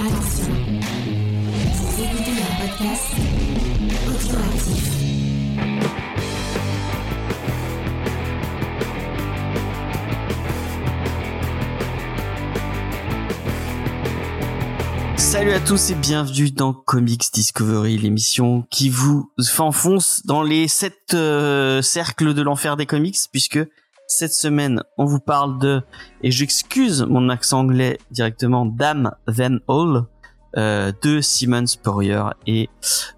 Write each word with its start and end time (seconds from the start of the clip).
Attention, 0.00 0.54
vous 1.74 2.02
écoutez 2.04 2.30
un 2.30 2.66
podcast. 2.66 3.02
Salut 15.16 15.50
à 15.50 15.58
tous 15.58 15.90
et 15.90 15.94
bienvenue 15.96 16.50
dans 16.52 16.72
Comics 16.72 17.32
Discovery, 17.34 17.98
l'émission 17.98 18.64
qui 18.70 18.90
vous 18.90 19.32
enfonce 19.58 20.22
dans 20.24 20.44
les 20.44 20.68
sept 20.68 21.14
euh, 21.14 21.82
cercles 21.82 22.34
de 22.34 22.42
l'enfer 22.42 22.76
des 22.76 22.86
comics, 22.86 23.18
puisque 23.32 23.58
cette 24.08 24.32
semaine 24.32 24.82
on 24.96 25.04
vous 25.04 25.20
parle 25.20 25.60
de, 25.60 25.82
et 26.22 26.32
j'excuse 26.32 27.02
mon 27.02 27.28
accent 27.28 27.60
anglais 27.60 27.98
directement, 28.10 28.66
Dame 28.66 29.12
Van 29.28 29.58
Hall, 29.68 30.06
euh, 30.56 30.90
de 31.02 31.20
Simon 31.20 31.66
Spurrier, 31.66 32.24
et 32.46 32.68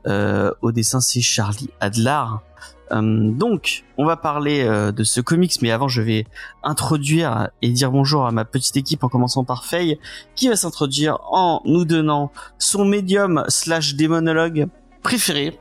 euh, 0.07 0.53
au 0.61 0.73
dessin 0.73 1.01
c'est 1.01 1.23
Charlie 1.23 1.71
Adlar. 1.81 2.43
Euh, 2.93 3.31
donc, 3.31 3.85
on 3.99 4.05
va 4.05 4.17
parler 4.17 4.65
euh, 4.65 4.91
de 4.91 5.05
ce 5.05 5.21
comics, 5.21 5.63
mais 5.63 5.71
avant, 5.71 5.87
je 5.87 6.03
vais 6.03 6.27
introduire 6.65 7.51
et 7.63 7.71
dire 7.71 7.93
bonjour 7.93 8.27
à 8.27 8.33
ma 8.33 8.45
petite 8.45 8.77
équipe 8.77 9.05
en 9.05 9.09
commençant 9.09 9.45
par 9.45 9.65
Faye, 9.65 10.01
qui 10.35 10.49
va 10.49 10.57
s'introduire 10.57 11.19
en 11.31 11.63
nous 11.65 11.85
donnant 11.85 12.33
son 12.59 12.85
médium 12.85 13.45
slash 13.47 13.95
démonologue 13.95 14.67
préféré. 15.05 15.57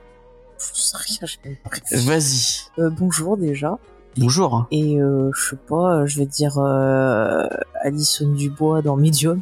Vas-y. 1.91 2.89
Bonjour 2.97 3.37
déjà. 3.37 3.77
Bonjour. 4.19 4.67
Et 4.71 4.97
euh, 5.01 5.31
je 5.35 5.49
sais 5.51 5.55
pas, 5.67 6.05
je 6.05 6.19
vais 6.19 6.25
dire 6.25 6.57
euh, 6.57 7.45
Alison 7.81 8.31
Dubois 8.31 8.81
dans 8.81 8.95
Medium. 8.97 9.41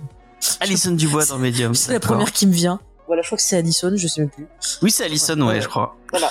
Alison 0.60 0.92
Dubois 0.92 1.26
dans 1.26 1.38
Medium. 1.40 1.74
C'est 1.76 1.94
la 1.94 2.00
première 2.00 2.32
qui 2.32 2.46
me 2.48 2.54
vient. 2.54 2.80
Voilà, 3.08 3.22
je 3.22 3.28
crois 3.30 3.38
que 3.38 3.44
c'est 3.44 3.58
Alison, 3.58 3.94
je 3.96 4.08
sais 4.08 4.22
même 4.22 4.30
plus. 4.30 4.46
Oui, 4.82 4.92
c'est 4.92 5.06
Alison, 5.06 5.40
ouais, 5.40 5.48
Ouais. 5.56 5.62
je 5.62 5.68
crois. 5.68 5.96
Voilà. 6.12 6.30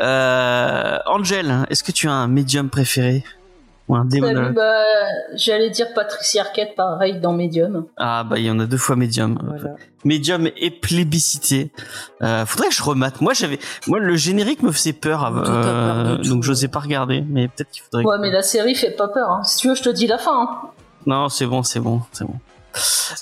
Euh, 0.00 0.98
Angel, 1.06 1.64
est-ce 1.70 1.84
que 1.84 1.92
tu 1.92 2.08
as 2.08 2.12
un 2.12 2.26
médium 2.26 2.68
préféré? 2.68 3.24
Ou 3.90 3.96
un 3.96 4.08
Salut, 4.08 4.22
démonologue 4.22 4.54
bah, 4.54 4.84
j'allais 5.34 5.70
dire 5.70 5.92
Patricia 5.94 6.42
Arquette, 6.42 6.76
pareil, 6.76 7.18
dans 7.18 7.32
Medium. 7.32 7.86
Ah 7.96 8.24
bah 8.24 8.38
il 8.38 8.44
y 8.44 8.50
en 8.50 8.60
a 8.60 8.66
deux 8.66 8.76
fois 8.76 8.94
médium. 8.94 9.38
Voilà. 9.44 9.74
Médium 10.04 10.48
et 10.56 10.70
plébiscité. 10.70 11.72
Euh, 12.22 12.46
faudrait 12.46 12.68
que 12.68 12.74
je 12.74 12.82
remate. 12.82 13.20
Moi 13.20 13.32
j'avais, 13.34 13.58
moi 13.88 13.98
le 13.98 14.16
générique 14.16 14.62
me 14.62 14.70
faisait 14.70 14.92
peur, 14.92 15.24
euh, 15.26 16.16
donc 16.18 16.44
j'osais 16.44 16.68
pas 16.68 16.78
regarder. 16.78 17.24
Mais 17.28 17.48
peut-être 17.48 17.70
qu'il 17.70 17.82
faudrait. 17.82 18.04
Ouais, 18.04 18.18
mais 18.20 18.30
la 18.30 18.42
série 18.42 18.74
fait 18.74 18.92
pas 18.92 19.08
peur. 19.08 19.28
Hein. 19.30 19.42
Si 19.44 19.58
tu 19.58 19.68
veux, 19.68 19.74
je 19.74 19.82
te 19.82 19.90
dis 19.90 20.06
la 20.06 20.18
fin. 20.18 20.42
Hein. 20.42 20.70
Non, 21.06 21.28
c'est 21.28 21.46
bon, 21.46 21.62
c'est 21.62 21.80
bon, 21.80 22.02
c'est 22.12 22.24
bon. 22.24 22.34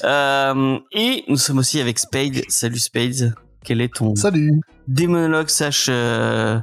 Euh, 0.04 0.78
et 0.92 1.24
nous 1.28 1.38
sommes 1.38 1.58
aussi 1.58 1.80
avec 1.80 1.98
Spade. 1.98 2.42
Salut 2.48 2.78
Spade. 2.78 3.34
Quel 3.64 3.80
est 3.80 3.94
ton 3.94 4.14
Salut. 4.14 4.60
démonologue 4.86 5.48
slash 5.48 5.88
euh, 5.90 6.58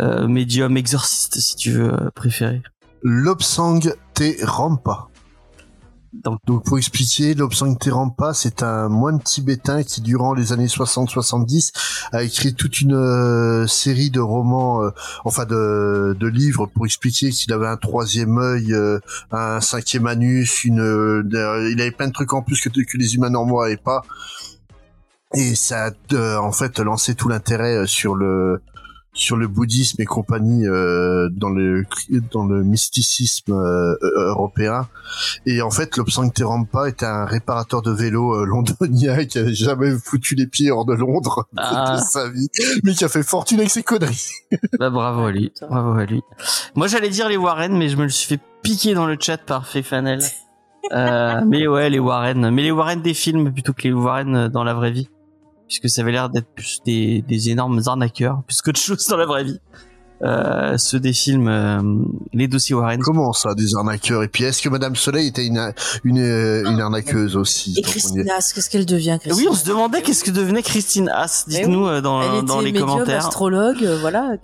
euh, 0.00 0.26
médium 0.26 0.76
exorciste 0.76 1.38
si 1.38 1.56
tu 1.56 1.70
veux 1.70 2.10
préféré? 2.14 2.60
Lobsang 3.04 3.80
Te 4.14 4.44
Rampa. 4.44 5.08
Donc- 6.14 6.38
Donc 6.46 6.64
pour 6.64 6.78
expliquer, 6.78 7.34
Lobsang 7.34 7.74
Te 7.76 7.90
Rampa, 7.90 8.32
c'est 8.34 8.62
un 8.62 8.88
moine 8.88 9.20
tibétain 9.20 9.82
qui 9.82 10.00
durant 10.00 10.32
les 10.32 10.52
années 10.52 10.68
60-70 10.68 11.72
a 12.12 12.22
écrit 12.22 12.54
toute 12.54 12.80
une 12.80 12.94
euh, 12.94 13.66
série 13.66 14.10
de 14.10 14.20
romans, 14.20 14.82
euh, 14.84 14.90
enfin 15.24 15.44
de, 15.44 16.16
de 16.18 16.26
livres 16.28 16.66
pour 16.66 16.86
expliquer 16.86 17.30
qu'il 17.30 17.52
avait 17.52 17.66
un 17.66 17.76
troisième 17.76 18.38
œil, 18.38 18.72
euh, 18.72 19.00
un 19.32 19.60
cinquième 19.60 20.06
anus, 20.06 20.64
une, 20.64 20.80
euh, 20.80 21.68
il 21.72 21.80
avait 21.80 21.90
plein 21.90 22.06
de 22.08 22.12
trucs 22.12 22.32
en 22.32 22.42
plus 22.42 22.60
que, 22.60 22.68
que 22.68 22.96
les 22.96 23.16
humains 23.16 23.30
normaux 23.30 23.60
avaient 23.60 23.76
pas. 23.76 24.02
Et 25.34 25.56
ça 25.56 25.86
a 25.86 25.90
euh, 26.14 26.36
en 26.38 26.52
fait 26.52 26.78
lancé 26.78 27.16
tout 27.16 27.28
l'intérêt 27.28 27.86
sur 27.88 28.14
le 28.14 28.62
sur 29.14 29.36
le 29.36 29.46
bouddhisme 29.46 30.02
et 30.02 30.04
compagnie 30.04 30.66
euh, 30.66 31.28
dans 31.32 31.48
le 31.48 31.84
dans 32.32 32.44
le 32.44 32.64
mysticisme 32.64 33.52
euh, 33.52 33.94
euh, 34.02 34.28
européen 34.30 34.88
et 35.46 35.62
en 35.62 35.70
fait 35.70 35.96
Lobsang 35.96 36.30
Terampa 36.30 36.88
était 36.88 37.06
un 37.06 37.24
réparateur 37.24 37.80
de 37.80 37.92
vélo 37.92 38.34
euh, 38.34 38.44
londonien 38.44 39.24
qui 39.28 39.38
avait 39.38 39.54
jamais 39.54 39.92
foutu 39.96 40.34
les 40.34 40.48
pieds 40.48 40.70
hors 40.72 40.84
de 40.84 40.94
Londres 40.94 41.46
Ah. 41.56 41.96
de 41.96 42.02
sa 42.02 42.28
vie 42.28 42.48
mais 42.82 42.92
qui 42.92 43.04
a 43.04 43.08
fait 43.08 43.22
fortune 43.22 43.58
avec 43.60 43.70
ses 43.70 43.82
conneries 43.82 44.32
Bah 44.78 44.90
bravo 44.90 45.24
à 45.24 45.32
lui, 45.32 45.52
bravo 45.68 45.92
à 45.92 46.04
lui. 46.04 46.22
Moi 46.74 46.88
j'allais 46.88 47.08
dire 47.08 47.28
les 47.28 47.36
Warren, 47.36 47.76
mais 47.76 47.88
je 47.88 47.96
me 47.96 48.02
le 48.02 48.08
suis 48.08 48.26
fait 48.26 48.40
piquer 48.62 48.94
dans 48.94 49.06
le 49.06 49.16
chat 49.18 49.38
par 49.38 49.66
Fefanel. 49.66 50.20
Euh, 50.92 51.40
mais 51.46 51.66
ouais, 51.66 51.88
les 51.90 51.98
Warren, 51.98 52.50
mais 52.50 52.62
les 52.62 52.70
Warren 52.70 53.00
des 53.00 53.14
films 53.14 53.52
plutôt 53.52 53.72
que 53.72 53.82
les 53.82 53.92
Warren 53.92 54.48
dans 54.48 54.64
la 54.64 54.74
vraie 54.74 54.90
vie, 54.90 55.08
puisque 55.80 55.94
ça 55.94 56.02
avait 56.02 56.12
l'air 56.12 56.30
d'être 56.30 56.48
plus 56.54 56.78
des, 56.84 57.22
des 57.26 57.50
énormes 57.50 57.80
arnaqueurs, 57.86 58.42
plus 58.46 58.60
qu'autre 58.62 58.80
chose 58.80 59.06
dans 59.08 59.16
la 59.16 59.26
vraie 59.26 59.44
vie. 59.44 59.60
Euh, 60.22 60.78
ceux 60.78 61.00
des 61.00 61.12
films, 61.12 61.48
euh, 61.48 61.82
les 62.32 62.46
dossiers 62.48 62.74
Warren. 62.74 63.00
comment 63.00 63.32
ça 63.32 63.52
des 63.54 63.74
arnaqueurs 63.74 64.22
et 64.22 64.28
puis 64.28 64.44
est-ce 64.44 64.62
que 64.62 64.68
Madame 64.68 64.94
Soleil 64.94 65.26
était 65.26 65.44
une 65.44 65.72
une, 66.04 66.18
euh, 66.20 66.70
une 66.70 66.80
arnaqueuse 66.80 67.36
aussi 67.36 67.72
Et 67.72 67.74
on 67.74 67.80
est- 67.80 67.82
Christina, 67.90 68.34
qu'est-ce 68.36 68.70
qu'elle 68.70 68.86
devient 68.86 69.18
Oui, 69.32 69.46
on 69.50 69.54
se 69.54 69.66
demandait 69.66 70.00
qu'est-ce 70.02 70.22
que 70.24 70.30
devenait 70.30 70.62
Christine 70.62 71.10
Haas. 71.10 71.44
Dites-nous 71.48 71.88
euh, 71.88 71.96
Elle 71.96 72.02
dans, 72.02 72.22
était 72.38 72.46
dans 72.46 72.60
les 72.60 72.72
médium, 72.72 72.88
commentaires. 72.88 73.26
astrologue, 73.26 73.84
euh, 73.84 73.98
voilà. 74.00 74.36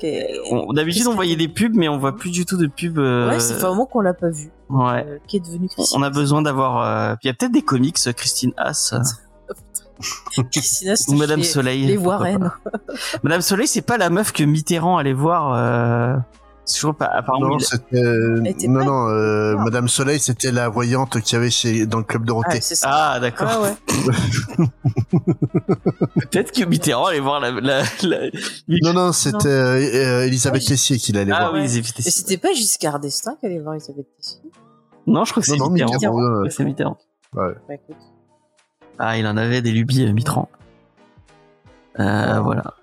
On- 0.50 0.72
D'habitude, 0.72 1.06
on 1.06 1.14
voyait 1.14 1.36
des 1.36 1.48
pubs, 1.48 1.74
mais 1.74 1.88
on 1.88 1.98
voit 1.98 2.16
plus 2.16 2.30
du 2.30 2.44
tout 2.44 2.56
de 2.58 2.66
pubs. 2.66 2.98
euh, 2.98 3.30
Ouais, 3.30 3.40
ça 3.40 3.54
fait 3.54 3.64
un 3.64 3.68
moment 3.68 3.86
qu'on 3.86 4.00
l'a 4.00 4.12
pas 4.12 4.28
vue. 4.28 4.50
ouais. 4.70 5.06
Euh, 5.08 5.18
qui 5.28 5.36
est 5.36 5.40
devenue 5.40 5.68
On 5.70 5.74
Christina 5.82 6.06
a 6.08 6.10
besoin 6.10 6.42
d'avoir. 6.42 6.82
euh, 6.84 7.14
puis 7.14 7.20
Il 7.24 7.28
y 7.28 7.30
a 7.30 7.34
peut-être 7.34 7.52
des 7.52 7.62
comics, 7.62 7.96
euh, 8.08 8.12
Christine 8.12 8.52
Haas. 8.58 8.92
Ou 11.08 11.14
Madame 11.14 11.42
Soleil. 11.42 11.86
Les 11.86 11.96
Warren. 11.96 12.50
Madame 13.22 13.40
Soleil, 13.40 13.66
c'est 13.66 13.82
pas 13.82 13.98
la 13.98 14.10
meuf 14.10 14.32
que 14.32 14.42
Mitterrand 14.44 14.98
allait 14.98 15.12
voir. 15.12 15.54
Euh... 15.54 16.16
pas. 16.98 17.06
Apparemment, 17.06 17.48
non, 17.48 17.56
il- 17.92 18.70
non 18.70 18.78
pas- 18.78 18.84
non 18.84 19.08
euh, 19.08 19.54
Ah. 19.58 19.62
Madame 19.64 19.88
Soleil 19.88 20.20
c'était 20.20 20.52
la 20.52 20.68
voyante 20.68 21.20
qu'il 21.20 21.34
y 21.34 21.36
avait 21.36 21.50
chez 21.50 21.84
dans 21.86 21.98
le 21.98 22.04
club 22.04 22.24
Dorothée 22.24 22.58
Ah, 22.58 22.60
c'est 22.60 22.74
ça. 22.76 22.88
Ah, 23.14 23.20
d'accord. 23.20 23.48
Ah 23.50 23.60
ouais. 23.62 23.74
Peut-être 26.30 26.52
que 26.52 26.64
Mitterrand 26.64 27.06
allait 27.06 27.20
voir 27.20 27.40
la. 27.40 27.50
la, 27.50 27.82
la- 28.02 28.30
Non, 28.82 28.92
non, 28.92 29.12
c'était 29.12 29.48
euh, 29.48 30.26
Elisabeth 30.26 30.62
Ah, 30.66 30.68
Tessier 30.68 30.98
qui 30.98 31.12
l'allait 31.12 31.32
Ah 31.34 31.40
voir. 31.40 31.52
oui, 31.54 31.60
Ouais. 31.60 31.66
ils 31.66 31.78
évitaient 31.78 32.02
Et 32.06 32.10
c'était 32.10 32.38
pas 32.38 32.52
Giscard 32.54 33.00
d'Estaing 33.00 33.36
qui 33.40 33.46
allait 33.46 33.58
voir 33.58 33.74
Elisabeth 33.74 34.06
Tessier? 34.16 34.40
Non, 35.06 35.24
je 35.24 35.30
crois 35.32 35.42
que 35.42 35.48
c'est 35.48 35.54
Mitterrand. 35.58 35.92
Mitterrand, 35.94 36.14
ouais, 36.14 36.30
ouais. 36.36 36.42
Ouais, 36.44 36.50
c'est 36.50 36.64
Mitterrand. 36.64 36.98
Bah 37.32 37.48
écoute. 37.70 37.96
Ah, 39.02 39.16
il 39.18 39.26
en 39.26 39.36
avait 39.38 39.62
des 39.62 39.72
lubies, 39.72 40.04
euh, 40.04 40.12
Mitterrand. 40.12 40.48
Euh, 41.98 42.40
voilà. 42.40 42.74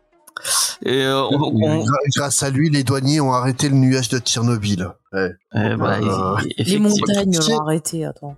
Et, 0.84 1.04
euh, 1.04 1.24
on- 1.32 1.52
on- 1.54 1.84
Gra- 1.84 1.98
Grâce 2.16 2.44
à 2.44 2.50
lui, 2.50 2.70
les 2.70 2.84
douaniers 2.84 3.20
ont 3.22 3.34
arrêté 3.34 3.70
le 3.70 3.76
nuage 3.76 4.10
de 4.10 4.18
Tchernobyl. 4.20 4.90
Ouais. 5.14 5.32
euh, 5.56 5.78
bah, 5.78 5.98
Euh, 6.02 6.36
Les 6.58 6.80
montagnes 6.80 7.38
l'ont 7.50 7.60
arrêté, 7.62 8.06
attends. 8.06 8.36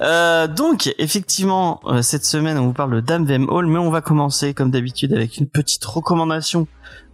Euh, 0.00 0.46
donc, 0.46 0.94
effectivement, 0.98 1.80
euh, 1.86 2.02
cette 2.02 2.24
semaine, 2.24 2.58
on 2.58 2.66
vous 2.66 2.72
parle 2.72 2.94
de 2.94 3.00
Dame 3.00 3.24
Vem 3.24 3.48
Hall, 3.48 3.66
mais 3.66 3.78
on 3.78 3.90
va 3.90 4.00
commencer, 4.00 4.54
comme 4.54 4.70
d'habitude, 4.70 5.12
avec 5.12 5.38
une 5.38 5.46
petite 5.46 5.84
recommandation 5.84 6.66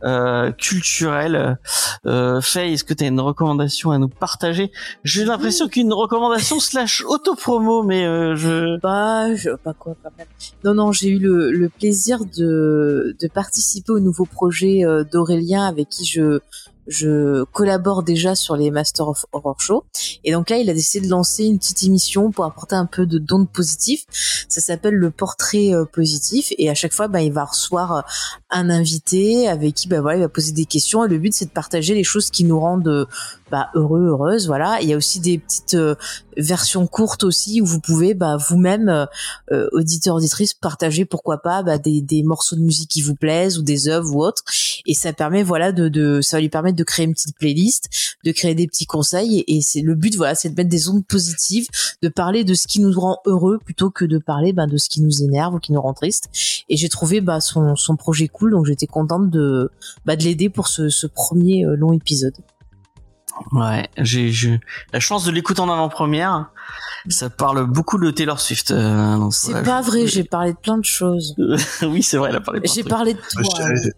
euh, 0.02 0.50
culturelle. 0.52 1.58
Euh, 2.06 2.40
Faye, 2.40 2.72
est-ce 2.72 2.84
que 2.84 2.94
tu 2.94 3.04
as 3.04 3.08
une 3.08 3.20
recommandation 3.20 3.90
à 3.90 3.98
nous 3.98 4.08
partager? 4.08 4.72
J'ai 5.04 5.24
l'impression 5.24 5.68
qu'une 5.68 5.92
recommandation 5.92 6.58
slash 6.58 7.04
autopromo, 7.06 7.82
mais 7.82 8.04
euh, 8.04 8.34
je... 8.34 8.80
Bah, 8.80 9.34
je, 9.34 9.50
pas 9.50 9.74
quoi, 9.74 9.94
quand 10.02 10.10
même. 10.16 10.26
Non, 10.64 10.74
non, 10.74 10.92
j'ai 10.92 11.08
eu 11.08 11.18
le, 11.18 11.50
le 11.50 11.68
plaisir 11.68 12.20
de, 12.24 13.14
de 13.20 13.28
participer 13.28 13.92
au 13.92 14.00
nouveau 14.00 14.24
projet 14.24 14.84
euh, 14.84 15.04
d'Aurélien 15.04 15.66
avec 15.66 15.88
qui 15.90 16.06
je, 16.06 16.40
je 16.90 17.44
collabore 17.44 18.02
déjà 18.02 18.34
sur 18.34 18.56
les 18.56 18.72
Master 18.72 19.08
of 19.08 19.24
Horror 19.30 19.60
Show. 19.60 19.84
Et 20.24 20.32
donc 20.32 20.50
là, 20.50 20.58
il 20.58 20.68
a 20.68 20.74
décidé 20.74 21.06
de 21.06 21.10
lancer 21.10 21.44
une 21.44 21.58
petite 21.58 21.84
émission 21.84 22.32
pour 22.32 22.44
apporter 22.44 22.74
un 22.74 22.84
peu 22.84 23.06
de 23.06 23.18
d'ondes 23.18 23.48
positifs. 23.48 24.04
Ça 24.48 24.60
s'appelle 24.60 24.94
le 24.94 25.12
portrait 25.12 25.72
euh, 25.72 25.84
positif. 25.84 26.52
Et 26.58 26.68
à 26.68 26.74
chaque 26.74 26.92
fois, 26.92 27.06
bah, 27.06 27.22
il 27.22 27.32
va 27.32 27.44
recevoir 27.44 27.92
euh, 27.92 28.00
un 28.50 28.70
invité 28.70 29.48
avec 29.48 29.74
qui, 29.74 29.88
bah 29.88 30.00
voilà, 30.00 30.18
il 30.18 30.22
va 30.22 30.28
poser 30.28 30.50
des 30.50 30.64
questions. 30.64 31.04
Et 31.04 31.08
le 31.08 31.18
but, 31.18 31.32
c'est 31.32 31.44
de 31.44 31.50
partager 31.50 31.94
les 31.94 32.02
choses 32.02 32.28
qui 32.30 32.42
nous 32.42 32.58
rendent 32.58 32.88
euh, 32.88 33.06
bah, 33.50 33.68
heureux, 33.74 34.06
heureuses. 34.06 34.46
Voilà. 34.46 34.78
Il 34.80 34.88
y 34.88 34.92
a 34.92 34.96
aussi 34.96 35.20
des 35.20 35.38
petites 35.38 35.74
euh, 35.74 35.94
versions 36.36 36.86
courtes 36.86 37.24
aussi 37.24 37.60
où 37.60 37.66
vous 37.66 37.80
pouvez, 37.80 38.14
bah, 38.14 38.36
vous-même, 38.36 38.88
euh, 38.88 39.06
euh, 39.52 39.68
auditeurs, 39.72 40.16
auditrices, 40.16 40.54
partager 40.54 41.04
pourquoi 41.04 41.38
pas 41.38 41.62
bah, 41.62 41.78
des, 41.78 42.00
des 42.00 42.22
morceaux 42.22 42.56
de 42.56 42.62
musique 42.62 42.90
qui 42.90 43.02
vous 43.02 43.14
plaisent 43.14 43.58
ou 43.58 43.62
des 43.62 43.88
œuvres 43.88 44.14
ou 44.14 44.24
autres. 44.24 44.42
Et 44.86 44.94
ça 44.94 45.12
permet, 45.12 45.42
voilà, 45.42 45.72
de, 45.72 45.88
de, 45.88 46.20
ça 46.20 46.36
va 46.36 46.40
lui 46.40 46.48
permettre 46.48 46.76
de 46.76 46.84
créer 46.84 47.06
une 47.06 47.14
petite 47.14 47.36
playlist, 47.36 47.88
de 48.24 48.32
créer 48.32 48.54
des 48.54 48.66
petits 48.66 48.86
conseils. 48.86 49.40
Et, 49.40 49.56
et 49.56 49.60
c'est 49.60 49.82
le 49.82 49.94
but, 49.94 50.16
voilà, 50.16 50.34
c'est 50.34 50.50
de 50.50 50.54
mettre 50.56 50.70
des 50.70 50.88
ondes 50.88 51.06
positives, 51.06 51.66
de 52.02 52.08
parler 52.08 52.44
de 52.44 52.54
ce 52.54 52.66
qui 52.66 52.80
nous 52.80 52.98
rend 52.98 53.18
heureux 53.26 53.58
plutôt 53.64 53.90
que 53.90 54.04
de 54.04 54.18
parler 54.18 54.52
bah, 54.52 54.66
de 54.66 54.76
ce 54.76 54.88
qui 54.88 55.02
nous 55.02 55.22
énerve 55.22 55.54
ou 55.54 55.58
qui 55.58 55.72
nous 55.72 55.80
rend 55.80 55.94
triste. 55.94 56.28
Et 56.68 56.76
j'ai 56.76 56.88
trouvé 56.88 57.20
bah, 57.20 57.40
son, 57.40 57.76
son 57.76 57.96
projet 57.96 58.28
cool, 58.28 58.52
donc 58.52 58.66
j'étais 58.66 58.86
contente 58.86 59.30
de, 59.30 59.70
bah, 60.04 60.16
de 60.16 60.22
l'aider 60.22 60.48
pour 60.48 60.68
ce, 60.68 60.88
ce 60.88 61.06
premier 61.06 61.64
euh, 61.64 61.76
long 61.76 61.92
épisode. 61.92 62.34
Ouais, 63.52 63.88
j'ai 63.96 64.30
j'ai 64.30 64.60
la 64.92 65.00
chance 65.00 65.24
de 65.24 65.30
l'écouter 65.30 65.60
en 65.60 65.70
avant-première. 65.70 66.50
Ça 67.08 67.30
parle 67.30 67.64
beaucoup 67.66 67.98
de 67.98 68.10
Taylor 68.10 68.38
Swift. 68.40 68.70
euh, 68.70 69.30
C'est 69.30 69.62
pas 69.64 69.82
je- 69.82 69.86
vrai, 69.86 70.06
j'ai 70.06 70.24
parlé 70.24 70.52
de 70.52 70.58
plein 70.58 70.78
de 70.78 70.84
choses. 70.84 71.34
oui, 71.82 72.02
c'est 72.02 72.16
vrai, 72.16 72.30
elle 72.30 72.36
a 72.36 72.40
parlé. 72.40 72.60
de 72.60 72.64
plein 72.64 72.70
de 72.70 72.74
J'ai 72.74 72.84
parlé 72.84 73.14
de 73.14 73.20
Je 73.36 73.42
toi. 73.42 73.76
sais- 73.76 73.92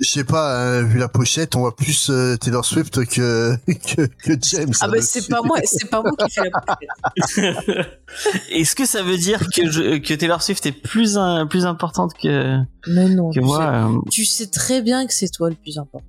je 0.00 0.10
sais 0.10 0.24
pas, 0.24 0.58
hein, 0.58 0.82
vu 0.82 0.98
la 0.98 1.06
pochette, 1.06 1.54
on 1.54 1.60
voit 1.60 1.76
plus 1.76 2.10
euh, 2.10 2.36
Taylor 2.36 2.64
Swift 2.64 3.04
que, 3.06 3.54
que, 3.66 4.06
que 4.06 4.32
James. 4.42 4.72
Ah 4.80 4.88
bah 4.88 5.00
c'est 5.00 5.28
pas 5.28 5.42
moi, 5.42 5.58
c'est 5.64 5.88
pas 5.88 6.02
moi 6.02 6.10
qui 6.18 6.30
fais 6.34 6.50
la 6.50 6.60
pochette. 7.14 7.86
Est-ce 8.50 8.74
que 8.74 8.84
ça 8.84 9.02
veut 9.04 9.16
dire 9.18 9.40
que 9.54 9.70
je, 9.70 9.98
que 9.98 10.14
Taylor 10.14 10.42
Swift 10.42 10.66
est 10.66 10.72
plus 10.72 11.16
un- 11.18 11.46
plus 11.46 11.66
importante 11.66 12.14
que 12.20 12.58
non. 12.88 13.28
que 13.30 13.34
tu 13.34 13.40
moi 13.42 13.58
sais- 13.58 13.64
euh, 13.96 14.00
Tu 14.10 14.24
sais 14.24 14.46
très 14.48 14.82
bien 14.82 15.06
que 15.06 15.12
c'est 15.14 15.28
toi 15.28 15.50
le 15.50 15.56
plus 15.56 15.78
important. 15.78 16.06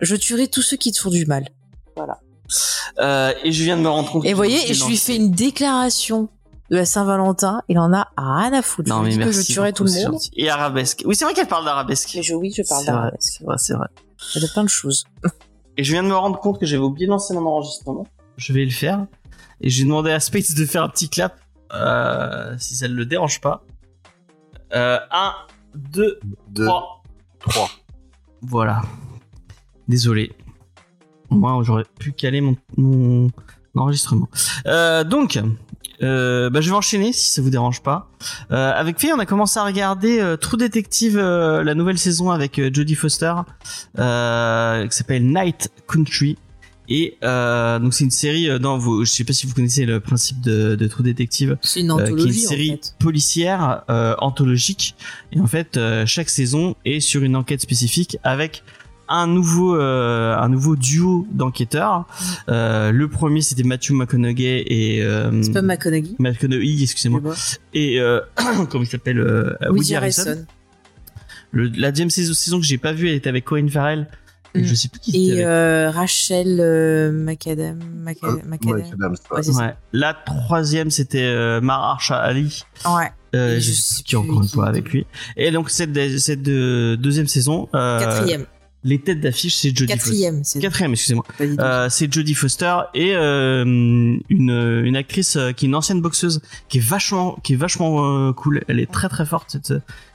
Je 0.00 0.16
tuerai 0.16 0.48
tous 0.48 0.62
ceux 0.62 0.76
qui 0.76 0.90
te 0.92 0.98
font 0.98 1.10
du 1.10 1.26
mal. 1.26 1.44
Euh, 3.00 3.32
Et 3.44 3.52
je 3.52 3.64
viens 3.64 3.76
de 3.76 3.82
me 3.82 3.88
rendre 3.88 4.10
compte. 4.10 4.24
Et 4.24 4.30
vous 4.32 4.36
voyez, 4.36 4.72
je 4.74 4.84
lui 4.86 4.96
fais 4.96 5.16
une 5.16 5.30
déclaration 5.30 6.28
de 6.70 6.76
la 6.76 6.84
Saint-Valentin, 6.86 7.62
il 7.68 7.78
en 7.78 7.92
a 7.92 8.08
rien 8.16 8.52
à 8.54 8.62
foutre. 8.62 8.88
Non 8.88 9.02
mais 9.02 9.10
dis 9.10 9.18
que 9.18 9.24
merci. 9.24 9.42
je 9.42 9.52
tuerai 9.52 9.72
tout 9.74 9.84
le 9.84 9.90
monde. 9.92 10.12
gentil. 10.14 10.30
Et 10.36 10.48
arabesque. 10.48 11.02
Oui, 11.04 11.14
c'est 11.14 11.24
vrai 11.26 11.34
qu'elle 11.34 11.46
parle 11.48 11.66
d'arabesque. 11.66 12.12
Mais 12.14 12.22
je, 12.22 12.32
oui, 12.34 12.50
je 12.56 12.62
parle 12.66 12.82
C'est 12.84 12.90
vrai, 12.90 13.00
d'arabesque. 13.00 13.32
c'est 13.38 13.44
vrai, 13.44 13.56
c'est 13.58 13.74
vrai. 13.74 13.88
Il 14.36 14.42
y 14.42 14.44
a 14.44 14.48
plein 14.48 14.64
de 14.64 14.68
choses. 14.70 15.04
Et 15.76 15.84
je 15.84 15.92
viens 15.92 16.02
de 16.02 16.08
me 16.08 16.14
rendre 16.16 16.38
compte 16.40 16.58
que 16.58 16.64
j'avais 16.66 16.82
oublié 16.82 17.06
de 17.06 17.10
lancer 17.10 17.34
mon 17.34 17.44
enregistrement. 17.46 18.06
Je 18.38 18.52
vais 18.54 18.64
le 18.64 18.70
faire. 18.70 19.06
Et 19.60 19.68
j'ai 19.68 19.84
demandé 19.84 20.10
à 20.12 20.20
Space 20.20 20.54
de 20.54 20.64
faire 20.66 20.82
un 20.82 20.88
petit 20.88 21.08
clap, 21.10 21.38
euh, 21.74 22.54
si 22.58 22.74
ça 22.74 22.88
ne 22.88 22.94
le 22.94 23.04
dérange 23.06 23.40
pas. 23.42 23.64
Euh, 24.74 24.98
un, 25.10 25.34
deux, 25.74 26.18
Deux, 26.48 26.66
trois. 26.66 27.02
trois. 27.40 27.68
Voilà. 28.40 28.80
Désolé. 29.88 30.32
Moi, 31.32 31.62
j'aurais 31.64 31.84
pu 31.98 32.12
caler 32.12 32.40
mon, 32.40 32.56
mon 32.76 33.30
enregistrement. 33.74 34.28
Euh, 34.66 35.04
donc, 35.04 35.38
euh, 36.02 36.50
bah, 36.50 36.60
je 36.60 36.68
vais 36.70 36.76
enchaîner 36.76 37.12
si 37.12 37.30
ça 37.30 37.42
vous 37.42 37.50
dérange 37.50 37.82
pas. 37.82 38.08
Euh, 38.50 38.72
avec 38.74 38.98
Faye, 39.00 39.12
on 39.14 39.18
a 39.18 39.26
commencé 39.26 39.58
à 39.58 39.64
regarder 39.64 40.20
euh, 40.20 40.36
True 40.36 40.56
Detective, 40.56 41.16
euh, 41.18 41.62
la 41.64 41.74
nouvelle 41.74 41.98
saison 41.98 42.30
avec 42.30 42.58
euh, 42.58 42.70
Jodie 42.72 42.94
Foster, 42.94 43.32
euh, 43.98 44.86
qui 44.86 44.96
s'appelle 44.96 45.26
Night 45.26 45.70
Country. 45.86 46.36
Et 46.88 47.16
euh, 47.22 47.78
donc 47.78 47.94
c'est 47.94 48.02
une 48.04 48.10
série 48.10 48.50
euh, 48.50 48.58
dans 48.58 48.76
vos, 48.76 49.04
je 49.04 49.10
sais 49.10 49.22
pas 49.22 49.32
si 49.32 49.46
vous 49.46 49.54
connaissez 49.54 49.86
le 49.86 50.00
principe 50.00 50.40
de, 50.40 50.74
de 50.74 50.86
True 50.88 51.04
Detective, 51.04 51.56
C'est 51.62 51.80
une 51.80 51.92
euh, 51.92 51.96
qui 51.96 52.02
est 52.02 52.06
une 52.08 52.12
anthologie 52.14 52.40
série 52.40 52.70
en 52.72 52.74
fait. 52.74 52.94
policière 52.98 53.82
euh, 53.88 54.16
anthologique 54.18 54.96
et 55.30 55.40
en 55.40 55.46
fait 55.46 55.78
chaque 56.06 56.28
saison 56.28 56.74
est 56.84 56.98
sur 56.98 57.22
une 57.22 57.36
enquête 57.36 57.60
spécifique 57.60 58.18
avec 58.24 58.64
un 59.14 59.26
nouveau 59.26 59.76
euh, 59.76 60.36
un 60.36 60.48
nouveau 60.48 60.74
duo 60.76 61.26
d'enquêteurs 61.30 62.06
Euh, 62.48 62.90
le 62.92 63.08
premier 63.08 63.40
c'était 63.42 63.62
Matthew 63.62 63.90
McConaughey 63.92 64.64
et 64.66 65.02
euh, 65.02 65.42
C'est 65.42 65.52
pas 65.52 65.62
McConaughey. 65.62 66.14
McConaughey 66.18 66.82
excusez-moi 66.82 67.20
et 67.74 68.00
euh, 68.00 68.20
comment 68.70 68.82
il 68.84 68.86
s'appelle 68.86 69.18
euh, 69.20 69.54
Woody, 69.68 69.78
Woody 69.78 69.94
Harrison, 69.96 70.22
Harrison. 70.26 70.46
Le, 71.52 71.70
la 71.76 71.90
deuxième 71.90 72.10
saison, 72.10 72.32
saison 72.32 72.58
que 72.60 72.64
j'ai 72.66 72.78
pas 72.78 72.92
vue 72.92 73.08
elle 73.08 73.14
était 73.16 73.28
avec 73.28 73.44
Corinne 73.44 73.68
Farrell 73.70 74.08
et 74.54 74.60
Mm. 74.60 74.64
je 74.64 74.74
sais 74.74 74.88
plus 74.88 75.00
qui 75.00 75.30
Et 75.30 75.44
euh, 75.46 75.90
Rachel 75.90 76.58
euh, 76.60 77.10
McAdam. 77.10 77.78
Ouais, 78.06 78.16
ouais. 78.22 78.82
Ouais. 79.54 79.74
la 79.94 80.12
troisième 80.12 80.90
c'était 80.90 81.22
euh, 81.22 81.62
Mahershala 81.62 82.20
Ali 82.22 82.62
Ouais. 82.84 83.10
euh, 83.34 83.54
je 83.54 83.60
je 83.60 83.72
sais 83.72 83.80
sais 83.80 83.94
plus 84.02 84.04
qui 84.04 84.16
encore 84.16 84.42
une 84.42 84.48
fois 84.48 84.66
avec 84.68 84.90
lui 84.92 85.06
et 85.38 85.50
donc 85.52 85.70
cette 85.70 86.18
cette 86.18 86.42
deuxième 86.42 87.28
saison 87.28 87.68
euh, 87.74 87.98
Quatrième. 88.00 88.44
Les 88.84 88.98
têtes 89.00 89.20
d'affiche 89.20 89.54
c'est 89.56 89.68
Jodie 89.76 89.92
Foster 89.92 90.08
Quatrième, 90.10 90.40
c'est 90.44 90.58
quatrième 90.60 90.92
excusez-moi. 90.92 91.24
Euh, 91.40 91.88
c'est 91.88 92.12
Jodie 92.12 92.34
Foster 92.34 92.74
et 92.94 93.14
euh, 93.14 93.62
une 93.64 94.20
une 94.84 94.96
actrice 94.96 95.36
euh, 95.36 95.52
qui 95.52 95.66
est 95.66 95.68
une 95.68 95.74
ancienne 95.74 96.00
boxeuse 96.00 96.40
qui 96.68 96.78
est 96.78 96.84
vachement 96.84 97.38
qui 97.44 97.52
est 97.52 97.56
vachement 97.56 98.28
euh, 98.28 98.32
cool 98.32 98.62
elle 98.68 98.80
est 98.80 98.90
très 98.90 99.08
très 99.08 99.24
forte 99.26 99.50
cette 99.52 99.72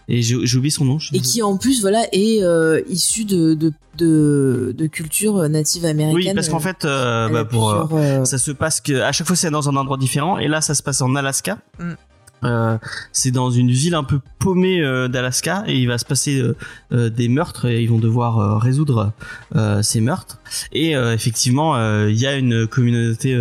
et 0.09 0.21
j'ai 0.21 0.35
oublié 0.35 0.69
son 0.69 0.85
nom 0.85 0.97
Et 1.13 1.19
qui 1.19 1.41
en 1.41 1.57
plus 1.57 1.81
voilà 1.81 2.05
est 2.13 2.39
issue 2.89 3.25
de, 3.25 3.53
de, 3.55 3.73
de, 3.97 4.73
de 4.77 4.87
culture 4.87 5.47
native 5.49 5.83
américaine. 5.85 6.15
oui 6.29 6.33
parce 6.33 6.47
qu'en 6.49 6.59
fait 6.61 6.83
bah, 6.83 7.45
pour 7.45 7.87
plusieurs, 7.89 8.25
ça 8.27 8.37
se 8.37 8.51
passe 8.51 8.79
que 8.81 9.01
à 9.01 9.11
chaque 9.11 9.27
fois 9.27 9.35
c'est 9.35 9.49
dans 9.51 9.67
un 9.69 9.75
endroit 9.75 9.97
différent 9.97 10.37
et 10.37 10.47
là 10.47 10.61
ça 10.61 10.75
se 10.75 10.83
passe 10.83 11.01
en 11.01 11.15
Alaska 11.15 11.57
Mm. 11.79 11.93
Euh, 12.43 12.77
c'est 13.11 13.31
dans 13.31 13.49
une 13.49 13.71
ville 13.71 13.95
un 13.95 14.03
peu 14.03 14.19
paumée 14.37 14.79
euh, 14.81 15.07
d'Alaska 15.07 15.63
et 15.65 15.75
il 15.79 15.87
va 15.87 15.97
se 15.97 16.05
passer 16.05 16.39
euh, 16.39 16.55
euh, 16.91 17.09
des 17.09 17.29
meurtres 17.29 17.65
et 17.65 17.81
ils 17.81 17.89
vont 17.89 17.97
devoir 17.97 18.61
résoudre 18.61 19.11
euh, 19.55 19.81
ces 19.81 20.01
meurtres 20.01 20.37
et 20.71 20.95
euh, 20.95 21.15
effectivement 21.15 21.75
euh, 21.75 22.11
il 22.11 22.15
y 22.19 22.27
a 22.27 22.35
une 22.35 22.67
communauté 22.67 23.33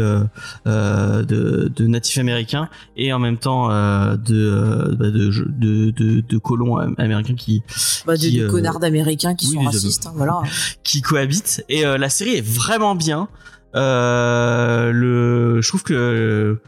de, 0.64 1.68
de 1.68 1.86
natifs 1.86 2.18
américains 2.18 2.68
et 2.96 3.12
en 3.12 3.18
même 3.18 3.36
temps 3.38 3.70
euh, 3.70 4.16
de, 4.16 4.94
bah, 4.98 5.10
de, 5.10 5.30
de, 5.90 6.20
de, 6.20 6.38
colons 6.38 6.76
am- 6.78 6.94
américains 6.98 7.34
qui 7.34 7.62
bah, 8.06 8.14
de, 8.16 8.20
qui, 8.20 8.38
de 8.38 8.44
euh, 8.46 8.50
connards 8.50 8.80
d'américains 8.80 9.34
qui 9.34 9.46
oui, 9.48 9.54
sont 9.54 9.60
des- 9.60 9.66
racistes. 9.66 10.06
hein, 10.06 10.12
voilà. 10.16 10.40
qui 10.84 11.02
cohabitent 11.02 11.64
et 11.68 11.84
euh, 11.86 11.98
la 11.98 12.08
série 12.08 12.36
est 12.36 12.46
vraiment 12.46 12.94
bien 12.94 13.28
le 13.76 15.60
je 15.60 15.68
trouve 15.68 15.82
que 15.82 16.58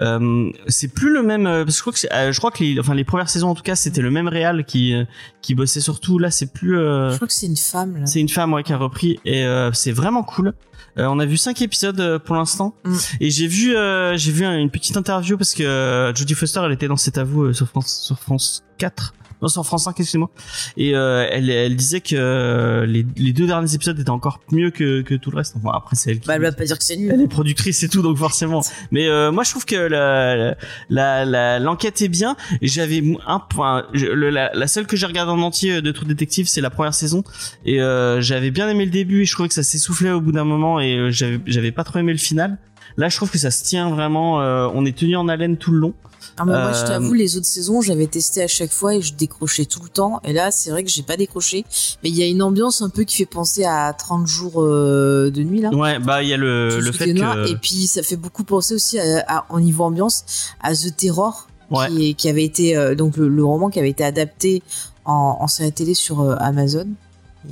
euh, 0.00 0.50
c'est 0.66 0.88
plus 0.88 1.12
le 1.12 1.22
même 1.22 1.46
euh, 1.46 1.64
parce 1.64 1.76
que 1.76 1.78
je 1.78 1.82
crois 1.82 1.92
que 1.92 2.14
euh, 2.28 2.32
je 2.32 2.38
crois 2.38 2.50
que 2.50 2.62
les 2.62 2.78
enfin 2.80 2.94
les 2.94 3.04
premières 3.04 3.28
saisons 3.28 3.48
en 3.48 3.54
tout 3.54 3.62
cas 3.62 3.76
c'était 3.76 4.00
le 4.00 4.10
même 4.10 4.28
réal 4.28 4.64
qui 4.64 4.94
euh, 4.94 5.04
qui 5.42 5.54
bossait 5.54 5.80
surtout 5.80 6.18
là 6.18 6.30
c'est 6.30 6.52
plus 6.52 6.78
euh, 6.78 7.10
Je 7.10 7.16
crois 7.16 7.28
que 7.28 7.34
c'est 7.34 7.46
une 7.46 7.56
femme 7.56 7.96
là. 7.98 8.06
c'est 8.06 8.20
une 8.20 8.28
femme 8.28 8.52
ouais, 8.52 8.62
qui 8.62 8.72
a 8.72 8.76
repris 8.76 9.18
et 9.24 9.44
euh, 9.44 9.72
c'est 9.72 9.92
vraiment 9.92 10.22
cool. 10.22 10.54
Euh, 10.98 11.06
on 11.06 11.18
a 11.18 11.26
vu 11.26 11.36
cinq 11.36 11.62
épisodes 11.62 12.00
euh, 12.00 12.18
pour 12.18 12.34
l'instant 12.36 12.74
Mm. 12.84 12.96
et 13.20 13.30
j'ai 13.30 13.46
vu 13.46 13.76
euh, 13.76 14.16
j'ai 14.16 14.32
vu 14.32 14.44
une 14.44 14.70
petite 14.70 14.96
interview 14.96 15.36
parce 15.36 15.54
que 15.54 15.62
euh, 15.62 16.14
Jodie 16.14 16.34
Foster 16.34 16.60
elle 16.64 16.72
était 16.72 16.88
dans 16.88 16.96
cet 16.96 17.18
avou 17.18 17.44
euh, 17.44 17.52
sur 17.52 17.66
France 17.68 18.02
sur 18.04 18.18
France 18.18 18.64
4 18.78 19.14
non 19.42 19.48
sur 19.48 19.64
France 19.64 19.84
5 19.84 19.98
excusez-moi. 20.00 20.30
Et 20.76 20.94
euh, 20.94 21.26
elle 21.30 21.50
elle 21.50 21.76
disait 21.76 22.00
que 22.00 22.14
euh, 22.16 22.86
les, 22.86 23.06
les 23.16 23.32
deux 23.32 23.46
derniers 23.46 23.74
épisodes 23.74 23.98
étaient 23.98 24.10
encore 24.10 24.40
mieux 24.52 24.70
que, 24.70 25.02
que 25.02 25.14
tout 25.14 25.30
le 25.30 25.36
reste. 25.38 25.54
Enfin 25.56 25.70
après 25.76 25.96
c'est 25.96 26.10
elle 26.10 26.20
qui 26.20 26.26
Bah, 26.28 26.34
elle 26.36 26.42
va 26.42 26.52
pas 26.52 26.64
dire 26.64 26.78
que 26.78 26.84
c'est 26.84 26.94
elle 26.94 27.00
nul. 27.00 27.20
est 27.22 27.28
productrice 27.28 27.82
et 27.82 27.88
tout 27.88 28.02
donc 28.02 28.16
forcément. 28.16 28.62
Mais 28.90 29.06
euh, 29.08 29.30
moi 29.32 29.44
je 29.44 29.50
trouve 29.50 29.64
que 29.64 29.76
la 29.76 30.54
la 30.90 31.24
la- 31.24 31.58
l'enquête 31.58 32.00
est 32.02 32.08
bien. 32.08 32.36
J'avais 32.62 33.02
un 33.26 33.38
point 33.40 33.86
je- 33.94 34.06
le- 34.06 34.30
la, 34.30 34.50
la 34.54 34.66
seule 34.66 34.86
que 34.86 34.96
j'ai 34.96 35.06
regardée 35.06 35.32
en 35.32 35.40
entier 35.40 35.80
de 35.82 35.90
True 35.92 36.06
Detective 36.06 36.46
c'est 36.48 36.60
la 36.60 36.70
première 36.70 36.94
saison. 36.94 37.22
Et 37.64 37.80
euh, 37.80 38.20
j'avais 38.20 38.50
bien 38.50 38.68
aimé 38.68 38.84
le 38.84 38.90
début 38.90 39.22
et 39.22 39.24
je 39.24 39.32
trouvais 39.32 39.48
que 39.48 39.54
ça 39.54 39.62
s'essoufflait 39.62 40.10
au 40.10 40.20
bout 40.20 40.32
d'un 40.32 40.44
moment 40.44 40.80
et 40.80 40.96
euh, 40.96 41.10
j'avais 41.10 41.40
j'avais 41.46 41.72
pas 41.72 41.84
trop 41.84 41.98
aimé 41.98 42.12
le 42.12 42.18
final 42.18 42.58
là 42.98 43.08
je 43.08 43.16
trouve 43.16 43.30
que 43.30 43.38
ça 43.38 43.50
se 43.50 43.64
tient 43.64 43.88
vraiment 43.90 44.40
euh, 44.42 44.68
on 44.74 44.84
est 44.84 44.96
tenu 44.96 45.16
en 45.16 45.26
haleine 45.28 45.56
tout 45.56 45.70
le 45.72 45.78
long 45.78 45.94
Ah, 46.36 46.44
mais 46.44 46.52
moi, 46.52 46.72
je 46.72 46.84
Euh, 46.84 46.86
t'avoue, 46.86 47.14
les 47.14 47.36
autres 47.36 47.46
saisons, 47.46 47.80
j'avais 47.80 48.06
testé 48.06 48.42
à 48.42 48.46
chaque 48.48 48.70
fois 48.72 48.94
et 48.94 49.00
je 49.02 49.12
décrochais 49.14 49.64
tout 49.64 49.80
le 49.82 49.88
temps. 49.88 50.20
Et 50.24 50.32
là, 50.32 50.50
c'est 50.52 50.70
vrai 50.70 50.84
que 50.84 50.90
j'ai 50.90 51.02
pas 51.02 51.16
décroché. 51.16 51.64
Mais 52.02 52.10
il 52.10 52.16
y 52.16 52.22
a 52.22 52.26
une 52.26 52.42
ambiance 52.42 52.80
un 52.82 52.90
peu 52.90 53.02
qui 53.04 53.16
fait 53.16 53.26
penser 53.26 53.64
à 53.64 53.92
30 53.92 54.26
jours 54.26 54.62
euh, 54.62 55.30
de 55.32 55.42
nuit, 55.42 55.60
là. 55.60 55.70
ouais 55.70 55.98
bah 55.98 56.22
il 56.22 56.28
y 56.28 56.32
a 56.32 56.36
le 56.36 56.78
le 56.78 56.92
fait 56.92 57.12
que 57.12 57.48
Et 57.50 57.56
puis, 57.56 57.86
ça 57.88 58.02
fait 58.04 58.16
beaucoup 58.16 58.44
penser 58.44 58.74
aussi 58.74 58.98
à, 59.00 59.24
à- 59.26 59.46
au 59.50 59.58
niveau 59.60 59.82
ambiance 59.84 60.24
à 60.60 60.74
The 60.74 60.94
Terror. 60.96 61.48
Ouais. 61.70 62.14
Qui, 62.14 62.28
avait 62.30 62.44
été, 62.44 62.94
donc 62.96 63.16
le, 63.18 63.28
le 63.28 63.44
roman 63.44 63.68
qui 63.68 63.78
avait 63.78 63.90
été 63.90 64.02
adapté 64.04 64.62
en, 65.04 65.36
en 65.40 65.48
série 65.48 65.72
télé 65.72 65.92
sur 65.94 66.20
Amazon. 66.40 66.86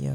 Et, 0.01 0.07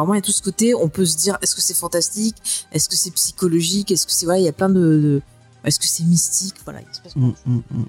vraiment, 0.00 0.14
il 0.14 0.18
y 0.18 0.20
a 0.20 0.22
tout 0.22 0.32
ce 0.32 0.42
côté, 0.42 0.74
on 0.74 0.88
peut 0.88 1.04
se 1.06 1.16
dire, 1.16 1.36
est-ce 1.42 1.54
que 1.54 1.60
c'est 1.62 1.76
fantastique? 1.76 2.36
Est-ce 2.72 2.88
que 2.88 2.96
c'est 2.96 3.10
psychologique? 3.12 3.90
Est-ce 3.90 4.06
que 4.06 4.12
c'est, 4.12 4.26
voilà, 4.26 4.40
il 4.40 4.44
y 4.44 4.48
a 4.48 4.52
plein 4.52 4.68
de, 4.68 4.74
de- 4.80 5.22
est-ce 5.64 5.78
que 5.80 5.86
c'est 5.86 6.04
mystique? 6.04 6.54
Voilà, 6.64 6.80
il 6.80 6.94
se 6.94 7.00
passe 7.02 7.16
Mm, 7.16 7.32
mm, 7.46 7.62
mm. 7.70 7.84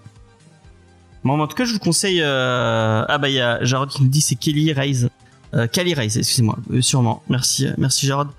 Bon, 1.23 1.39
en 1.39 1.47
tout 1.47 1.55
cas, 1.55 1.65
je 1.65 1.73
vous 1.73 1.79
conseille. 1.79 2.21
euh, 2.21 3.03
Ah 3.07 3.17
bah 3.17 3.27
il 3.29 3.35
y 3.35 3.41
a 3.41 3.63
Jarod 3.63 3.89
qui 3.89 4.01
nous 4.03 4.07
dit 4.09 4.21
c'est 4.21 4.35
Kelly 4.35 4.71
Raise, 4.71 5.09
euh, 5.53 5.67
Kelly 5.67 5.93
Raise, 5.93 6.17
excusez-moi, 6.17 6.57
euh, 6.71 6.81
sûrement. 6.81 7.21
Merci, 7.29 7.67
merci 7.77 8.05
Jarod 8.07 8.29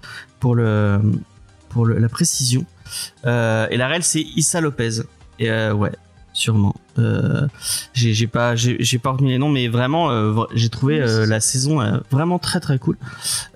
pour 0.40 0.54
le 0.54 1.00
pour 1.68 1.84
le- 1.84 1.98
la 1.98 2.08
précision. 2.08 2.64
Et 3.24 3.76
la 3.76 3.86
réelle 3.88 4.04
c'est 4.04 4.22
Issa 4.36 4.60
Lopez. 4.62 5.02
Et 5.38 5.50
ouais, 5.50 5.92
sûrement. 6.38 6.74
Euh, 6.98 7.46
j'ai 7.92 8.26
pas 8.26 8.54
j'ai 8.56 8.98
pas 8.98 9.10
retenu 9.12 9.28
les 9.28 9.38
noms, 9.38 9.50
mais 9.50 9.68
vraiment 9.68 10.10
euh, 10.10 10.44
j'ai 10.54 10.68
trouvé 10.68 11.00
euh, 11.00 11.26
la 11.26 11.40
saison 11.40 11.80
euh, 11.80 11.98
vraiment 12.10 12.38
très 12.38 12.60
très 12.60 12.78
cool. 12.78 12.96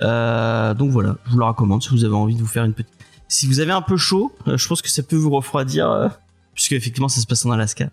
Euh, 0.02 0.74
donc 0.74 0.90
voilà, 0.90 1.16
je 1.26 1.32
vous 1.32 1.38
la 1.38 1.46
recommande 1.46 1.82
si 1.82 1.88
vous 1.90 2.04
avez 2.04 2.14
envie 2.14 2.34
de 2.34 2.40
vous 2.40 2.46
faire 2.46 2.64
une 2.64 2.74
petite. 2.74 2.92
Si 3.28 3.46
vous 3.46 3.60
avez 3.60 3.72
un 3.72 3.82
peu 3.82 3.96
chaud, 3.96 4.32
euh, 4.48 4.56
je 4.56 4.68
pense 4.68 4.82
que 4.82 4.90
ça 4.90 5.02
peut 5.02 5.16
vous 5.16 5.30
refroidir. 5.30 5.90
euh, 5.90 6.08
puisque 6.54 6.72
effectivement 6.72 7.08
ça 7.08 7.20
se 7.20 7.26
passe 7.26 7.46
en 7.46 7.50
Alaska. 7.50 7.88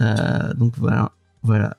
Euh, 0.00 0.54
donc 0.54 0.72
voilà, 0.78 1.12
voilà. 1.42 1.76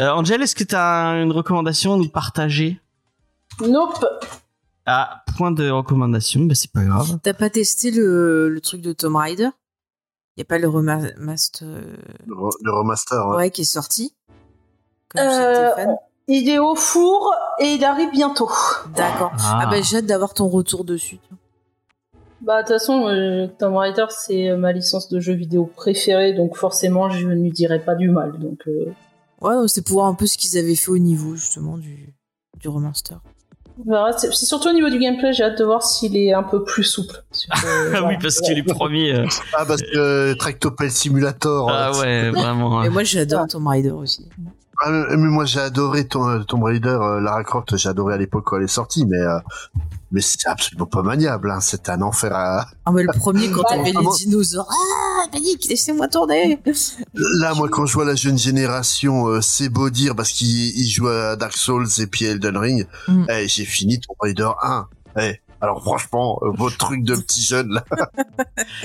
Euh, 0.00 0.10
Angel, 0.10 0.40
est-ce 0.42 0.54
que 0.54 0.62
tu 0.64 0.76
as 0.76 1.20
une 1.20 1.32
recommandation 1.32 1.94
à 1.94 1.96
nous 1.96 2.08
partager? 2.08 2.80
Nope. 3.60 4.04
Ah, 4.86 5.22
point 5.36 5.50
de 5.50 5.68
recommandation, 5.70 6.42
bah 6.44 6.54
c'est 6.54 6.70
pas 6.70 6.84
grave. 6.84 7.18
T'as 7.22 7.34
pas 7.34 7.50
testé 7.50 7.90
le, 7.90 8.48
le 8.48 8.60
truc 8.60 8.80
de 8.80 8.92
Tomb 8.92 9.16
Raider? 9.16 9.48
Y 10.36 10.42
a 10.42 10.44
pas 10.44 10.58
le 10.58 10.68
remaster 10.68 11.66
Le, 12.26 12.34
re- 12.34 12.56
le 12.62 12.72
remaster. 12.72 13.28
ouais. 13.28 13.36
ouais. 13.36 13.50
qui 13.50 13.62
est 13.62 13.64
sorti 13.64 14.14
Comme 15.08 15.22
Euh. 15.26 15.70
Il 16.32 16.48
est 16.48 16.60
au 16.60 16.76
four 16.76 17.34
et 17.58 17.74
il 17.74 17.84
arrive 17.84 18.10
bientôt. 18.12 18.48
D'accord. 18.94 19.32
Ah, 19.40 19.66
bah 19.68 19.80
j'ai 19.82 19.96
hâte 19.96 20.06
d'avoir 20.06 20.32
ton 20.32 20.48
retour 20.48 20.84
dessus. 20.84 21.18
Bah 22.40 22.62
de 22.62 22.68
toute 22.68 22.76
façon, 22.78 23.08
euh, 23.08 23.48
Tomb 23.58 23.76
Raider 23.76 24.06
c'est 24.10 24.48
euh, 24.48 24.56
ma 24.56 24.72
licence 24.72 25.08
de 25.08 25.18
jeu 25.18 25.32
vidéo 25.34 25.64
préférée, 25.66 26.32
donc 26.32 26.56
forcément 26.56 27.10
je 27.10 27.26
ne 27.26 27.34
lui 27.34 27.50
dirais 27.50 27.80
pas 27.84 27.96
du 27.96 28.08
mal. 28.08 28.38
Donc 28.38 28.60
euh, 28.68 28.92
Ouais, 29.40 29.54
non, 29.54 29.66
c'était 29.66 29.82
pour 29.84 29.94
voir 29.94 30.06
un 30.06 30.14
peu 30.14 30.26
ce 30.26 30.38
qu'ils 30.38 30.56
avaient 30.56 30.76
fait 30.76 30.90
au 30.92 30.98
niveau 30.98 31.34
justement 31.34 31.76
du, 31.76 32.14
du 32.60 32.68
remaster. 32.68 33.20
Verra. 33.86 34.12
c'est 34.12 34.32
surtout 34.32 34.68
au 34.68 34.72
niveau 34.72 34.88
du 34.90 34.98
gameplay, 34.98 35.32
j'ai 35.32 35.44
hâte 35.44 35.58
de 35.58 35.64
voir 35.64 35.82
s'il 35.82 36.16
est 36.16 36.32
un 36.32 36.42
peu 36.42 36.62
plus 36.64 36.84
souple. 36.84 37.22
Ah 37.50 38.02
oui, 38.06 38.14
parce 38.20 38.40
que 38.40 38.52
les 38.54 38.62
premiers. 38.62 39.14
euh, 39.14 39.26
Ah, 39.56 39.64
parce 39.66 39.82
que 39.82 39.96
euh, 39.96 40.34
Tractopelle 40.34 40.90
Simulator. 40.90 41.70
Ah 41.70 41.90
euh, 41.94 42.00
ouais, 42.00 42.30
vraiment. 42.30 42.82
Et 42.82 42.86
hein. 42.86 42.90
moi 42.90 43.04
j'adore 43.04 43.46
Tomb 43.48 43.66
Raider 43.66 43.90
aussi. 43.90 44.26
ah, 44.82 44.90
mais 44.90 45.16
moi, 45.16 45.44
j'ai 45.44 45.60
adoré 45.60 46.06
Tom- 46.06 46.44
Tomb 46.46 46.62
Raider, 46.64 46.88
euh, 46.88 47.20
Lara 47.20 47.44
Croft, 47.44 47.76
j'ai 47.76 47.88
adoré 47.88 48.14
à 48.14 48.16
l'époque 48.16 48.44
quand 48.46 48.56
elle 48.56 48.64
est 48.64 48.66
sortie, 48.66 49.04
mais, 49.06 49.18
euh, 49.18 49.38
mais 50.12 50.20
c'est 50.20 50.46
absolument 50.46 50.86
pas 50.86 51.02
maniable, 51.02 51.50
hein. 51.50 51.60
C'était 51.60 51.90
un 51.92 52.02
enfer 52.02 52.34
à, 52.34 52.66
Ah 52.84 52.92
mais 52.92 53.02
le 53.02 53.12
premier 53.12 53.50
quand 53.50 53.58
Ouais, 53.58 53.64
t'avais 53.68 53.84
les 53.84 53.92
vraiment. 53.92 54.12
dinosaures. 54.14 54.68
Ah, 54.70 55.28
panique, 55.30 55.66
laissez-moi 55.68 56.08
tourner. 56.08 56.60
Là, 57.14 57.54
moi, 57.54 57.68
quand 57.70 57.86
je 57.86 57.94
vois 57.94 58.04
la 58.04 58.14
jeune 58.14 58.38
génération, 58.38 59.28
euh, 59.28 59.40
c'est 59.40 59.68
beau 59.68 59.90
dire 59.90 60.16
parce 60.16 60.30
qu'ils 60.30 60.76
ils 60.78 60.90
jouent 60.90 61.08
à 61.08 61.36
Dark 61.36 61.56
Souls 61.56 61.86
et 61.98 62.06
puis 62.06 62.24
Elden 62.24 62.56
Ring. 62.56 62.86
Mm. 63.08 63.26
Eh, 63.30 63.48
j'ai 63.48 63.64
fini 63.64 64.00
Tomb 64.00 64.16
Raider 64.20 64.48
1. 64.62 64.88
Eh, 65.20 65.40
alors 65.60 65.82
franchement, 65.82 66.38
euh, 66.42 66.50
votre 66.54 66.76
truc 66.78 67.02
de 67.04 67.14
petit 67.16 67.42
jeune 67.42 67.68
là. 67.74 67.84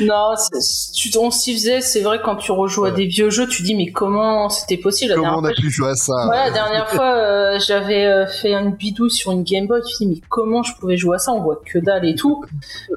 Non, 0.01 0.33
c'est- 0.37 0.91
tu, 0.93 1.15
on 1.17 1.31
s'y 1.31 1.53
faisait. 1.53 1.81
C'est 1.81 2.01
vrai 2.01 2.19
quand 2.23 2.35
tu 2.35 2.51
rejoues 2.51 2.85
à 2.85 2.91
des 2.91 3.05
vieux 3.05 3.29
jeux, 3.29 3.47
tu 3.47 3.63
dis 3.63 3.75
mais 3.75 3.91
comment 3.91 4.49
c'était 4.49 4.77
possible 4.77 5.11
la 5.11 5.15
Comment 5.17 5.37
on 5.39 5.43
a 5.45 5.49
fois, 5.49 5.55
pu 5.55 5.69
jouer 5.69 5.89
à 5.89 5.95
ça? 5.95 6.13
Voilà, 6.25 6.45
la 6.47 6.51
dernière 6.51 6.89
fois, 6.89 7.15
euh, 7.15 7.59
j'avais 7.65 8.05
euh, 8.05 8.27
fait 8.27 8.53
une 8.53 8.71
bidouille 8.71 9.11
sur 9.11 9.31
une 9.31 9.43
Game 9.43 9.67
Boy. 9.67 9.81
Je 9.83 9.95
suis 9.95 10.05
dit, 10.05 10.11
mais 10.15 10.21
comment 10.29 10.63
je 10.63 10.73
pouvais 10.75 10.97
jouer 10.97 11.15
à 11.15 11.19
ça? 11.19 11.31
On 11.31 11.41
voit 11.41 11.61
que 11.65 11.79
dalle 11.79 12.05
et 12.05 12.15
tout. 12.15 12.43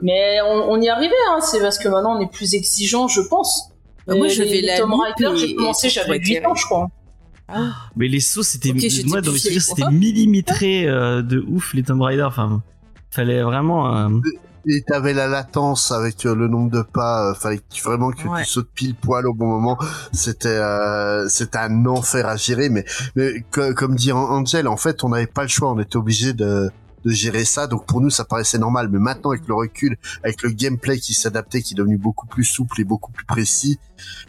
Mais 0.02 0.40
on, 0.42 0.70
on 0.72 0.80
y 0.80 0.88
arrivait, 0.88 1.14
hein. 1.30 1.40
c'est 1.40 1.60
parce 1.60 1.78
que 1.78 1.88
maintenant 1.88 2.16
on 2.16 2.20
est 2.20 2.30
plus 2.30 2.54
exigeant, 2.54 3.06
je 3.08 3.20
pense. 3.20 3.70
Bah, 4.06 4.14
moi 4.16 4.26
les- 4.28 4.44
les 4.44 4.62
la 4.62 4.78
Tomb 4.78 4.90
loupe 4.90 5.02
Raider, 5.02 5.36
j'ai 5.36 5.54
commencé, 5.54 5.88
j'avais 5.88 6.18
pour 6.18 6.26
8 6.28 6.46
ans, 6.46 6.54
je 6.54 6.64
crois. 6.64 6.88
Mais 7.96 8.08
les 8.08 8.20
sauts, 8.20 8.42
c'était. 8.42 8.70
Ok, 8.70 8.78
j'étais 8.78 9.08
moi, 9.08 9.20
dans 9.20 9.32
mes 9.32 9.38
souvenirs, 9.38 9.62
c'était 9.62 9.90
millimétré 9.90 10.86
euh, 10.86 11.22
de 11.22 11.40
ouf, 11.48 11.72
les 11.74 11.82
Tomb 11.82 12.02
Raider. 12.02 12.22
Enfin, 12.22 12.62
fallait 13.10 13.42
vraiment. 13.42 13.94
euh, 13.96 14.08
Et 14.66 14.82
t'avais 14.82 15.14
la 15.14 15.28
latence 15.28 15.92
avec 15.92 16.26
euh, 16.26 16.34
le 16.34 16.46
nombre 16.48 16.70
de 16.70 16.82
pas. 16.82 17.30
euh, 17.30 17.34
fallait 17.34 17.58
que- 17.58 17.82
vraiment 17.82 18.10
que 18.10 18.26
Ouais. 18.28 18.42
tu 18.42 18.48
sautes 18.50 18.68
pile 18.74 18.94
poil 18.94 19.26
au 19.26 19.32
bon 19.32 19.46
moment. 19.46 19.78
C'était 20.12 20.48
euh, 20.48 21.26
c'était 21.28 21.58
un 21.58 21.86
enfer 21.86 22.26
à 22.26 22.36
gérer. 22.36 22.68
Mais, 22.68 22.84
mais 23.16 23.44
co- 23.50 23.72
comme 23.74 23.94
dit 23.94 24.12
An- 24.12 24.28
Angel, 24.30 24.68
en 24.68 24.76
fait, 24.76 25.04
on 25.04 25.08
n'avait 25.10 25.26
pas 25.26 25.42
le 25.42 25.48
choix. 25.48 25.70
On 25.72 25.78
était 25.80 25.96
obligé 25.96 26.32
de 26.34 26.70
de 27.04 27.10
gérer 27.10 27.44
ça. 27.44 27.66
Donc 27.66 27.86
pour 27.86 28.00
nous, 28.00 28.10
ça 28.10 28.24
paraissait 28.24 28.58
normal. 28.58 28.88
Mais 28.90 28.98
maintenant, 28.98 29.30
avec 29.30 29.46
le 29.48 29.54
recul, 29.54 29.96
avec 30.24 30.42
le 30.42 30.50
gameplay 30.50 30.98
qui 30.98 31.14
s'adaptait, 31.14 31.62
qui 31.62 31.74
est 31.74 31.76
devenu 31.76 31.96
beaucoup 31.96 32.26
plus 32.26 32.44
souple 32.44 32.80
et 32.80 32.84
beaucoup 32.84 33.12
plus 33.12 33.24
précis, 33.24 33.78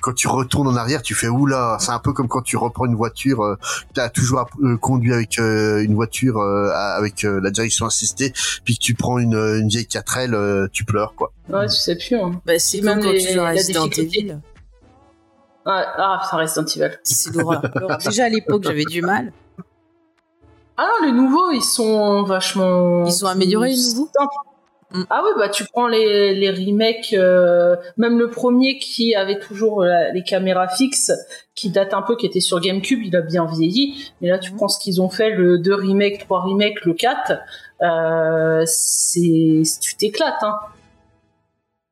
quand 0.02 0.14
tu 0.14 0.28
retournes 0.28 0.68
en 0.68 0.76
arrière, 0.76 1.02
tu 1.02 1.14
fais 1.16 1.28
oula. 1.28 1.78
C'est 1.80 1.92
un 1.92 2.00
peu 2.00 2.14
comme 2.14 2.28
quand 2.28 2.42
tu 2.42 2.58
reprends 2.58 2.86
une 2.86 2.96
voiture. 2.96 3.44
Euh, 3.44 3.56
T'as 3.94 4.10
toujours 4.10 4.48
euh, 4.64 4.78
conduit 4.78 5.14
avec 5.14 5.40
euh, 5.40 5.84
une 5.84 5.94
voiture 5.96 6.38
euh, 6.40 6.72
avec 6.74 7.24
euh, 7.26 7.40
la 7.42 7.52
direction 7.52 7.86
assistée 7.86 8.34
puis 8.66 8.78
que 8.78 8.84
tu 8.84 8.94
prends 8.96 9.20
une, 9.20 9.36
une 9.36 9.68
vieille 9.68 9.86
4L, 9.90 10.34
euh, 10.34 10.68
tu 10.72 10.86
pleures 10.86 11.14
quoi. 11.16 11.32
Ouais, 11.50 11.68
tu 11.68 11.76
sais 11.76 11.96
plus. 11.96 12.16
Hein. 12.16 12.40
Bah, 12.46 12.58
c'est 12.60 12.80
comme 12.80 12.86
même 12.96 13.04
quand 13.04 13.12
les- 13.12 13.26
tu 13.26 13.34
joues 13.34 13.40
à 13.42 13.50
Resident. 13.52 13.88
Evil. 13.90 14.40
Ouais, 15.66 15.84
ah, 15.98 16.22
ça 16.30 16.38
reste 16.38 16.58
un 16.58 16.64
petit 16.64 16.80
val. 16.80 16.98
C'est 17.04 17.34
l'horreur. 17.36 17.62
Déjà 18.06 18.26
à 18.26 18.30
l'époque 18.30 18.64
j'avais 18.64 18.86
du 18.86 19.02
mal. 19.02 19.32
Ah 20.82 20.88
non, 21.02 21.08
les 21.08 21.12
nouveaux, 21.12 21.52
ils 21.52 21.62
sont 21.62 22.24
vachement. 22.24 23.06
Ils 23.06 23.12
sont 23.12 23.26
améliorés, 23.28 23.72
les 23.72 23.76
nouveaux. 23.94 24.10
Mm. 24.92 25.04
Ah 25.10 25.22
oui, 25.24 25.30
bah 25.38 25.50
tu 25.50 25.66
prends 25.66 25.88
les, 25.88 26.34
les 26.34 26.50
remakes, 26.50 27.14
euh, 27.14 27.76
même 27.98 28.18
le 28.18 28.30
premier 28.30 28.80
qui 28.80 29.14
avait 29.14 29.38
toujours 29.38 29.84
la- 29.84 30.12
les 30.14 30.24
caméras 30.24 30.68
fixes, 30.70 31.12
qui 31.54 31.70
date 31.70 31.94
un 31.94 32.02
peu, 32.02 32.16
qui 32.16 32.26
était 32.26 32.40
sur 32.40 32.60
GameCube, 32.60 33.02
il 33.04 33.16
a 33.16 33.22
bien 33.22 33.46
vieilli. 33.46 34.12
Mais 34.22 34.30
là, 34.30 34.40
tu 34.40 34.52
prends 34.52 34.68
ce 34.70 34.80
qu'ils 34.80 35.00
ont 35.02 35.10
fait, 35.10 35.30
le 35.32 35.60
2 35.60 35.76
remake, 35.76 36.20
3 36.20 36.42
remake, 36.44 36.86
le 36.86 36.94
4, 36.94 37.34
euh, 37.84 38.64
c'est, 38.66 39.62
tu 39.82 39.96
t'éclates, 39.98 40.42
hein. 40.44 40.56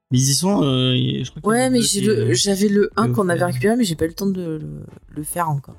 Mais 0.10 0.17
ils 0.20 0.29
y 0.32 0.34
sont. 0.34 0.63
euh, 0.63 0.94
je 1.24 1.29
crois 1.29 1.51
Ouais, 1.51 1.70
mais 1.70 1.82
qui- 1.82 2.00
le- 2.01 2.34
j'avais 2.34 2.70
le 2.70 2.89
1 2.96 3.08
le 3.10 3.13
qu'on 3.13 3.27
avait 3.29 3.44
récupéré, 3.44 3.75
mais 3.75 3.84
j'ai 3.84 3.96
pas 3.96 4.06
eu 4.06 4.10
le 4.10 4.13
temps 4.15 4.25
de 4.25 4.41
le, 4.58 4.86
le 5.15 5.24
faire 5.24 5.50
encore. 5.50 5.75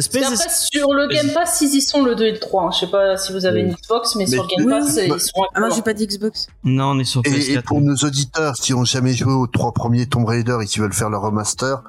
Space, 0.00 0.22
Et 0.22 0.24
après, 0.24 0.34
est-ce- 0.46 0.68
sur 0.72 0.92
le. 0.92 1.06
Game 1.08 1.30
Pass, 1.32 1.60
ils 1.60 1.74
y 1.74 1.80
sont 1.82 2.02
le 2.02 2.14
2 2.14 2.24
et 2.24 2.32
le 2.32 2.38
3. 2.38 2.64
hein. 2.64 2.70
Je 2.72 2.80
sais 2.80 2.86
pas 2.90 3.16
si 3.16 3.32
vous 3.32 3.46
avez 3.46 3.60
une 3.60 3.74
Xbox, 3.74 4.16
mais, 4.16 4.24
Mais- 4.24 4.30
sur 4.30 4.46
Game 4.48 4.66
Oui, 4.66 4.72
Pass, 4.72 4.94
oui. 4.96 5.10
ils 5.14 5.20
sont 5.20 5.42
Ah 5.54 5.60
non, 5.60 5.68
j'ai 5.74 5.82
pas 5.82 5.94
d'Xbox. 5.94 6.46
Non, 6.64 6.86
on 6.90 6.98
est 6.98 7.04
sur 7.04 7.22
Et, 7.24 7.30
et 7.30 7.32
PS4. 7.56 7.62
pour 7.64 7.80
nos 7.80 7.94
auditeurs 7.96 8.54
qui 8.54 8.74
ont 8.74 8.84
jamais 8.84 9.12
joué 9.12 9.32
aux 9.32 9.46
trois 9.46 9.72
premiers 9.72 10.06
Tomb 10.06 10.24
Raider 10.26 10.56
et 10.62 10.66
qui 10.66 10.78
veulent 10.80 10.92
faire 10.92 11.10
leur 11.10 11.22
remaster, 11.22 11.82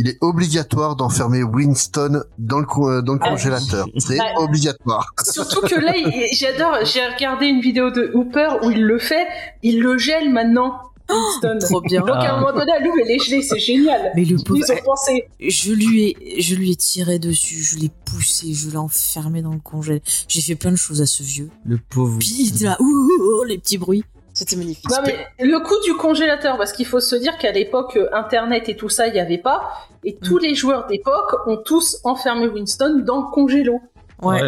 il 0.00 0.06
est 0.08 0.18
obligatoire 0.20 0.94
d'enfermer 0.94 1.42
Winston 1.42 2.22
dans 2.38 2.60
le, 2.60 2.66
euh, 2.78 3.02
dans 3.02 3.14
le 3.14 3.18
Ah. 3.20 3.30
congélateur. 3.30 3.86
C'est 3.98 4.20
Ouais. 4.20 4.26
obligatoire. 4.36 5.10
Surtout 5.24 5.62
que 5.62 5.74
là, 5.80 5.92
j'adore, 6.32 6.84
j'ai 6.84 7.04
regardé 7.04 7.46
une 7.46 7.60
vidéo 7.60 7.90
de 7.90 8.12
Hooper 8.14 8.48
où 8.62 8.70
il 8.70 8.84
le 8.84 8.98
fait, 9.00 9.26
il 9.64 9.80
le 9.80 9.98
gèle 9.98 10.32
maintenant. 10.32 10.76
Winston. 11.10 11.58
Trop 11.66 11.80
bien. 11.80 12.00
Donc 12.00 12.10
à 12.10 12.34
un 12.34 12.40
moment 12.40 12.52
donné, 12.52 12.72
elle 12.78 13.10
est 13.10 13.18
gelée, 13.18 13.42
c'est 13.42 13.58
génial. 13.58 14.12
Mais 14.14 14.24
le 14.24 14.36
pauvre, 14.36 14.60
Ils 14.66 14.72
ont 14.72 14.76
pensé. 14.84 15.28
je 15.40 15.72
lui 15.72 16.10
ai, 16.10 16.40
je 16.40 16.54
lui 16.54 16.70
ai 16.72 16.76
tiré 16.76 17.18
dessus, 17.18 17.62
je 17.62 17.78
l'ai 17.78 17.90
poussé, 18.04 18.52
je 18.54 18.70
l'ai 18.70 18.76
enfermé 18.76 19.42
dans 19.42 19.52
le 19.52 19.60
congé. 19.60 20.02
J'ai 20.28 20.40
fait 20.40 20.54
plein 20.54 20.70
de 20.70 20.76
choses 20.76 21.00
à 21.00 21.06
ce 21.06 21.22
vieux. 21.22 21.50
Le 21.64 21.78
pauvre. 21.78 22.18
Puis 22.18 22.52
là, 22.60 22.76
ouh, 22.80 22.84
ouh, 22.84 23.40
ouh, 23.40 23.44
les 23.44 23.58
petits 23.58 23.78
bruits. 23.78 24.04
C'était 24.34 24.54
magnifique. 24.54 24.88
Non 24.88 24.98
mais 25.04 25.16
le 25.44 25.58
coup 25.58 25.74
du 25.84 25.94
congélateur, 25.94 26.56
parce 26.58 26.72
qu'il 26.72 26.86
faut 26.86 27.00
se 27.00 27.16
dire 27.16 27.36
qu'à 27.38 27.50
l'époque, 27.50 27.96
euh, 27.96 28.08
Internet 28.12 28.68
et 28.68 28.76
tout 28.76 28.88
ça, 28.88 29.08
il 29.08 29.12
n'y 29.12 29.18
avait 29.18 29.38
pas. 29.38 29.68
Et 30.04 30.14
tous 30.16 30.38
les 30.38 30.54
joueurs 30.54 30.86
d'époque 30.86 31.34
ont 31.46 31.56
tous 31.56 31.98
enfermé 32.04 32.46
Winston 32.46 33.02
dans 33.04 33.22
le 33.22 33.32
congélo. 33.32 33.80
Ouais. 34.22 34.40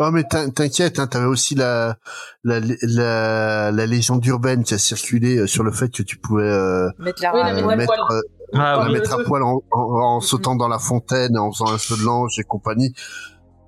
Non 0.00 0.10
mais 0.10 0.24
t'in- 0.24 0.48
t'inquiète, 0.48 0.98
hein, 0.98 1.06
t'avais 1.06 1.26
aussi 1.26 1.54
la, 1.54 1.96
la, 2.42 2.58
la, 2.82 3.70
la 3.70 3.86
légende 3.86 4.24
urbaine 4.24 4.64
qui 4.64 4.72
a 4.72 4.78
circulé 4.78 5.36
euh, 5.36 5.46
sur 5.46 5.62
le 5.62 5.72
fait 5.72 5.90
que 5.90 6.02
tu 6.02 6.16
pouvais 6.16 6.44
euh, 6.44 6.88
Mettre 6.98 7.22
la 7.22 7.34
Oui, 7.34 7.40
euh, 7.44 7.76
mettre, 7.76 8.10
euh, 8.10 8.20
Ah 8.54 8.80
à 8.80 8.88
deux. 8.88 9.24
poil 9.24 9.42
en, 9.42 9.62
en, 9.70 9.80
en 9.80 10.20
sautant 10.20 10.56
dans 10.56 10.68
la 10.68 10.78
fontaine, 10.78 11.36
en 11.38 11.52
faisant 11.52 11.68
un 11.68 11.76
feu 11.78 11.96
de 11.98 12.02
l'ange 12.02 12.32
et 12.38 12.44
compagnie. 12.44 12.94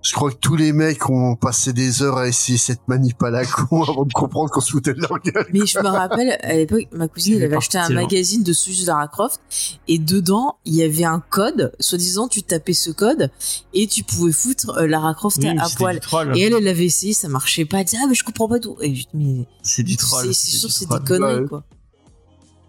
Je 0.02 0.14
crois 0.14 0.30
que 0.32 0.36
tous 0.36 0.56
les 0.56 0.72
mecs 0.72 1.08
ont 1.08 1.36
passé 1.36 1.72
des 1.72 2.02
heures 2.02 2.16
à 2.16 2.26
essayer 2.26 2.58
cette 2.58 2.88
manip 2.88 3.22
à 3.22 3.30
la 3.30 3.44
con 3.46 3.82
avant 3.88 4.04
de 4.04 4.12
comprendre 4.12 4.50
qu'on 4.50 4.60
se 4.60 4.72
foutait 4.72 4.94
de 4.94 5.00
leur 5.00 5.20
gueule. 5.20 5.46
Mais 5.52 5.64
je 5.64 5.78
me 5.78 5.86
rappelle, 5.86 6.38
à 6.42 6.54
l'époque, 6.54 6.88
ma 6.92 7.06
cousine, 7.06 7.34
elle 7.36 7.44
avait 7.44 7.56
acheté 7.56 7.78
un 7.78 7.84
alors. 7.84 8.02
magazine 8.02 8.42
de 8.42 8.52
Suze 8.52 8.86
Lara 8.88 9.06
Croft, 9.06 9.40
et 9.86 9.98
dedans, 9.98 10.56
il 10.64 10.74
y 10.74 10.82
avait 10.82 11.04
un 11.04 11.20
code, 11.30 11.72
soi-disant, 11.78 12.26
tu 12.26 12.42
tapais 12.42 12.72
ce 12.72 12.90
code, 12.90 13.30
et 13.74 13.86
tu 13.86 14.02
pouvais 14.02 14.32
foutre 14.32 14.70
euh, 14.76 14.88
Lara 14.88 15.14
Croft 15.14 15.38
Oui, 15.40 15.48
à, 15.56 15.68
poil. 15.76 16.00
Et 16.36 16.42
elle, 16.42 16.54
elle 16.54 16.66
avait 16.68 16.86
essayé, 16.86 17.12
ça 17.12 17.28
marchait 17.28 17.64
pas. 17.64 17.78
Elle 17.78 17.84
disait, 17.84 17.98
ah, 18.02 18.06
mais 18.08 18.14
je 18.14 18.24
comprends 18.24 18.48
pas 18.48 18.58
tout. 18.58 18.76
Et 18.80 18.94
je 18.96 19.02
dis, 19.02 19.08
mais 19.14 19.46
C'est 19.62 19.84
du 19.84 19.96
troll. 19.96 20.34
c'est 20.34 20.56
sûr, 20.56 20.70
c'est 20.72 20.88
des 20.88 20.98
conneries, 20.98 21.42
Ouais. 21.42 21.48
quoi. 21.48 21.62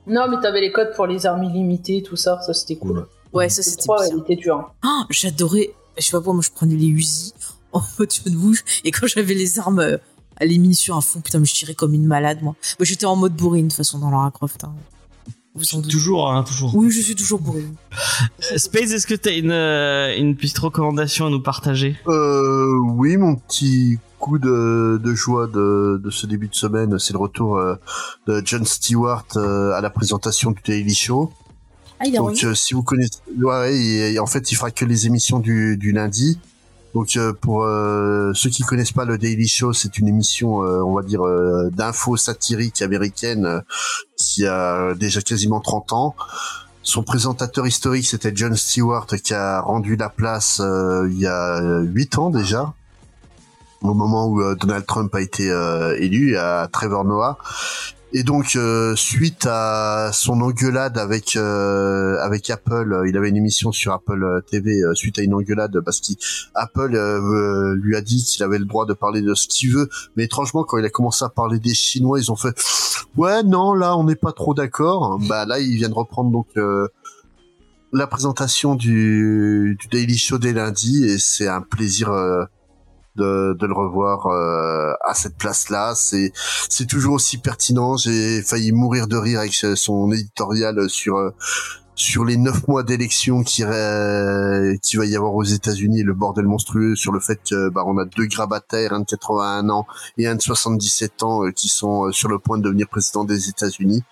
Non, 0.05 0.27
mais 0.29 0.37
t'avais 0.39 0.61
les 0.61 0.71
codes 0.71 0.93
pour 0.95 1.07
les 1.07 1.25
armes 1.25 1.43
illimitées, 1.45 2.03
tout 2.03 2.15
ça, 2.17 2.39
ça 2.45 2.53
c'était 2.53 2.75
cool. 2.75 3.07
Ouais, 3.31 3.49
ça, 3.49 3.63
c'était 3.63 3.83
3, 3.83 4.05
bien. 4.07 4.15
il 4.17 4.19
était 4.21 4.35
dur. 4.35 4.71
Ah, 4.83 5.05
j'adorais, 5.09 5.73
je 5.97 6.03
sais 6.03 6.11
pas 6.11 6.17
pourquoi, 6.17 6.33
moi, 6.33 6.43
je 6.43 6.51
prenais 6.51 6.75
les 6.75 6.87
Uzi 6.87 7.33
en 7.73 7.81
mode 7.99 8.13
feu 8.13 8.29
de 8.29 8.35
bouche, 8.35 8.63
et 8.83 8.91
quand 8.91 9.07
j'avais 9.07 9.33
les 9.33 9.59
armes, 9.59 9.79
euh, 9.79 9.97
les 10.41 10.57
munitions 10.57 10.97
à 10.97 11.01
fond, 11.01 11.21
putain, 11.21 11.39
mais 11.39 11.45
je 11.45 11.53
tirais 11.53 11.75
comme 11.75 11.93
une 11.93 12.05
malade, 12.05 12.39
moi. 12.41 12.55
Moi, 12.79 12.85
j'étais 12.85 13.05
en 13.05 13.15
mode 13.15 13.35
bourrine, 13.35 13.67
de 13.67 13.71
toute 13.71 13.77
façon, 13.77 13.99
dans 13.99 14.09
Lara 14.09 14.31
Croft. 14.31 14.63
Hein. 14.63 14.73
Vous 15.55 15.75
en 15.75 15.79
doutez. 15.79 15.91
Toujours, 15.91 16.31
hein, 16.31 16.43
toujours. 16.43 16.75
Oui, 16.75 16.89
je 16.89 16.99
suis 16.99 17.15
toujours 17.15 17.39
bourrine. 17.39 17.75
Euh, 18.51 18.57
Space, 18.57 18.91
est-ce 18.91 19.05
que 19.05 19.13
t'as 19.13 19.37
une, 19.37 19.51
euh, 19.51 20.17
une 20.17 20.35
petite 20.35 20.57
recommandation 20.57 21.27
à 21.27 21.29
nous 21.29 21.41
partager? 21.41 21.95
Euh, 22.07 22.79
oui, 22.95 23.17
mon 23.17 23.35
petit 23.35 23.99
coup 24.17 24.39
de, 24.39 24.99
de 25.03 25.13
joie 25.13 25.47
de, 25.47 26.01
de 26.03 26.09
ce 26.09 26.25
début 26.25 26.47
de 26.47 26.55
semaine, 26.55 26.97
c'est 26.97 27.13
le 27.13 27.19
retour 27.19 27.57
euh, 27.57 27.75
de 28.25 28.41
John 28.43 28.65
Stewart 28.65 29.25
euh, 29.35 29.73
à 29.73 29.81
la 29.81 29.89
présentation 29.89 30.51
du 30.51 30.61
Daily 30.65 30.95
Show. 30.95 31.31
Ah, 32.03 32.07
il 32.07 32.15
est 32.15 32.17
Donc, 32.17 32.43
euh, 32.43 32.53
si 32.53 32.73
vous 32.73 32.83
connaissez, 32.83 33.19
ouais, 33.41 33.73
et, 33.73 34.13
et 34.13 34.19
en 34.19 34.25
fait, 34.25 34.51
il 34.51 34.55
fera 34.55 34.71
que 34.71 34.83
les 34.83 35.07
émissions 35.07 35.39
du, 35.39 35.77
du 35.77 35.93
lundi. 35.93 36.37
Donc, 36.93 37.15
euh, 37.15 37.31
pour 37.31 37.63
euh, 37.63 38.33
ceux 38.33 38.49
qui 38.49 38.63
connaissent 38.63 38.91
pas 38.91 39.05
le 39.05 39.17
Daily 39.17 39.47
Show, 39.47 39.71
c'est 39.71 39.97
une 39.97 40.09
émission, 40.09 40.57
on 40.57 40.93
va 40.93 41.01
dire, 41.01 41.21
d'infos 41.71 42.17
satiriques 42.17 42.81
américaine 42.81 43.61
qui 44.17 44.45
a 44.45 44.93
déjà 44.95 45.21
quasiment 45.21 45.61
30 45.61 45.93
ans. 45.93 46.15
Son 46.81 47.03
présentateur 47.03 47.65
historique, 47.65 48.05
c'était 48.05 48.33
John 48.35 48.55
Stewart, 48.57 49.07
qui 49.07 49.33
a 49.33 49.61
rendu 49.61 49.95
la 49.95 50.09
place 50.09 50.61
il 50.61 51.17
y 51.17 51.25
a 51.25 51.79
8 51.83 52.17
ans 52.17 52.29
déjà, 52.31 52.73
au 53.81 53.93
moment 53.93 54.27
où 54.27 54.55
Donald 54.55 54.85
Trump 54.85 55.15
a 55.15 55.21
été 55.21 55.45
élu, 55.99 56.37
à 56.37 56.67
Trevor 56.69 57.05
Noah. 57.05 57.37
Et 58.15 58.21
donc 58.21 58.55
euh, 58.55 58.95
suite 58.95 59.47
à 59.49 60.11
son 60.13 60.39
engueulade 60.41 60.99
avec 60.99 61.35
euh, 61.35 62.19
avec 62.19 62.47
Apple, 62.51 62.93
euh, 62.93 63.09
il 63.09 63.17
avait 63.17 63.29
une 63.29 63.37
émission 63.37 63.71
sur 63.71 63.91
Apple 63.91 64.43
TV 64.51 64.81
suite 64.93 65.17
à 65.17 65.23
une 65.23 65.33
engueulade 65.33 65.79
parce 65.83 65.99
qu'Apple 65.99 66.91
lui 67.81 67.95
a 67.95 68.01
dit 68.01 68.23
qu'il 68.23 68.43
avait 68.43 68.59
le 68.59 68.65
droit 68.65 68.85
de 68.85 68.93
parler 68.93 69.23
de 69.23 69.33
ce 69.33 69.47
qu'il 69.47 69.73
veut, 69.73 69.89
mais 70.15 70.25
étrangement 70.25 70.63
quand 70.63 70.77
il 70.77 70.85
a 70.85 70.91
commencé 70.91 71.25
à 71.25 71.29
parler 71.29 71.57
des 71.57 71.73
Chinois, 71.73 72.19
ils 72.19 72.31
ont 72.31 72.35
fait 72.35 72.55
ouais 73.17 73.41
non 73.41 73.73
là 73.73 73.97
on 73.97 74.03
n'est 74.03 74.15
pas 74.15 74.31
trop 74.31 74.53
d'accord. 74.53 75.19
Bah 75.27 75.45
là 75.45 75.59
ils 75.59 75.75
viennent 75.75 75.93
reprendre 75.93 76.29
donc 76.29 76.49
la 77.91 78.05
présentation 78.05 78.75
du, 78.75 79.75
du 79.79 79.87
Daily 79.87 80.19
Show 80.19 80.37
dès 80.37 80.53
lundi 80.53 81.03
et 81.05 81.17
c'est 81.17 81.47
un 81.47 81.61
plaisir 81.61 82.11
de, 83.15 83.55
de 83.59 83.67
le 83.67 83.73
revoir 83.73 84.27
euh, 84.27 84.93
à 85.05 85.13
cette 85.13 85.37
place-là. 85.37 85.93
C'est 85.95 86.31
c'est 86.69 86.87
toujours 86.87 87.13
aussi 87.15 87.37
pertinent. 87.37 87.97
J'ai 87.97 88.41
failli 88.41 88.71
mourir 88.71 89.07
de 89.07 89.17
rire 89.17 89.39
avec 89.39 89.53
son 89.53 90.11
éditorial 90.11 90.89
sur 90.89 91.17
euh, 91.17 91.31
sur 91.95 92.25
les 92.25 92.37
neuf 92.37 92.67
mois 92.67 92.83
d'élection 92.83 93.43
qui 93.43 93.63
qui 94.81 94.97
va 94.97 95.05
y 95.05 95.15
avoir 95.15 95.35
aux 95.35 95.43
États-Unis, 95.43 96.03
le 96.03 96.13
bordel 96.13 96.45
monstrueux 96.45 96.95
sur 96.95 97.11
le 97.11 97.19
fait 97.19 97.39
que 97.47 97.69
bah 97.69 97.83
on 97.85 97.97
a 97.97 98.05
deux 98.05 98.25
grabataires, 98.25 98.93
un 98.93 99.01
de 99.01 99.05
81 99.05 99.69
ans 99.69 99.85
et 100.17 100.27
un 100.27 100.35
de 100.35 100.41
77 100.41 101.23
ans 101.23 101.45
euh, 101.45 101.51
qui 101.51 101.69
sont 101.69 102.11
sur 102.11 102.29
le 102.29 102.39
point 102.39 102.57
de 102.57 102.63
devenir 102.63 102.87
président 102.87 103.23
des 103.23 103.49
États-Unis 103.49 104.03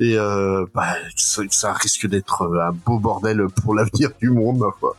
et 0.00 0.16
euh, 0.16 0.64
bah, 0.74 0.94
ça, 1.16 1.72
risque 1.72 2.06
d'être 2.06 2.46
un 2.60 2.72
beau 2.72 2.98
bordel 2.98 3.46
pour 3.62 3.74
l'avenir 3.74 4.10
du 4.20 4.30
monde 4.30 4.64
foi. 4.78 4.96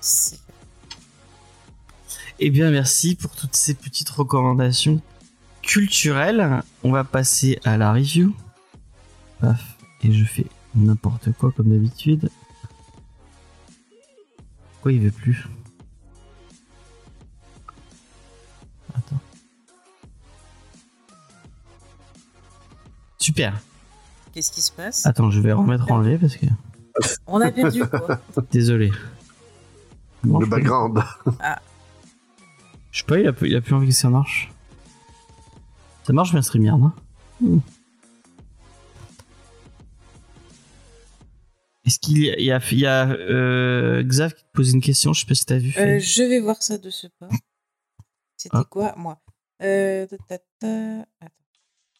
Eh 2.40 2.50
bien, 2.50 2.70
merci 2.72 3.16
pour 3.16 3.32
toutes 3.32 3.56
ces 3.56 3.74
petites 3.74 4.10
recommandations 4.10 5.02
culturelles. 5.62 6.62
On 6.84 6.92
va 6.92 7.04
passer 7.04 7.60
à 7.64 7.78
la 7.78 7.94
review. 7.94 8.36
Paf. 9.40 9.78
Et 10.04 10.12
je 10.12 10.26
fais 10.26 10.46
n'importe 10.76 11.32
quoi 11.34 11.52
comme 11.52 11.70
d'habitude. 11.70 12.30
Pourquoi 14.74 14.92
il 14.92 15.02
veut 15.02 15.12
plus? 15.12 15.48
Attends. 18.94 19.20
Super. 23.18 23.60
Qu'est-ce 24.34 24.52
qui 24.52 24.62
se 24.62 24.72
passe? 24.72 25.06
Attends, 25.06 25.32
je 25.32 25.40
vais 25.40 25.54
remettre 25.54 25.90
en 25.92 26.00
lait 26.00 26.18
parce 26.18 26.36
que. 26.36 26.46
On 27.28 27.40
a 27.42 27.50
perdu 27.52 27.86
quoi 27.88 28.20
Désolé. 28.52 28.92
le 30.24 30.46
background. 30.46 31.02
Ah. 31.40 31.60
Je 32.96 33.02
sais 33.02 33.06
pas, 33.08 33.20
il 33.20 33.28
a, 33.28 33.34
il 33.42 33.54
a 33.58 33.60
plus 33.60 33.76
envie 33.76 33.90
que 33.90 33.94
ça 33.94 34.10
marche. 34.10 34.50
Ça 36.04 36.14
marche 36.14 36.32
bien 36.32 36.42
StreamYard, 36.42 36.82
hein 36.82 36.96
hmm. 37.42 37.60
Est-ce 41.86 42.00
qu'il 42.00 42.24
y 42.24 42.32
a, 42.32 42.40
il 42.40 42.46
y 42.46 42.52
a, 42.54 42.62
il 42.72 42.80
y 42.80 42.86
a 42.86 43.10
euh, 43.10 44.02
Xav 44.02 44.34
qui 44.34 44.44
te 44.44 44.52
pose 44.54 44.72
une 44.72 44.80
question? 44.80 45.12
Je 45.12 45.20
sais 45.20 45.28
pas 45.28 45.36
si 45.36 45.46
t'as 45.46 45.58
vu. 45.58 45.74
Euh, 45.78 46.00
je 46.00 46.24
vais 46.24 46.40
voir 46.40 46.64
ça 46.64 46.78
de 46.78 46.90
ce 46.90 47.08
pas. 47.20 47.28
C'était 48.38 48.56
ah. 48.60 48.64
quoi, 48.70 48.96
moi? 48.96 49.22
Euh, 49.62 50.08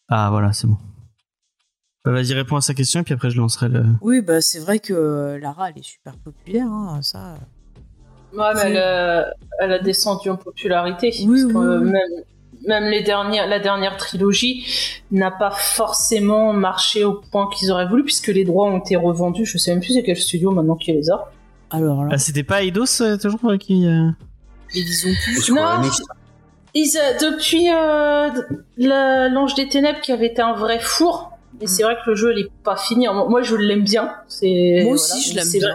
Ah, 0.08 0.30
voilà, 0.30 0.54
c'est 0.54 0.66
bon. 0.66 0.78
Bah, 2.06 2.12
Vas-y, 2.12 2.32
réponds 2.32 2.56
à 2.56 2.62
sa 2.62 2.72
question 2.72 3.00
et 3.00 3.02
puis 3.02 3.12
après 3.12 3.28
je 3.28 3.36
lancerai 3.36 3.68
le. 3.68 3.84
Oui, 4.00 4.22
bah 4.22 4.40
c'est 4.40 4.60
vrai 4.60 4.78
que 4.78 5.38
Lara, 5.42 5.68
elle 5.68 5.78
est 5.78 5.84
super 5.84 6.16
populaire, 6.16 6.68
hein, 6.72 7.02
ça. 7.02 7.36
Ouais, 8.32 8.54
mais 8.54 8.74
elle 9.60 9.72
a, 9.72 9.78
descendu 9.78 10.30
en 10.30 10.36
popularité. 10.36 11.12
Oui, 11.26 11.42
oui. 11.44 11.92
Même, 12.66 12.84
les 12.84 13.02
dernières, 13.02 13.46
la 13.46 13.60
dernière 13.60 13.96
trilogie 13.96 14.66
n'a 15.12 15.30
pas 15.30 15.50
forcément 15.50 16.52
marché 16.52 17.04
au 17.04 17.20
point 17.30 17.48
qu'ils 17.48 17.70
auraient 17.70 17.86
voulu, 17.86 18.02
puisque 18.02 18.28
les 18.28 18.44
droits 18.44 18.66
ont 18.66 18.78
été 18.78 18.96
revendus. 18.96 19.46
Je 19.46 19.56
sais 19.56 19.70
même 19.70 19.80
plus 19.80 19.94
c'est 19.94 20.02
quel 20.02 20.16
studio 20.16 20.50
maintenant 20.50 20.74
qui 20.74 20.92
les 20.92 21.10
a. 21.10 21.30
Alors 21.70 22.04
là. 22.04 22.10
Ah, 22.12 22.18
c'était 22.18 22.42
pas 22.42 22.62
Eidos 22.62 23.02
euh, 23.02 23.16
toujours 23.16 23.56
qui. 23.58 23.86
Euh... 23.86 24.08
Ils 24.74 25.06
ont 25.06 25.14
plus. 25.24 25.52
Non, 25.52 25.82
ils, 26.74 26.92
depuis 27.20 27.70
euh, 27.70 29.28
l'Ange 29.28 29.54
des 29.54 29.68
Ténèbres 29.68 30.00
qui 30.00 30.12
avait 30.12 30.26
été 30.26 30.42
un 30.42 30.52
vrai 30.52 30.78
four. 30.78 31.30
Et 31.60 31.66
c'est 31.66 31.82
mm. 31.82 31.86
vrai 31.86 31.96
que 32.04 32.10
le 32.10 32.16
jeu 32.16 32.32
il 32.36 32.46
est 32.46 32.50
pas 32.64 32.76
fini. 32.76 33.06
Moi 33.06 33.42
je 33.42 33.56
l'aime 33.56 33.82
bien. 33.82 34.14
Moi 34.42 34.92
aussi 34.92 35.30
je 35.30 35.36
l'aime 35.36 35.50
bien. 35.50 35.74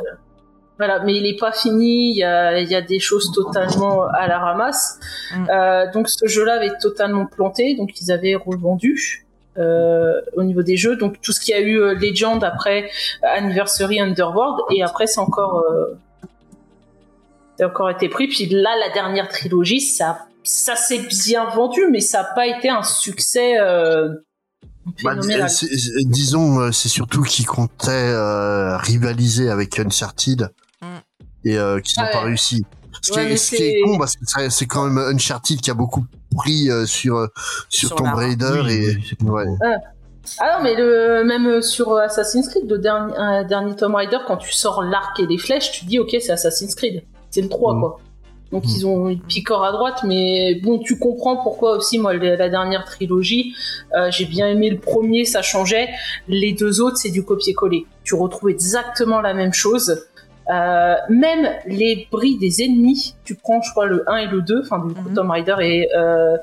Voilà, 0.81 0.97
mais 1.03 1.13
il 1.13 1.21
n'est 1.21 1.35
pas 1.35 1.51
fini. 1.51 2.09
Il 2.09 2.17
y 2.17 2.23
a, 2.23 2.81
des 2.81 2.97
choses 2.97 3.31
totalement 3.31 4.07
à 4.07 4.27
la 4.27 4.39
ramasse. 4.39 4.99
Mm. 5.31 5.47
Euh, 5.47 5.91
donc 5.91 6.09
ce 6.09 6.25
jeu-là 6.25 6.55
avait 6.55 6.75
totalement 6.81 7.27
planté, 7.27 7.75
donc 7.75 8.01
ils 8.01 8.11
avaient 8.11 8.33
revendu. 8.33 9.27
Euh, 9.59 10.21
au 10.35 10.43
niveau 10.43 10.63
des 10.63 10.77
jeux, 10.77 10.95
donc 10.95 11.21
tout 11.21 11.33
ce 11.33 11.39
qui 11.39 11.53
a 11.53 11.59
eu 11.59 11.79
euh, 11.79 11.93
Legend 11.93 12.43
après 12.43 12.89
Anniversary 13.21 13.99
Underworld 13.99 14.57
et 14.73 14.81
après 14.81 15.05
c'est 15.07 15.19
encore 15.19 15.63
encore 17.61 17.91
été 17.91 18.09
pris. 18.09 18.27
Puis 18.27 18.47
là 18.47 18.71
la 18.79 18.91
dernière 18.91 19.27
trilogie, 19.27 19.81
ça 19.81 20.25
ça 20.41 20.75
s'est 20.75 21.05
bien 21.25 21.45
vendu, 21.49 21.85
mais 21.91 21.99
ça 21.99 22.23
n'a 22.23 22.29
pas 22.33 22.47
été 22.47 22.69
un 22.69 22.81
succès. 22.81 23.59
Bah, 25.03 25.13
disons, 26.05 26.71
c'est 26.71 26.89
surtout 26.89 27.21
qu'ils 27.21 27.45
comptaient 27.45 28.15
rivaliser 28.77 29.51
avec 29.51 29.77
Uncharted 29.77 30.49
et 31.45 31.57
euh, 31.57 31.79
qui 31.79 31.99
n'ont 31.99 32.07
pas 32.11 32.21
réussi. 32.21 32.63
Ce, 33.01 33.11
qui, 33.11 33.19
est, 33.19 33.37
ce 33.37 33.55
qui, 33.55 33.63
est, 33.63 33.81
con 33.81 33.97
parce 33.97 34.15
que 34.15 34.49
c'est 34.49 34.65
quand 34.67 34.87
même 34.87 34.97
Uncharted 34.97 35.59
qui 35.59 35.71
a 35.71 35.73
beaucoup 35.73 36.05
pris 36.35 36.69
euh, 36.69 36.85
sur 36.85 37.17
euh, 37.17 37.27
sur, 37.69 37.95
Tomb 37.95 38.13
Raider 38.13 38.61
et 38.69 39.23
ouais. 39.23 39.45
Ah. 39.63 39.77
ah. 40.39 40.57
non 40.57 40.63
mais 40.63 40.75
le 40.75 41.23
même 41.23 41.61
sur 41.61 41.97
Assassin's 41.97 42.47
Creed 42.49 42.69
le 42.69 42.77
dernier 42.77 43.45
dernier 43.47 43.75
Tomb 43.75 43.95
Raider 43.95 44.17
quand 44.27 44.37
tu 44.37 44.51
sors 44.51 44.83
l'arc 44.83 45.19
et 45.19 45.25
les 45.25 45.39
flèches 45.39 45.71
tu 45.71 45.85
dis 45.85 45.97
ok 45.97 46.09
c'est 46.19 46.31
Assassin's 46.31 46.75
Creed 46.75 47.03
c'est 47.31 47.41
le 47.41 47.49
3 47.49 47.73
mm. 47.75 47.79
quoi. 47.79 47.99
Donc 48.51 48.65
mm. 48.65 48.69
ils 48.69 48.85
ont 48.85 49.09
une 49.09 49.21
picore 49.21 49.63
à 49.63 49.71
droite, 49.71 50.01
mais 50.03 50.59
bon, 50.61 50.77
tu 50.77 50.99
comprends 50.99 51.37
pourquoi 51.37 51.77
aussi, 51.77 51.97
moi, 51.97 52.13
la 52.13 52.49
dernière 52.49 52.83
trilogie, 52.83 53.55
j'ai 54.09 54.25
bien 54.25 54.49
aimé 54.49 54.69
le 54.69 54.77
premier, 54.77 55.23
ça 55.23 55.41
changeait. 55.41 55.87
Les 56.27 56.51
deux 56.51 56.81
autres, 56.81 56.97
c'est 56.97 57.11
du 57.11 57.23
copier-coller. 57.23 57.85
Tu 58.03 58.13
retrouves 58.13 58.49
exactement 58.49 59.21
la 59.21 59.33
même 59.33 59.53
chose. 59.53 60.03
Euh, 60.49 60.95
même 61.09 61.49
les 61.65 62.07
bris 62.11 62.37
des 62.37 62.63
ennemis, 62.63 63.15
tu 63.23 63.35
prends, 63.35 63.61
je 63.61 63.71
crois, 63.71 63.85
le 63.85 64.03
1 64.09 64.17
et 64.17 64.27
le 64.27 64.41
2, 64.41 64.61
enfin, 64.63 64.85
du 64.85 64.93
coup, 64.93 65.09
mhm. 65.09 65.13
Tomb 65.13 65.29
Raider 65.29 65.55
et 65.61 65.89
euh, 65.95 66.37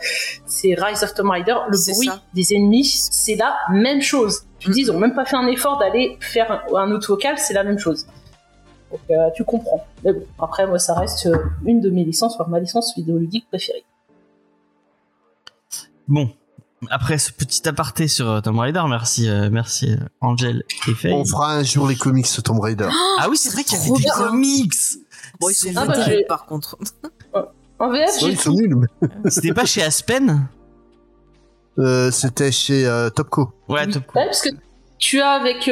c'est 0.47 0.75
Rise 0.79 1.03
of 1.03 1.15
Tomb 1.15 1.31
Raider, 1.31 1.57
le 1.69 1.93
bruit 1.93 2.09
des 2.33 2.55
ennemis, 2.55 2.85
c'est 2.85 3.35
la 3.35 3.57
même 3.71 4.01
chose. 4.01 4.45
Tu 4.61 4.71
dis, 4.71 4.83
ils 4.83 4.93
ont 4.93 4.99
même 4.99 5.15
pas 5.15 5.25
fait 5.25 5.37
un 5.37 5.47
effort 5.49 5.79
d'aller 5.79 6.17
faire 6.21 6.65
un, 6.75 6.91
autre 6.93 7.09
vocal, 7.09 7.39
c'est 7.39 7.55
la 7.55 7.65
même 7.65 7.79
chose. 7.79 8.07
Donc, 8.91 9.01
euh, 9.11 9.29
tu 9.35 9.45
comprends. 9.45 9.85
Mais 10.05 10.13
bon, 10.13 10.25
après, 10.41 10.67
moi, 10.67 10.79
ça 10.79 10.95
reste 10.95 11.29
une 11.65 11.81
de 11.81 11.91
mes 11.91 12.05
licences, 12.05 12.37
voire 12.37 12.49
ma 12.49 12.61
licence 12.61 12.95
vidéoludique 12.97 13.47
préférée. 13.49 13.85
Bon, 16.07 16.31
après 16.91 17.19
ce 17.19 17.33
petit 17.33 17.69
aparté 17.69 18.09
sur 18.09 18.29
euh, 18.29 18.41
Tomb 18.41 18.59
Raider, 18.59 18.83
merci, 18.89 19.29
euh, 19.29 19.49
merci 19.51 19.93
euh, 19.93 19.97
Angel 20.21 20.63
et 20.87 20.95
Faye. 20.95 21.13
On 21.13 21.25
fera 21.25 21.55
un 21.55 21.63
jour 21.65 21.89
les 21.89 21.97
comics 21.97 22.27
de 22.37 22.41
Tomb 22.41 22.61
Raider. 22.61 22.89
ah 23.19 23.27
oui, 23.29 23.37
c'est 23.37 23.51
vrai 23.51 23.65
qu'il 23.65 23.79
y 23.79 23.81
avait 23.81 24.01
des 24.01 24.09
comics. 24.09 24.75
Bon, 25.41 25.49
ils 25.49 25.55
sont 25.55 25.69
ah, 25.77 25.87
par 26.29 26.47
contre. 26.47 26.79
En 27.81 27.91
VF, 27.91 28.23
ils 28.23 28.39
sont 28.39 28.53
nuls. 28.53 28.89
C'était 29.27 29.53
pas 29.53 29.65
chez 29.65 29.83
Aspen? 29.83 30.49
Euh, 31.79 32.11
C'était 32.11 32.51
chez 32.51 32.89
Topco. 33.15 33.53
Ouais, 33.69 33.87
Topco. 33.87 34.19
Ouais, 34.19 34.27
parce 34.27 34.43
que 34.43 34.49
tu 34.99 35.21
as 35.21 35.31
avec 35.31 35.71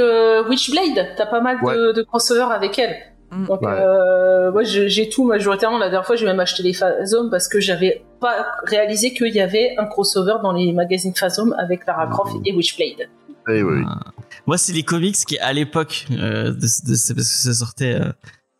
Witchblade, 0.49 1.15
t'as 1.17 1.27
pas 1.27 1.41
mal 1.41 1.59
de, 1.61 1.93
de 1.93 2.03
crossover 2.03 2.53
avec 2.53 2.79
elle. 2.79 2.97
Mm. 3.31 3.47
Donc, 3.47 3.63
euh, 3.63 4.65
j'ai 4.65 5.09
tout 5.09 5.25
majoritairement. 5.25 5.79
La 5.79 5.91
dernière 5.91 6.07
fois, 6.07 6.17
j'ai 6.17 6.27
même 6.27 6.41
acheté 6.41 6.63
les 6.63 6.73
Phasm 6.73 7.31
parce 7.31 7.49
que 7.49 7.61
j'avais 7.61 8.03
pas 8.21 8.47
réalisé 8.65 9.13
qu'il 9.13 9.35
y 9.35 9.41
avait 9.41 9.75
un 9.79 9.87
crossover 9.87 10.37
dans 10.43 10.53
les 10.53 10.73
magazines 10.73 11.15
Phasm 11.15 11.55
avec 11.59 11.87
Lara 11.87 12.07
Croft 12.07 12.35
mm. 12.37 12.43
et 12.45 12.53
Witchblade. 12.53 13.09
Eh 13.49 13.63
oui. 13.63 13.83
Ah. 13.87 14.01
Moi, 14.47 14.59
c'est 14.59 14.73
les 14.73 14.83
comics 14.83 15.17
qui, 15.17 15.39
à 15.39 15.53
l'époque, 15.53 16.07
euh, 16.11 16.53
parce 16.53 16.81
que 16.81 17.23
ça 17.23 17.55
sortait, 17.55 18.01
euh, 18.01 18.13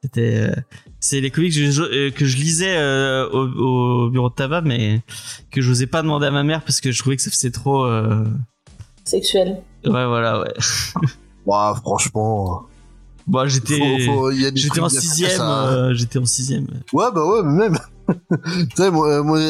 c'était, 0.03 0.51
euh, 0.51 0.55
c'est 1.01 1.21
les 1.21 1.31
comics 1.31 1.53
que 1.53 1.71
je, 1.71 2.11
que 2.11 2.25
je 2.25 2.37
lisais 2.37 2.77
au, 3.33 4.07
au, 4.07 4.11
bureau 4.11 4.29
de 4.29 4.35
tabac, 4.35 4.63
mais 4.63 5.03
que 5.51 5.61
je 5.61 5.69
n'osais 5.69 5.87
pas 5.87 6.03
demander 6.03 6.27
à 6.27 6.31
ma 6.31 6.43
mère 6.43 6.63
parce 6.63 6.81
que 6.81 6.93
je 6.93 6.99
trouvais 6.99 7.17
que 7.17 7.23
ça 7.23 7.31
faisait 7.31 7.51
trop 7.51 7.87
sexuel. 9.05 9.63
Ouais, 9.85 10.07
voilà, 10.07 10.41
ouais. 10.41 10.53
ouais 11.47 11.75
franchement. 11.83 12.67
Bon, 13.27 13.41
bah, 13.41 13.47
j'étais, 13.49 14.07
j'étais 14.55 14.81
en 14.81 14.89
sixième, 14.89 15.41
euh, 15.41 15.95
j'étais 15.95 16.19
en 16.19 16.25
sixième. 16.25 16.67
Ouais, 16.93 17.07
bah 17.13 17.27
ouais, 17.27 17.43
même. 17.43 17.77
tu 18.31 18.77
sais, 18.77 18.91
moi, 18.91 19.09
euh, 19.09 19.23
moi 19.25 19.41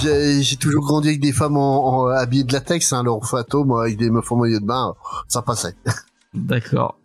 j'ai 0.40 0.56
toujours 0.56 0.84
grandi 0.84 1.08
avec 1.08 1.20
des 1.20 1.32
femmes 1.32 1.56
en, 1.56 2.04
en 2.04 2.06
habillées 2.06 2.44
de 2.44 2.52
latex, 2.52 2.92
hein, 2.92 3.00
alors 3.00 3.26
fato, 3.26 3.64
moi, 3.64 3.82
avec 3.82 3.96
des 3.96 4.08
meufs 4.08 4.30
en 4.30 4.36
maillot 4.36 4.60
de 4.60 4.66
bain, 4.66 4.94
ça 5.26 5.42
passait. 5.42 5.74
D'accord. 6.34 6.96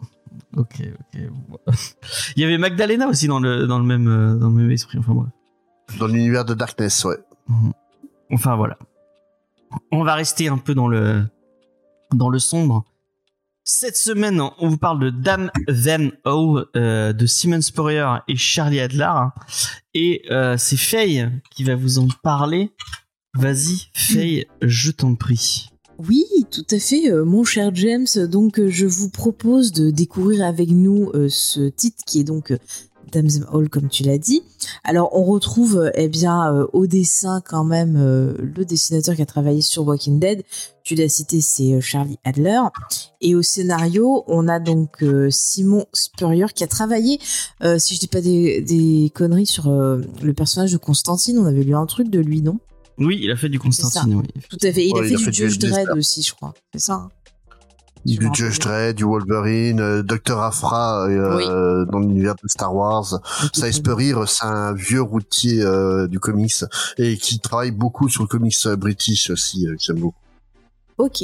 Ok, 0.55 0.81
ok. 0.81 1.21
Il 2.35 2.41
y 2.41 2.45
avait 2.45 2.59
Magdalena 2.59 3.07
aussi 3.07 3.27
dans 3.27 3.39
le, 3.39 3.65
dans 3.65 3.79
le 3.79 3.85
même, 3.85 4.07
euh, 4.07 4.35
dans 4.35 4.49
le 4.49 4.53
même 4.53 4.71
esprit, 4.71 4.99
enfin, 4.99 5.13
moi. 5.13 5.27
Dans 5.97 6.07
l'univers 6.07 6.45
de 6.45 6.53
Darkness, 6.53 7.05
ouais. 7.05 7.17
Enfin, 8.31 8.55
voilà. 8.55 8.77
On 9.91 10.03
va 10.03 10.13
rester 10.13 10.47
un 10.47 10.57
peu 10.57 10.75
dans 10.75 10.87
le, 10.87 11.25
dans 12.13 12.29
le 12.29 12.39
sombre. 12.39 12.85
Cette 13.73 13.95
semaine, 13.95 14.41
on 14.59 14.67
vous 14.67 14.77
parle 14.77 14.99
de 14.99 15.09
Dame 15.09 15.49
Van 15.69 16.09
Hall 16.25 16.65
euh, 16.75 17.13
de 17.13 17.25
Simon 17.25 17.61
Spurrier 17.61 18.17
et 18.27 18.35
Charlie 18.35 18.81
Adler. 18.81 19.29
Et 19.93 20.23
euh, 20.29 20.57
c'est 20.57 20.75
Faye 20.75 21.29
qui 21.51 21.63
va 21.63 21.77
vous 21.77 21.97
en 21.97 22.09
parler. 22.21 22.71
Vas-y, 23.33 23.87
Faye, 23.93 24.45
je 24.61 24.91
t'en 24.91 25.15
prie. 25.15 25.69
Oui, 25.97 26.25
tout 26.51 26.65
à 26.69 26.79
fait, 26.79 27.09
euh, 27.09 27.23
mon 27.23 27.45
cher 27.45 27.73
James. 27.73 28.07
Donc, 28.29 28.59
euh, 28.59 28.69
je 28.69 28.85
vous 28.85 29.09
propose 29.09 29.71
de 29.71 29.89
découvrir 29.89 30.45
avec 30.45 30.69
nous 30.69 31.09
ce 31.29 31.69
titre 31.69 32.03
qui 32.05 32.19
est 32.19 32.25
donc 32.25 32.53
Damsel 33.11 33.45
Hall, 33.51 33.69
comme 33.69 33.89
tu 33.89 34.03
l'as 34.03 34.17
dit. 34.17 34.43
Alors, 34.83 35.09
on 35.17 35.23
retrouve 35.23 35.91
eh 35.95 36.07
bien 36.07 36.53
euh, 36.53 36.67
au 36.73 36.87
dessin 36.87 37.41
quand 37.45 37.63
même 37.63 37.95
euh, 37.97 38.33
le 38.55 38.65
dessinateur 38.65 39.15
qui 39.15 39.21
a 39.21 39.25
travaillé 39.25 39.61
sur 39.61 39.85
Walking 39.85 40.19
Dead. 40.19 40.43
Tu 40.83 40.95
l'as 40.95 41.09
cité, 41.09 41.41
c'est 41.41 41.73
euh, 41.73 41.81
Charlie 41.81 42.17
Adler. 42.23 42.59
Et 43.21 43.35
au 43.35 43.41
scénario, 43.41 44.23
on 44.27 44.47
a 44.47 44.59
donc 44.59 45.03
euh, 45.03 45.29
Simon 45.29 45.85
Spurrier 45.93 46.45
qui 46.55 46.63
a 46.63 46.67
travaillé, 46.67 47.19
euh, 47.63 47.77
si 47.79 47.95
je 47.95 47.99
dis 47.99 48.07
pas 48.07 48.21
des, 48.21 48.61
des 48.61 49.11
conneries, 49.13 49.45
sur 49.45 49.67
euh, 49.69 50.01
le 50.21 50.33
personnage 50.33 50.71
de 50.71 50.77
Constantine. 50.77 51.37
On 51.39 51.45
avait 51.45 51.63
lu 51.63 51.75
un 51.75 51.85
truc 51.85 52.09
de 52.09 52.19
lui, 52.19 52.41
non? 52.41 52.59
Oui, 52.97 53.19
il 53.21 53.31
a 53.31 53.35
fait 53.35 53.49
du 53.49 53.57
Constantine, 53.57 54.13
oui. 54.15 54.27
Tout 54.49 54.57
à 54.63 54.71
fait. 54.71 54.85
Il 54.85 54.93
Ouais, 54.93 55.01
a 55.01 55.03
il 55.05 55.09
fait 55.09 55.15
a 55.15 55.17
du 55.17 55.23
fait 55.25 55.31
du 55.31 55.37
Judge. 55.49 55.57
Dredd 55.59 55.89
aussi, 55.97 56.21
je 56.21 56.33
crois. 56.35 56.53
C'est 56.73 56.79
ça. 56.81 56.93
hein? 56.93 57.09
Du 58.05 58.29
Judge. 58.33 58.59
Dredd, 58.59 58.95
du 58.95 59.03
Wolverine, 59.03 59.79
euh, 59.79 60.01
Dr. 60.03 60.39
Afra 60.39 61.07
euh, 61.07 61.85
dans 61.85 61.99
l'univers 61.99 62.35
de 62.41 62.47
Star 62.47 62.73
Wars. 62.73 63.19
Très 63.53 63.71
Spurrier, 63.71 64.15
c'est 64.27 64.45
un 64.45 64.73
vieux 64.73 65.01
routier 65.01 65.61
euh, 65.61 66.07
du 66.07 66.19
comics 66.19 66.63
et 66.97 67.17
qui 67.17 67.39
travaille 67.39 67.71
beaucoup 67.71 68.09
sur 68.09 68.23
le 68.23 68.27
comics 68.27 68.57
euh, 68.65 68.75
british 68.75 69.29
aussi, 69.29 69.67
euh, 69.67 69.75
j'aime 69.79 69.99
beaucoup. 69.99 70.15
Ok, 70.97 71.23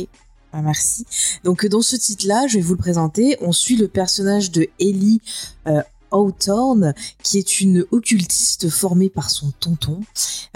Ah, 0.54 0.62
merci. 0.62 1.06
Donc 1.44 1.66
euh, 1.66 1.70
dans 1.70 1.82
ce 1.82 1.96
titre-là, 1.96 2.46
je 2.48 2.56
vais 2.58 2.64
vous 2.64 2.74
le 2.74 2.80
présenter. 2.80 3.38
On 3.42 3.52
suit 3.52 3.76
le 3.76 3.88
personnage 3.88 4.52
de 4.52 4.68
Ellie 4.80 5.22
euh, 5.68 5.82
Hawthorne, 6.12 6.94
qui 7.24 7.38
est 7.38 7.60
une 7.60 7.86
occultiste 7.92 8.70
formée 8.70 9.10
par 9.10 9.30
son 9.30 9.52
tonton. 9.60 10.00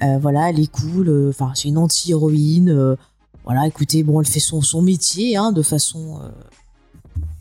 Euh, 0.04 0.18
voilà, 0.20 0.50
elle 0.50 0.60
est 0.60 0.72
cool. 0.72 1.10
euh, 1.10 1.30
Enfin, 1.30 1.52
c'est 1.56 1.68
une 1.68 1.78
anti-héroïne. 1.78 2.96
Voilà, 3.46 3.68
écoutez, 3.68 4.04
bon, 4.04 4.22
elle 4.22 4.28
fait 4.28 4.40
son, 4.40 4.62
son 4.62 4.82
métier 4.82 5.36
hein, 5.38 5.52
de 5.52 5.62
façon, 5.62 6.20
euh, 6.22 6.30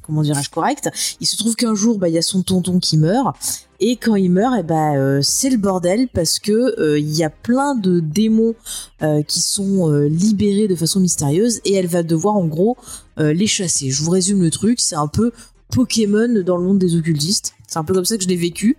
comment 0.03 0.23
dirais-je, 0.23 0.51
correcte. 0.51 0.91
Il 1.21 1.27
se 1.27 1.37
trouve 1.37 1.57
qu'un 1.57 1.75
jour, 1.75 1.99
bah, 1.99 2.09
il 2.09 2.15
y 2.15 2.19
a 2.19 2.23
son 2.23 2.43
tonton 2.43 2.79
qui 2.79 2.97
meurt. 2.97 3.37
Et 3.81 3.97
quand 3.97 4.15
il 4.15 4.31
meurt, 4.31 4.57
eh 4.59 4.63
ben, 4.63 4.95
euh, 4.97 5.21
c'est 5.23 5.49
le 5.49 5.57
bordel 5.57 6.09
parce 6.09 6.39
que 6.39 6.79
euh, 6.79 6.99
il 6.99 7.17
y 7.17 7.25
a 7.25 7.31
plein 7.31 7.75
de 7.75 8.01
démons 8.01 8.55
euh, 9.03 9.23
qui 9.23 9.41
sont 9.41 9.91
libérés 10.05 10.69
de 10.69 10.75
façon 10.75 11.01
mystérieuse 11.01 11.61
et 11.65 11.75
elle 11.75 11.87
va 11.87 12.03
devoir 12.03 12.37
en 12.37 12.47
gros 12.47 12.77
les 13.17 13.47
chasser. 13.47 13.91
Je 13.91 14.03
vous 14.03 14.11
résume 14.11 14.41
le 14.41 14.51
truc, 14.51 14.81
c'est 14.81 14.97
un 14.97 15.07
peu 15.07 15.31
Pokémon 15.71 16.43
dans 16.43 16.57
le 16.57 16.65
monde 16.65 16.79
des 16.79 16.97
occultistes. 16.97 17.53
C'est 17.71 17.79
un 17.79 17.85
peu 17.85 17.95
comme 17.95 18.05
ça 18.05 18.17
que 18.17 18.23
je 18.25 18.29
l'ai 18.29 18.37
vécu. 18.37 18.77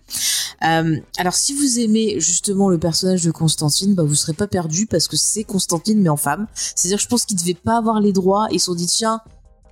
Euh, 0.63 0.97
alors 1.17 1.33
si 1.33 1.55
vous 1.55 1.79
aimez 1.79 2.19
justement 2.19 2.69
le 2.69 2.77
personnage 2.77 3.23
de 3.23 3.31
Constantine, 3.31 3.95
bah 3.95 4.03
vous 4.03 4.13
serez 4.15 4.33
pas 4.33 4.47
perdu 4.47 4.85
parce 4.85 5.07
que 5.07 5.15
c'est 5.17 5.43
Constantine 5.45 5.99
mais 6.01 6.09
en 6.09 6.17
femme. 6.17 6.45
C'est-à-dire 6.53 6.99
je 6.99 7.07
pense 7.07 7.25
qu'ils 7.25 7.37
devaient 7.37 7.53
pas 7.55 7.77
avoir 7.77 7.99
les 8.01 8.11
droits. 8.13 8.47
Ils 8.51 8.59
se 8.59 8.65
sont 8.67 8.75
dit 8.75 8.85
tiens. 8.87 9.21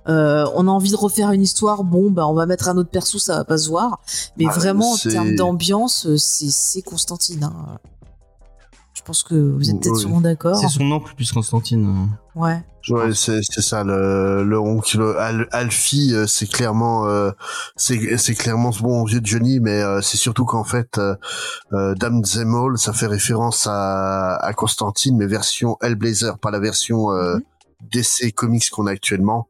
euh, 0.08 0.46
on 0.54 0.66
a 0.66 0.70
envie 0.70 0.90
de 0.90 0.96
refaire 0.96 1.30
une 1.32 1.42
histoire, 1.42 1.84
bon, 1.84 2.10
bah, 2.10 2.26
on 2.26 2.32
va 2.34 2.46
mettre 2.46 2.68
un 2.68 2.76
autre 2.78 2.88
perso, 2.90 3.18
ça 3.18 3.36
va 3.36 3.44
pas 3.44 3.58
se 3.58 3.68
voir. 3.68 4.00
Mais 4.38 4.46
Ah, 4.48 4.54
vraiment, 4.58 4.92
en 4.92 4.96
termes 4.96 5.34
d'ambiance, 5.36 6.06
euh, 6.06 6.16
c'est 6.16 6.50
c'est 6.50 6.80
Constantine. 6.82 7.44
hein. 7.44 7.78
Je 9.00 9.06
pense 9.06 9.22
que 9.22 9.34
vous 9.34 9.70
êtes 9.70 9.80
peut-être 9.80 9.94
Oui. 9.94 10.00
sûrement 10.02 10.20
d'accord. 10.20 10.56
C'est 10.58 10.68
son 10.68 10.92
oncle 10.92 11.14
plus 11.14 11.32
Constantine. 11.32 12.10
Ouais. 12.34 12.62
Ouais, 12.90 13.14
c'est 13.14 13.40
ça 13.42 13.82
le 13.82 14.44
le 14.44 14.58
oncle 14.60 15.14
Al, 15.18 15.48
Alfie, 15.52 16.12
euh, 16.14 16.26
c'est 16.26 16.46
clairement 16.46 17.06
euh, 17.06 17.30
c'est 17.76 18.34
clairement 18.34 18.72
ce 18.72 18.82
bon 18.82 19.04
vieux 19.04 19.22
de 19.22 19.26
Johnny, 19.26 19.58
mais 19.58 19.80
euh, 19.82 20.02
c'est 20.02 20.18
surtout 20.18 20.44
qu'en 20.44 20.64
fait 20.64 20.98
euh, 20.98 21.94
Dame 21.94 22.22
Zemol, 22.24 22.76
ça 22.78 22.92
fait 22.92 23.06
référence 23.06 23.66
à 23.66 24.34
à 24.36 24.52
Constantine, 24.52 25.16
mais 25.16 25.26
version 25.26 25.78
Hellblazer, 25.80 26.38
pas 26.38 26.50
la 26.50 26.58
version 26.60 27.10
euh, 27.10 27.36
Mhm. 27.36 27.42
DC 27.92 28.34
Comics 28.34 28.68
qu'on 28.70 28.86
a 28.86 28.90
actuellement. 28.92 29.48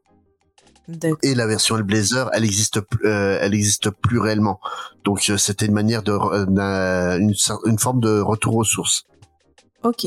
Et 1.22 1.34
la 1.36 1.46
version 1.46 1.76
Hellblazer, 1.76 2.30
elle 2.32 2.44
existe 2.44 2.80
euh, 3.04 3.38
elle 3.40 3.54
existe 3.54 3.90
plus 3.90 4.18
réellement. 4.20 4.60
Donc 5.04 5.26
euh, 5.28 5.36
c'était 5.36 5.66
une 5.66 5.74
manière 5.74 6.02
de 6.04 6.12
une 7.68 7.78
forme 7.78 8.00
de 8.00 8.20
retour 8.20 8.54
aux 8.56 8.64
sources. 8.64 9.04
Ok. 9.82 10.06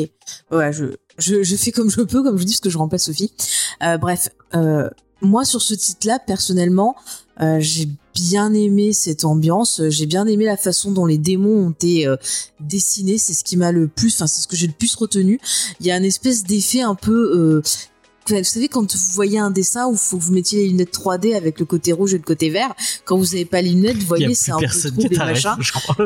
Ouais, 0.51 0.71
je, 0.71 0.86
je, 1.17 1.43
je 1.43 1.55
fais 1.55 1.71
comme 1.71 1.89
je 1.89 2.01
peux, 2.01 2.23
comme 2.23 2.38
je 2.38 2.43
dis, 2.43 2.53
parce 2.53 2.59
que 2.59 2.69
je 2.69 2.77
remplace 2.77 3.05
Sophie. 3.05 3.33
Euh, 3.81 3.97
bref, 3.97 4.29
euh, 4.55 4.89
moi, 5.21 5.45
sur 5.45 5.62
ce 5.62 5.73
titre-là, 5.73 6.19
personnellement, 6.19 6.95
euh, 7.41 7.57
j'ai 7.59 7.88
bien 8.13 8.53
aimé 8.53 8.93
cette 8.93 9.25
ambiance. 9.25 9.81
J'ai 9.89 10.05
bien 10.05 10.27
aimé 10.27 10.45
la 10.45 10.57
façon 10.57 10.91
dont 10.91 11.05
les 11.05 11.17
démons 11.17 11.67
ont 11.67 11.71
été 11.71 12.07
dessinés. 12.59 13.17
C'est 13.17 13.33
ce 13.33 13.43
qui 13.43 13.57
m'a 13.57 13.71
le 13.71 13.88
plus, 13.88 14.13
enfin, 14.13 14.27
c'est 14.27 14.41
ce 14.41 14.47
que 14.47 14.55
j'ai 14.55 14.67
le 14.67 14.73
plus 14.73 14.93
retenu. 14.95 15.39
Il 15.79 15.88
y 15.88 15.91
a 15.91 15.95
un 15.95 16.03
espèce 16.03 16.43
d'effet 16.43 16.81
un 16.81 16.95
peu... 16.95 17.62
Vous 18.29 18.43
savez, 18.43 18.67
quand 18.67 18.93
vous 18.93 19.13
voyez 19.13 19.39
un 19.39 19.51
dessin 19.51 19.88
où 19.88 19.95
faut 19.95 20.17
que 20.17 20.23
vous 20.23 20.31
mettiez 20.31 20.63
les 20.63 20.69
lunettes 20.69 20.93
3D 20.97 21.36
avec 21.36 21.59
le 21.59 21.65
côté 21.65 21.91
rouge 21.91 22.13
et 22.13 22.17
le 22.17 22.23
côté 22.23 22.49
vert, 22.49 22.73
quand 23.05 23.17
vous 23.17 23.25
n'avez 23.25 23.45
pas 23.45 23.62
les 23.62 23.71
lunettes, 23.71 23.97
vous 23.97 24.07
voyez, 24.07 24.33
c'est 24.33 24.51
un 24.51 24.59
peu 24.59 24.67
trop 24.67 25.07
des 25.07 25.17
machins. 25.17 25.55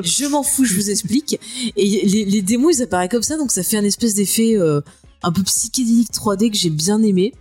je 0.01 0.25
m'en 0.25 0.43
fous, 0.43 0.65
je 0.65 0.73
vous 0.73 0.89
explique. 0.89 1.39
Et 1.75 2.05
les, 2.05 2.25
les 2.25 2.41
démos, 2.41 2.77
ils 2.77 2.83
apparaissent 2.83 3.09
comme 3.09 3.23
ça, 3.23 3.37
donc 3.37 3.51
ça 3.51 3.63
fait 3.63 3.77
un 3.77 3.83
espèce 3.83 4.15
d'effet 4.15 4.55
euh, 4.57 4.81
un 5.23 5.31
peu 5.31 5.43
psychédélique 5.43 6.11
3D 6.11 6.51
que 6.51 6.57
j'ai 6.57 6.69
bien 6.69 7.01
aimé. 7.01 7.33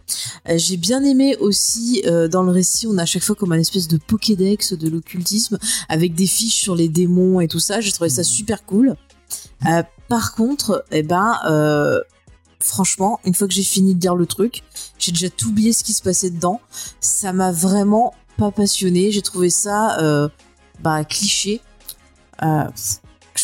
Euh, 0.49 0.59
j'ai 0.59 0.77
bien 0.77 1.03
aimé 1.05 1.37
aussi 1.41 2.03
euh, 2.07 2.29
dans 2.29 2.43
le 2.43 2.51
récit, 2.51 2.87
on 2.87 2.99
a 2.99 3.03
à 3.03 3.07
chaque 3.07 3.23
fois 3.23 3.37
comme 3.37 3.53
un 3.53 3.59
espèce 3.59 3.89
de 3.89 3.99
Pokédex 3.99 4.73
de 4.73 4.89
l'occultisme 4.89 5.59
avec 5.89 6.15
des 6.15 6.27
fiches 6.27 6.61
sur 6.61 6.75
les 6.75 6.89
démons 6.89 7.41
et 7.41 7.49
tout 7.49 7.61
ça. 7.61 7.81
J'ai 7.81 7.93
trouvé 7.93 8.11
ça 8.11 8.25
super 8.25 8.65
cool. 8.65 8.97
Euh, 9.67 9.83
par 10.09 10.35
contre, 10.35 10.85
eh 10.93 11.03
ben, 11.03 11.35
franchement, 12.61 13.21
une 13.25 13.35
fois 13.35 13.47
que 13.49 13.55
j'ai 13.55 13.63
fini 13.63 13.95
de 13.95 14.01
lire 14.01 14.15
le 14.15 14.27
truc, 14.27 14.63
j'ai 14.99 15.13
déjà 15.13 15.31
tout 15.31 15.49
oublié 15.49 15.73
ce 15.73 15.85
qui 15.85 15.93
se 15.93 16.03
passait 16.03 16.31
dedans. 16.31 16.61
Ça 17.01 17.33
m'a 17.33 17.53
vraiment 17.53 18.15
pas 18.37 18.51
passionné. 18.51 19.11
J'ai 19.11 19.23
trouvé 19.23 19.51
ça 19.51 19.99
euh, 20.01 20.29
bah, 20.81 21.05
cliché. 21.05 21.61
Euh, 22.43 22.65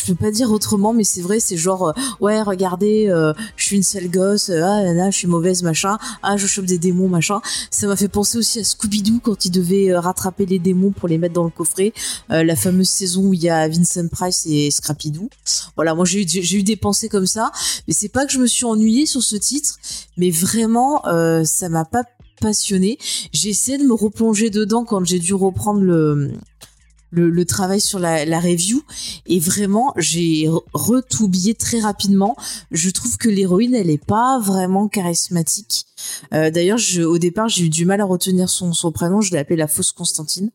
je 0.03 0.11
peux 0.11 0.17
pas 0.17 0.31
dire 0.31 0.51
autrement, 0.51 0.93
mais 0.93 1.03
c'est 1.03 1.21
vrai, 1.21 1.39
c'est 1.39 1.55
genre, 1.55 1.89
euh, 1.89 1.93
ouais, 2.19 2.41
regardez, 2.41 3.07
euh, 3.07 3.33
je 3.55 3.65
suis 3.65 3.75
une 3.77 3.83
sale 3.83 4.09
gosse, 4.09 4.49
euh, 4.49 4.61
ah 4.63 4.93
là, 4.93 5.09
je 5.11 5.17
suis 5.17 5.27
mauvaise, 5.27 5.63
machin, 5.63 5.97
ah, 6.23 6.35
je 6.35 6.45
chope 6.45 6.65
des 6.65 6.77
démons, 6.77 7.07
machin. 7.07 7.39
Ça 7.71 7.87
m'a 7.87 7.95
fait 7.95 8.09
penser 8.09 8.37
aussi 8.37 8.59
à 8.59 8.63
Scooby-Doo 8.63 9.19
quand 9.21 9.45
il 9.45 9.51
devait 9.51 9.91
euh, 9.91 9.99
rattraper 9.99 10.45
les 10.45 10.59
démons 10.59 10.91
pour 10.91 11.07
les 11.07 11.17
mettre 11.17 11.33
dans 11.33 11.45
le 11.45 11.49
coffret, 11.49 11.93
la 12.29 12.55
fameuse 12.55 12.89
saison 12.89 13.27
où 13.27 13.33
il 13.33 13.43
y 13.43 13.49
a 13.49 13.67
Vincent 13.67 14.07
Price 14.09 14.45
et 14.45 14.71
Scrappy-Doo. 14.71 15.29
Voilà, 15.75 15.95
moi 15.95 16.05
j'ai 16.05 16.21
eu, 16.21 16.63
des 16.63 16.75
pensées 16.75 17.09
comme 17.09 17.25
ça, 17.25 17.51
mais 17.87 17.93
c'est 17.93 18.09
pas 18.09 18.25
que 18.25 18.31
je 18.31 18.39
me 18.39 18.47
suis 18.47 18.65
ennuyée 18.65 19.05
sur 19.05 19.21
ce 19.23 19.35
titre, 19.35 19.77
mais 20.17 20.31
vraiment, 20.31 21.03
ça 21.45 21.69
m'a 21.69 21.85
pas 21.85 22.03
passionné. 22.41 22.97
J'ai 23.31 23.49
essayé 23.49 23.77
de 23.77 23.83
me 23.83 23.93
replonger 23.93 24.49
dedans 24.49 24.83
quand 24.83 25.05
j'ai 25.05 25.19
dû 25.19 25.33
reprendre 25.33 25.81
le 25.81 26.31
le, 27.13 27.29
le 27.29 27.45
travail 27.45 27.79
sur 27.79 27.99
la, 27.99 28.25
la 28.25 28.39
review. 28.39 28.81
Et 29.25 29.39
vraiment 29.39 29.93
j'ai 29.97 30.47
re- 30.47 30.63
retoublié 30.73 31.53
très 31.53 31.79
rapidement. 31.79 32.35
Je 32.71 32.89
trouve 32.89 33.17
que 33.17 33.29
l'héroïne 33.29 33.75
elle 33.75 33.89
est 33.89 34.05
pas 34.05 34.39
vraiment 34.39 34.87
charismatique. 34.87 35.85
Euh, 36.33 36.51
d'ailleurs 36.51 36.79
au 37.05 37.17
départ 37.17 37.47
j'ai 37.47 37.65
eu 37.65 37.69
du 37.69 37.85
mal 37.85 38.01
à 38.01 38.05
retenir 38.05 38.49
son, 38.49 38.73
son 38.73 38.91
prénom. 38.91 39.21
Je 39.21 39.31
l'ai 39.31 39.37
appelée 39.37 39.55
la 39.57 39.67
fausse 39.67 39.91
Constantine 39.91 40.49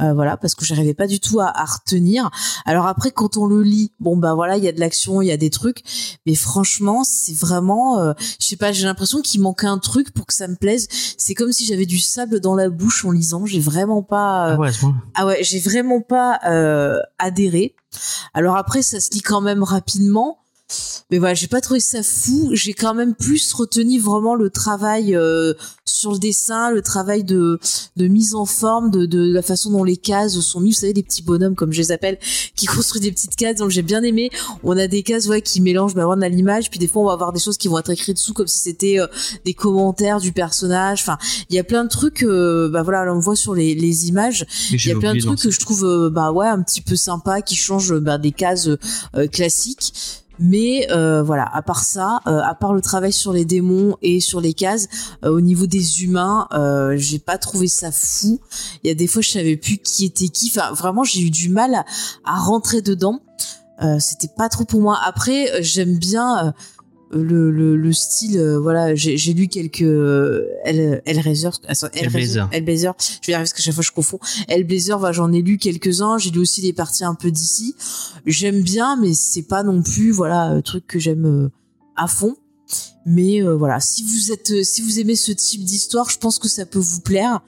Euh, 0.00 0.12
voilà 0.12 0.36
parce 0.36 0.54
que 0.54 0.64
j'arrivais 0.64 0.94
pas 0.94 1.06
du 1.06 1.20
tout 1.20 1.40
à, 1.40 1.46
à 1.46 1.64
retenir. 1.64 2.30
Alors 2.64 2.86
après 2.86 3.10
quand 3.10 3.36
on 3.36 3.46
le 3.46 3.62
lit 3.62 3.92
bon 4.00 4.16
bah 4.16 4.34
voilà 4.34 4.56
il 4.56 4.64
y 4.64 4.68
a 4.68 4.72
de 4.72 4.80
l'action 4.80 5.22
il 5.22 5.28
y 5.28 5.32
a 5.32 5.36
des 5.36 5.50
trucs. 5.50 5.82
Mais 6.26 6.34
franchement 6.34 7.04
c'est 7.04 7.36
vraiment 7.36 7.98
euh, 7.98 8.12
je 8.40 8.46
sais 8.46 8.56
pas 8.56 8.72
j'ai 8.72 8.86
l'impression 8.86 9.20
qu'il 9.20 9.40
manquait 9.40 9.66
un 9.66 9.78
truc 9.78 10.12
pour 10.12 10.26
que 10.26 10.34
ça 10.34 10.48
me 10.48 10.56
plaise. 10.56 10.88
C'est 11.18 11.34
comme 11.34 11.52
si 11.52 11.64
j'avais 11.64 11.86
du 11.86 11.98
sable 11.98 12.40
dans 12.40 12.54
la 12.54 12.70
bouche 12.70 13.04
en 13.04 13.10
lisant. 13.10 13.46
J'ai 13.46 13.60
vraiment 13.60 14.02
pas 14.02 14.50
euh, 14.50 14.56
Ah 14.56 14.60
ouais, 14.60 14.70
ah 15.14 15.26
ouais, 15.26 15.38
j'ai 15.42 15.60
vraiment 15.60 16.00
pas 16.00 16.40
euh, 16.46 16.98
adhéré. 17.18 17.74
Alors 18.32 18.56
après, 18.56 18.82
ça 18.82 19.00
se 19.00 19.10
lit 19.12 19.22
quand 19.22 19.40
même 19.40 19.62
rapidement. 19.62 20.38
Mais 21.10 21.18
voilà, 21.18 21.34
j'ai 21.34 21.46
pas 21.46 21.60
trouvé 21.60 21.80
ça 21.80 22.02
fou. 22.02 22.50
J'ai 22.52 22.72
quand 22.72 22.94
même 22.94 23.14
plus 23.14 23.52
retenu 23.52 24.00
vraiment 24.00 24.34
le 24.34 24.50
travail 24.50 25.14
euh, 25.14 25.54
sur 25.84 26.12
le 26.12 26.18
dessin, 26.18 26.70
le 26.70 26.82
travail 26.82 27.24
de, 27.24 27.58
de 27.96 28.08
mise 28.08 28.34
en 28.34 28.46
forme, 28.46 28.90
de, 28.90 29.06
de 29.06 29.32
la 29.32 29.42
façon 29.42 29.70
dont 29.70 29.84
les 29.84 29.96
cases 29.96 30.38
sont 30.40 30.60
mises. 30.60 30.76
Vous 30.76 30.80
savez, 30.80 30.92
des 30.92 31.02
petits 31.02 31.22
bonhommes, 31.22 31.54
comme 31.54 31.72
je 31.72 31.78
les 31.78 31.92
appelle, 31.92 32.18
qui 32.56 32.66
construisent 32.74 33.02
des 33.02 33.12
petites 33.12 33.36
cases. 33.36 33.56
Donc 33.56 33.70
j'ai 33.70 33.82
bien 33.82 34.02
aimé. 34.02 34.30
On 34.62 34.76
a 34.76 34.86
des 34.86 35.02
cases 35.02 35.26
ouais, 35.26 35.42
qui 35.42 35.60
mélangent, 35.60 35.94
bah, 35.94 36.06
on 36.08 36.20
a 36.20 36.28
l'image, 36.28 36.70
puis 36.70 36.78
des 36.78 36.88
fois 36.88 37.02
on 37.02 37.06
va 37.06 37.12
avoir 37.12 37.32
des 37.32 37.40
choses 37.40 37.58
qui 37.58 37.68
vont 37.68 37.78
être 37.78 37.90
écrites 37.90 38.16
dessous 38.16 38.34
comme 38.34 38.46
si 38.46 38.58
c'était 38.60 38.98
euh, 38.98 39.06
des 39.44 39.54
commentaires 39.54 40.20
du 40.20 40.32
personnage. 40.32 41.00
Enfin, 41.02 41.18
il 41.50 41.56
y 41.56 41.58
a 41.58 41.64
plein 41.64 41.84
de 41.84 41.88
trucs. 41.88 42.22
euh, 42.22 42.68
bah 42.68 42.82
voilà, 42.82 43.04
là, 43.04 43.14
on 43.14 43.20
voit 43.20 43.36
sur 43.36 43.54
les, 43.54 43.74
les 43.74 44.08
images. 44.08 44.46
Il 44.70 44.84
y 44.86 44.92
a 44.92 44.96
plein 44.96 45.14
de 45.14 45.20
trucs 45.20 45.40
que 45.40 45.50
je 45.50 45.60
trouve 45.60 45.84
euh, 45.84 46.10
bah 46.10 46.32
ouais 46.32 46.46
un 46.46 46.62
petit 46.62 46.80
peu 46.80 46.96
sympa 46.96 47.42
qui 47.42 47.56
changent 47.56 47.98
bah, 47.98 48.18
des 48.18 48.32
cases 48.32 48.68
euh, 48.68 49.26
classiques. 49.28 49.92
Mais 50.38 50.90
euh, 50.90 51.22
voilà, 51.22 51.48
à 51.54 51.62
part 51.62 51.84
ça, 51.84 52.20
euh, 52.26 52.40
à 52.42 52.54
part 52.54 52.72
le 52.74 52.80
travail 52.80 53.12
sur 53.12 53.32
les 53.32 53.44
démons 53.44 53.96
et 54.02 54.20
sur 54.20 54.40
les 54.40 54.52
cases, 54.52 54.88
euh, 55.24 55.30
au 55.30 55.40
niveau 55.40 55.66
des 55.66 56.02
humains, 56.02 56.48
euh, 56.52 56.96
j'ai 56.96 57.18
pas 57.18 57.38
trouvé 57.38 57.68
ça 57.68 57.92
fou. 57.92 58.40
Il 58.82 58.88
y 58.88 58.90
a 58.90 58.94
des 58.94 59.06
fois, 59.06 59.22
je 59.22 59.30
savais 59.30 59.56
plus 59.56 59.78
qui 59.78 60.04
était 60.04 60.28
qui. 60.28 60.50
Enfin, 60.54 60.72
vraiment, 60.72 61.04
j'ai 61.04 61.20
eu 61.20 61.30
du 61.30 61.48
mal 61.48 61.74
à, 61.74 61.84
à 62.24 62.38
rentrer 62.38 62.82
dedans. 62.82 63.20
Euh, 63.82 63.98
C'était 63.98 64.30
pas 64.36 64.48
trop 64.48 64.64
pour 64.64 64.80
moi. 64.80 64.98
Après, 65.04 65.52
euh, 65.52 65.58
j'aime 65.62 65.98
bien. 65.98 66.54
Le, 67.14 67.50
le, 67.50 67.76
le 67.76 67.92
style, 67.92 68.38
euh, 68.38 68.58
voilà, 68.58 68.94
j'ai 68.94 69.32
lu 69.32 69.48
quelques 69.48 69.82
euh, 69.82 70.48
El, 70.64 71.02
Hellraiser, 71.06 71.50
attends, 71.66 71.88
Hellblazer. 71.94 72.48
Hellblazer. 72.52 72.94
Je 72.98 73.26
vais 73.26 73.32
y 73.32 73.34
arriver 73.34 73.44
parce 73.44 73.52
que 73.52 73.62
chaque 73.62 73.74
fois 73.74 73.82
je 73.82 73.92
confonds. 73.92 74.18
Hellblazer, 74.48 74.98
voilà, 74.98 75.12
j'en 75.12 75.32
ai 75.32 75.42
lu 75.42 75.58
quelques-uns. 75.58 76.18
J'ai 76.18 76.30
lu 76.30 76.40
aussi 76.40 76.60
des 76.62 76.72
parties 76.72 77.04
un 77.04 77.14
peu 77.14 77.30
d'ici. 77.30 77.74
J'aime 78.26 78.62
bien, 78.62 78.96
mais 78.96 79.14
c'est 79.14 79.42
pas 79.42 79.62
non 79.62 79.82
plus, 79.82 80.10
voilà, 80.10 80.42
un 80.42 80.60
truc 80.60 80.86
que 80.86 80.98
j'aime 80.98 81.26
euh, 81.26 81.48
à 81.96 82.06
fond. 82.06 82.36
Mais 83.06 83.42
euh, 83.42 83.54
voilà, 83.54 83.80
si 83.80 84.02
vous 84.02 84.32
êtes, 84.32 84.64
si 84.64 84.80
vous 84.82 84.98
aimez 84.98 85.16
ce 85.16 85.32
type 85.32 85.64
d'histoire, 85.64 86.08
je 86.08 86.18
pense 86.18 86.38
que 86.38 86.48
ça 86.48 86.64
peut 86.64 86.78
vous 86.78 87.00
plaire. 87.00 87.40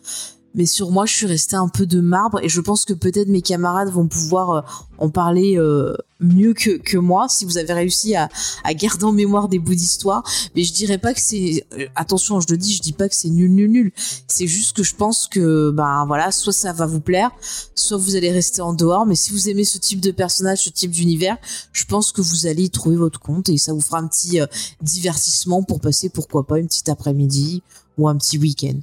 Mais 0.57 0.65
sur 0.65 0.91
moi, 0.91 1.05
je 1.05 1.13
suis 1.13 1.27
restée 1.27 1.55
un 1.55 1.69
peu 1.69 1.85
de 1.85 2.01
marbre 2.01 2.41
et 2.43 2.49
je 2.49 2.63
pense 2.63 2.87
que 2.87 2.95
peut-être 2.95 3.29
mes 3.29 3.43
camarades 3.43 3.91
vont 3.91 4.09
pouvoir 4.09 4.51
euh, 4.51 4.61
en 4.97 5.11
parler 5.11 5.59
euh, 5.59 5.95
mieux 6.19 6.55
que, 6.55 6.79
que 6.79 6.97
moi 6.97 7.27
si 7.29 7.45
vous 7.45 7.59
avez 7.59 7.75
réussi 7.75 8.17
à, 8.17 8.31
à 8.65 8.73
garder 8.73 9.05
en 9.05 9.13
mémoire 9.13 9.49
des 9.49 9.59
bouts 9.59 9.75
d'histoire. 9.75 10.25
Mais 10.55 10.65
je 10.65 10.73
dirais 10.73 10.97
pas 10.97 11.13
que 11.13 11.21
c'est, 11.21 11.67
euh, 11.75 11.87
attention, 11.95 12.41
je 12.41 12.47
le 12.49 12.57
dis, 12.57 12.73
je 12.73 12.81
dis 12.81 12.95
pas 12.95 13.07
que 13.07 13.15
c'est 13.15 13.29
nul, 13.29 13.51
nul, 13.51 13.71
nul. 13.71 13.93
C'est 14.29 14.47
juste 14.47 14.75
que 14.75 14.83
je 14.83 14.95
pense 14.95 15.29
que, 15.29 15.71
ben 15.71 16.07
voilà, 16.07 16.33
soit 16.33 16.55
ça 16.55 16.73
va 16.73 16.87
vous 16.87 17.01
plaire, 17.01 17.31
soit 17.75 17.99
vous 17.99 18.17
allez 18.17 18.33
rester 18.33 18.63
en 18.63 18.73
dehors. 18.73 19.05
Mais 19.05 19.15
si 19.15 19.33
vous 19.33 19.51
aimez 19.51 19.65
ce 19.65 19.77
type 19.77 20.01
de 20.01 20.11
personnage, 20.11 20.65
ce 20.65 20.71
type 20.71 20.91
d'univers, 20.91 21.37
je 21.73 21.85
pense 21.85 22.13
que 22.13 22.23
vous 22.23 22.47
allez 22.47 22.65
y 22.65 22.71
trouver 22.71 22.97
votre 22.97 23.21
compte 23.21 23.51
et 23.51 23.59
ça 23.59 23.75
vous 23.75 23.83
fera 23.83 23.99
un 23.99 24.07
petit 24.07 24.41
divertissement 24.81 25.63
pour 25.63 25.81
passer, 25.81 26.09
pourquoi 26.09 26.47
pas, 26.47 26.59
une 26.59 26.67
petite 26.67 26.89
après-midi 26.89 27.63
ou 27.99 28.09
un 28.09 28.17
petit 28.17 28.39
week-end. 28.39 28.81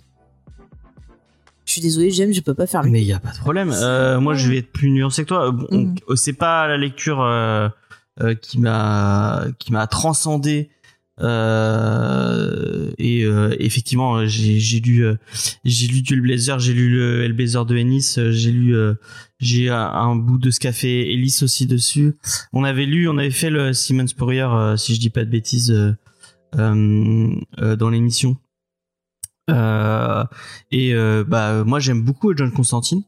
Je 1.73 1.79
suis 1.79 1.81
désolée, 1.81 2.11
j'aime, 2.11 2.31
je 2.31 2.41
peux 2.41 2.53
pas 2.53 2.67
faire 2.67 2.83
mieux. 2.83 2.91
Mais 2.91 3.01
il 3.01 3.07
y 3.07 3.13
a 3.13 3.19
pas 3.19 3.31
de 3.31 3.37
problème. 3.39 3.71
Euh, 3.73 4.19
moi, 4.19 4.35
je 4.35 4.47
vais 4.47 4.57
être 4.57 4.71
plus 4.71 4.91
nuancé 4.91 5.23
que 5.23 5.29
toi. 5.29 5.49
Bon, 5.51 5.65
on- 5.71 5.77
Mhm. 5.79 5.95
c'est 6.15 6.33
pas 6.33 6.67
la 6.67 6.77
lecture 6.77 7.19
euh, 7.23 7.67
euh, 8.21 8.35
qui 8.35 8.59
m'a 8.59 9.45
qui 9.57 9.71
m'a 9.71 9.87
transcendé. 9.87 10.69
Euh, 11.63 12.91
et 12.97 13.23
euh, 13.25 13.55
effectivement, 13.59 14.25
j'ai 14.27 14.79
lu 14.81 15.03
euh, 15.03 15.15
j'ai 15.63 15.87
lu 15.87 16.01
du 16.03 16.13
Hellblazer, 16.13 16.59
j'ai 16.59 16.73
lu 16.73 16.89
le 16.91 17.23
Hellblazer 17.23 17.65
de 17.65 17.75
Ennis, 17.75 18.15
euh, 18.19 18.31
j'ai 18.31 18.51
lu 18.51 18.75
euh, 18.75 18.93
j'ai 19.39 19.69
un, 19.69 19.77
un 19.79 20.15
bout 20.15 20.37
de 20.37 20.51
ce 20.51 20.59
qu'a 20.59 20.71
fait 20.71 21.11
Ellis 21.11 21.39
aussi 21.41 21.65
dessus. 21.65 22.13
On 22.51 22.63
avait 22.63 22.85
lu, 22.85 23.07
on 23.09 23.17
avait 23.17 23.31
fait 23.31 23.49
le 23.49 23.73
Simon 23.73 24.05
Spurrier, 24.07 24.41
euh, 24.43 24.77
si 24.77 24.93
je 24.95 24.99
dis 24.99 25.09
pas 25.09 25.25
de 25.25 25.29
bêtises, 25.29 25.71
euh, 25.71 25.91
euh, 26.55 27.33
euh, 27.59 27.75
dans 27.75 27.89
l'émission. 27.89 28.37
Euh, 29.49 30.23
et 30.71 30.93
euh, 30.93 31.25
bah 31.27 31.63
moi 31.65 31.79
j'aime 31.79 32.01
beaucoup 32.01 32.35
John 32.35 32.51
Constantine. 32.51 33.03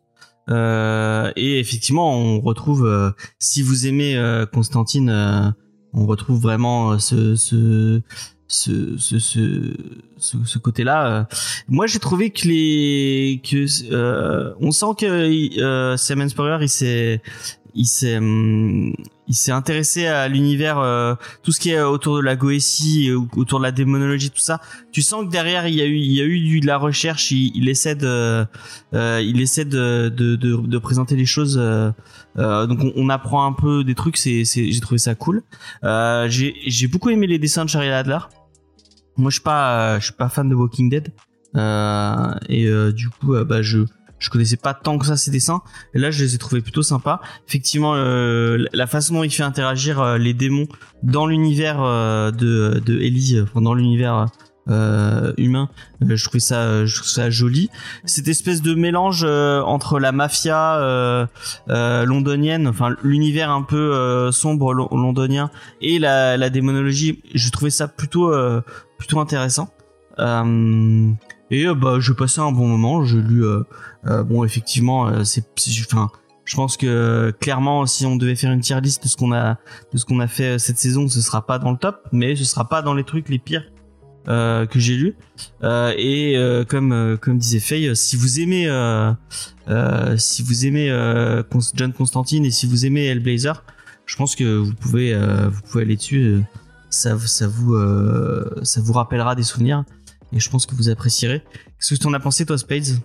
Euh, 0.48 1.32
et 1.36 1.60
effectivement, 1.60 2.14
on 2.14 2.40
retrouve, 2.40 3.14
si 3.40 3.62
vous 3.62 3.88
aimez 3.88 4.16
Constantine, 4.54 5.56
on 5.94 6.06
retrouve 6.06 6.42
vraiment 6.42 7.00
ce 7.00 7.36
ce 7.36 8.02
ce 8.48 8.98
ce 8.98 9.20
ce, 10.18 10.38
ce, 10.46 10.58
côté-là. 10.60 11.28
Moi, 11.68 11.88
j'ai 11.88 12.00
trouvé 12.00 12.30
que 12.30 12.48
les 12.48 13.42
que 13.44 13.66
euh, 13.92 14.54
on 14.60 14.72
sent 14.72 14.94
que 15.00 15.60
euh, 15.62 15.98
Simon 15.98 16.30
Spurrier, 16.30 16.58
il 16.62 16.70
s'est 16.70 17.22
il 17.74 17.86
s'est 17.86 18.18
hum, 18.18 18.94
il 19.28 19.34
s'est 19.34 19.52
intéressé 19.52 20.06
à 20.06 20.28
l'univers 20.28 20.78
euh, 20.80 21.16
tout 21.42 21.52
ce 21.52 21.60
qui 21.60 21.72
est 21.72 21.82
autour 21.82 22.18
de 22.18 22.22
la 22.22 22.36
Goétie 22.36 23.12
autour 23.12 23.60
de 23.60 23.64
la 23.64 23.72
démonologie 23.72 24.30
tout 24.30 24.40
ça. 24.40 24.62
Tu 24.92 25.02
sens 25.02 25.26
que 25.26 25.30
derrière 25.32 25.68
il 25.68 25.76
y 25.76 25.82
a 25.82 25.86
eu 25.86 25.96
il 25.98 26.12
y 26.12 26.22
a 26.22 26.26
eu 26.26 26.60
de 26.60 26.68
la 26.68 26.78
recherche. 26.78 27.32
Il, 27.32 27.52
il 27.56 27.68
essaie 27.70 27.96
de 27.96 28.46
euh, 28.94 29.22
il 29.24 29.42
essaie 29.42 29.66
de, 29.66 30.10
de, 30.16 30.36
de, 30.36 30.56
de 30.56 30.78
présenter 30.78 31.16
les 31.16 31.26
choses 31.26 31.58
euh, 31.60 31.92
euh, 32.38 32.68
donc 32.68 32.80
on, 32.84 32.94
on 32.96 33.10
apprend 33.10 33.46
un 33.46 33.54
peu 33.54 33.84
des 33.84 33.96
trucs. 33.96 34.18
C'est 34.18 34.44
j'ai 34.46 34.80
trouvé 34.80 35.00
ça 35.00 35.16
cool. 35.16 35.42
Euh, 35.84 36.28
j'ai 36.30 36.56
j'ai 36.68 36.88
beaucoup 36.88 37.10
aimé 37.10 37.28
les 37.28 37.40
dessins 37.40 37.66
de 37.66 37.70
Charlie 37.70 37.90
Adler. 37.90 38.20
Moi 39.18 39.30
je 39.32 39.36
suis 39.36 39.44
pas 39.44 39.96
euh, 39.96 40.00
je 40.00 40.06
suis 40.06 40.14
pas 40.14 40.30
fan 40.30 40.50
de 40.50 40.56
Walking 40.56 40.90
Dead. 40.90 41.14
Et 42.50 42.68
du 42.94 43.10
coup 43.10 43.34
bah 43.46 43.62
je 43.62 43.80
je 44.26 44.32
connaissais 44.32 44.58
pas 44.58 44.74
tant 44.74 44.98
que 44.98 45.06
ça 45.06 45.18
ces 45.18 45.30
dessins. 45.30 45.62
Et 45.94 46.00
là 46.00 46.10
je 46.10 46.24
les 46.24 46.34
ai 46.34 46.38
trouvés 46.40 46.62
plutôt 46.62 46.82
sympas. 46.82 47.22
Effectivement 47.48 47.94
euh, 47.96 48.66
la 48.74 48.88
façon 48.88 49.14
dont 49.14 49.24
il 49.24 49.30
fait 49.30 49.44
interagir 49.44 50.02
euh, 50.02 50.18
les 50.18 50.34
démons 50.34 50.68
dans 51.04 51.28
l'univers 51.28 51.78
euh, 51.80 52.32
de 52.32 53.00
Ellie 53.00 53.44
dans 53.56 53.76
l'univers 53.76 54.26
humain 54.68 55.70
je 56.02 56.24
trouvais 56.24 56.40
ça 56.40 56.88
je 56.88 57.30
joli. 57.30 57.70
Cette 58.06 58.28
espèce 58.28 58.64
de 58.64 58.74
mélange 58.74 59.24
entre 59.24 60.00
la 60.00 60.12
mafia 60.12 61.28
londonienne 61.68 62.68
enfin 62.68 62.96
l'univers 63.04 63.52
un 63.52 63.62
peu 63.62 64.32
sombre 64.32 64.74
lo- 64.74 64.90
londonien 64.92 65.52
et 65.82 66.00
la, 66.00 66.50
démonologie 66.50 67.22
je 67.36 67.52
trouvais 67.52 67.70
ça 67.70 67.88
plutôt 67.88 68.34
plutôt 68.98 69.20
intéressant. 69.20 69.70
Et 71.52 71.68
bah 71.76 72.00
j'ai 72.00 72.16
passé 72.16 72.42
un 72.42 72.52
bon 72.52 72.68
moment. 72.68 73.06
J'ai 73.06 73.22
lu 73.22 73.46
bon 74.06 74.44
effectivement 74.44 75.08
euh, 75.08 75.24
c'est 75.24 75.46
enfin 75.92 76.10
je 76.46 76.56
pense 76.56 76.78
que 76.78 76.86
euh, 76.86 77.32
clairement 77.32 77.86
si 77.86 78.06
on 78.06 78.16
devait 78.16 78.36
faire 78.36 78.52
une 78.52 78.62
tier 78.62 78.80
list 78.80 79.04
de 79.04 79.08
ce 79.08 79.18
qu'on 79.18 79.34
a 79.34 79.58
de 79.92 79.98
ce 79.98 80.06
qu'on 80.06 80.20
a 80.20 80.28
fait 80.28 80.56
euh, 80.56 80.58
cette 80.58 80.78
saison 80.78 81.08
ce 81.08 81.22
sera 81.22 81.46
pas 81.46 81.60
dans 81.60 81.72
le 81.72 81.78
top 81.78 82.08
mais 82.12 82.36
ce 82.36 82.44
sera 82.46 82.70
pas 82.70 82.82
dans 82.82 82.94
les 82.94 83.04
trucs 83.04 83.30
les 83.30 83.40
pires 83.40 83.64
euh, 84.28 84.66
que 84.66 84.80
j'ai 84.80 84.96
lu. 84.96 85.16
Euh, 85.64 85.94
et 85.98 86.36
euh, 86.36 86.66
comme 86.66 86.92
euh, 86.92 87.16
comme 87.18 87.38
disait 87.38 87.60
Faye 87.60 87.90
euh, 87.90 87.96
si 87.96 88.16
vous 88.16 88.40
aimez 88.40 88.68
euh, 88.68 89.12
euh, 89.70 90.18
si 90.18 90.42
vous 90.42 90.66
aimez 90.66 90.90
euh, 90.90 91.44
John 91.76 91.94
Constantine 91.94 92.46
et 92.46 92.52
si 92.52 92.66
vous 92.66 92.86
aimez 92.86 93.06
Hellblazer 93.06 93.64
je 94.06 94.16
pense 94.16 94.36
que 94.36 94.58
vous 94.58 94.74
pouvez 94.74 95.14
euh, 95.14 95.50
vous 95.50 95.62
pouvez 95.62 95.84
aller 95.84 95.96
dessus 95.96 96.22
euh, 96.22 96.42
ça 96.90 97.18
ça 97.20 97.48
vous 97.48 97.76
euh, 97.76 98.60
ça 98.64 98.82
vous 98.82 98.94
rappellera 98.94 99.36
des 99.36 99.44
souvenirs 99.44 99.84
et 100.34 100.40
je 100.40 100.50
pense 100.50 100.66
que 100.66 100.76
vous 100.76 100.90
apprécierez. 100.90 101.42
Qu'est-ce 101.80 101.96
que 101.96 102.00
tu 102.00 102.08
en 102.08 102.14
as 102.14 102.20
pensé 102.20 102.46
toi 102.46 102.58
Spades? 102.58 103.00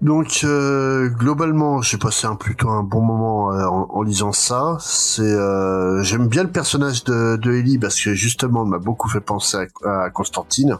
Donc 0.00 0.42
euh, 0.44 1.08
globalement, 1.08 1.82
j'ai 1.82 1.98
passé 1.98 2.28
un 2.28 2.36
plutôt 2.36 2.70
un 2.70 2.84
bon 2.84 3.00
moment 3.02 3.52
euh, 3.52 3.66
en, 3.66 3.88
en 3.90 4.02
lisant 4.02 4.32
ça. 4.32 4.76
C'est 4.80 5.22
euh, 5.22 6.02
j'aime 6.04 6.28
bien 6.28 6.44
le 6.44 6.50
personnage 6.52 7.02
de, 7.02 7.36
de 7.36 7.52
Ellie 7.52 7.78
parce 7.78 8.00
que 8.00 8.14
justement, 8.14 8.64
il 8.64 8.70
m'a 8.70 8.78
beaucoup 8.78 9.08
fait 9.08 9.20
penser 9.20 9.56
à, 9.84 10.04
à 10.04 10.10
Constantine. 10.10 10.78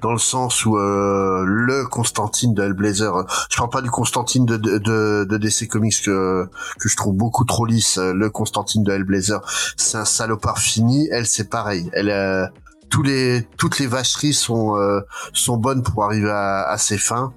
Dans 0.00 0.12
le 0.12 0.18
sens 0.18 0.64
où 0.64 0.76
euh, 0.76 1.44
le 1.46 1.86
Constantine 1.86 2.54
de 2.54 2.62
Hellblazer, 2.62 3.26
je 3.50 3.56
parle 3.56 3.70
pas 3.70 3.82
du 3.82 3.90
Constantine 3.90 4.46
de, 4.46 4.56
de, 4.56 4.78
de, 4.78 5.26
de 5.28 5.36
DC 5.36 5.68
Comics 5.68 6.02
que, 6.04 6.48
que 6.78 6.88
je 6.88 6.96
trouve 6.96 7.14
beaucoup 7.14 7.44
trop 7.44 7.66
lisse. 7.66 7.98
Le 7.98 8.30
Constantine 8.30 8.82
de 8.82 8.92
Hellblazer, 8.92 9.40
c'est 9.76 9.98
un 9.98 10.04
salopard 10.04 10.58
fini. 10.58 11.08
Elle, 11.10 11.26
c'est 11.26 11.48
pareil. 11.50 11.90
Elle, 11.92 12.10
euh, 12.10 12.46
tous 12.90 13.02
les, 13.02 13.48
toutes 13.56 13.78
les 13.78 13.86
vacheries 13.86 14.34
sont, 14.34 14.76
euh, 14.76 15.00
sont 15.32 15.56
bonnes 15.56 15.82
pour 15.82 16.04
arriver 16.04 16.30
à, 16.30 16.68
à 16.68 16.78
ses 16.78 16.98
fins. 16.98 17.32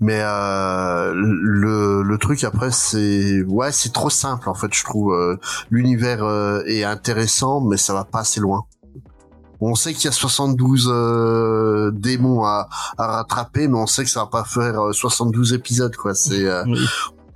Mais 0.00 0.20
euh, 0.22 1.12
le, 1.14 2.02
le 2.02 2.18
truc 2.18 2.42
après 2.44 2.70
c'est 2.70 3.42
ouais 3.44 3.70
c'est 3.72 3.92
trop 3.92 4.10
simple 4.10 4.48
en 4.48 4.54
fait 4.54 4.72
je 4.72 4.82
trouve 4.84 5.12
euh, 5.14 5.36
l'univers 5.70 6.24
euh, 6.24 6.62
est 6.66 6.84
intéressant 6.84 7.60
mais 7.60 7.76
ça 7.76 7.92
va 7.94 8.04
pas 8.04 8.20
assez 8.20 8.40
loin. 8.40 8.64
On 9.60 9.74
sait 9.76 9.94
qu'il 9.94 10.06
y 10.06 10.08
a 10.08 10.12
72 10.12 10.90
euh, 10.92 11.90
démons 11.94 12.44
à, 12.44 12.68
à 12.98 13.06
rattraper 13.06 13.68
mais 13.68 13.78
on 13.78 13.86
sait 13.86 14.04
que 14.04 14.10
ça 14.10 14.20
va 14.20 14.26
pas 14.26 14.44
faire 14.44 14.78
euh, 14.88 14.92
72 14.92 15.52
épisodes 15.54 15.94
quoi. 15.96 16.14
C'est 16.14 16.44
euh, 16.44 16.64
Oui. 16.66 16.84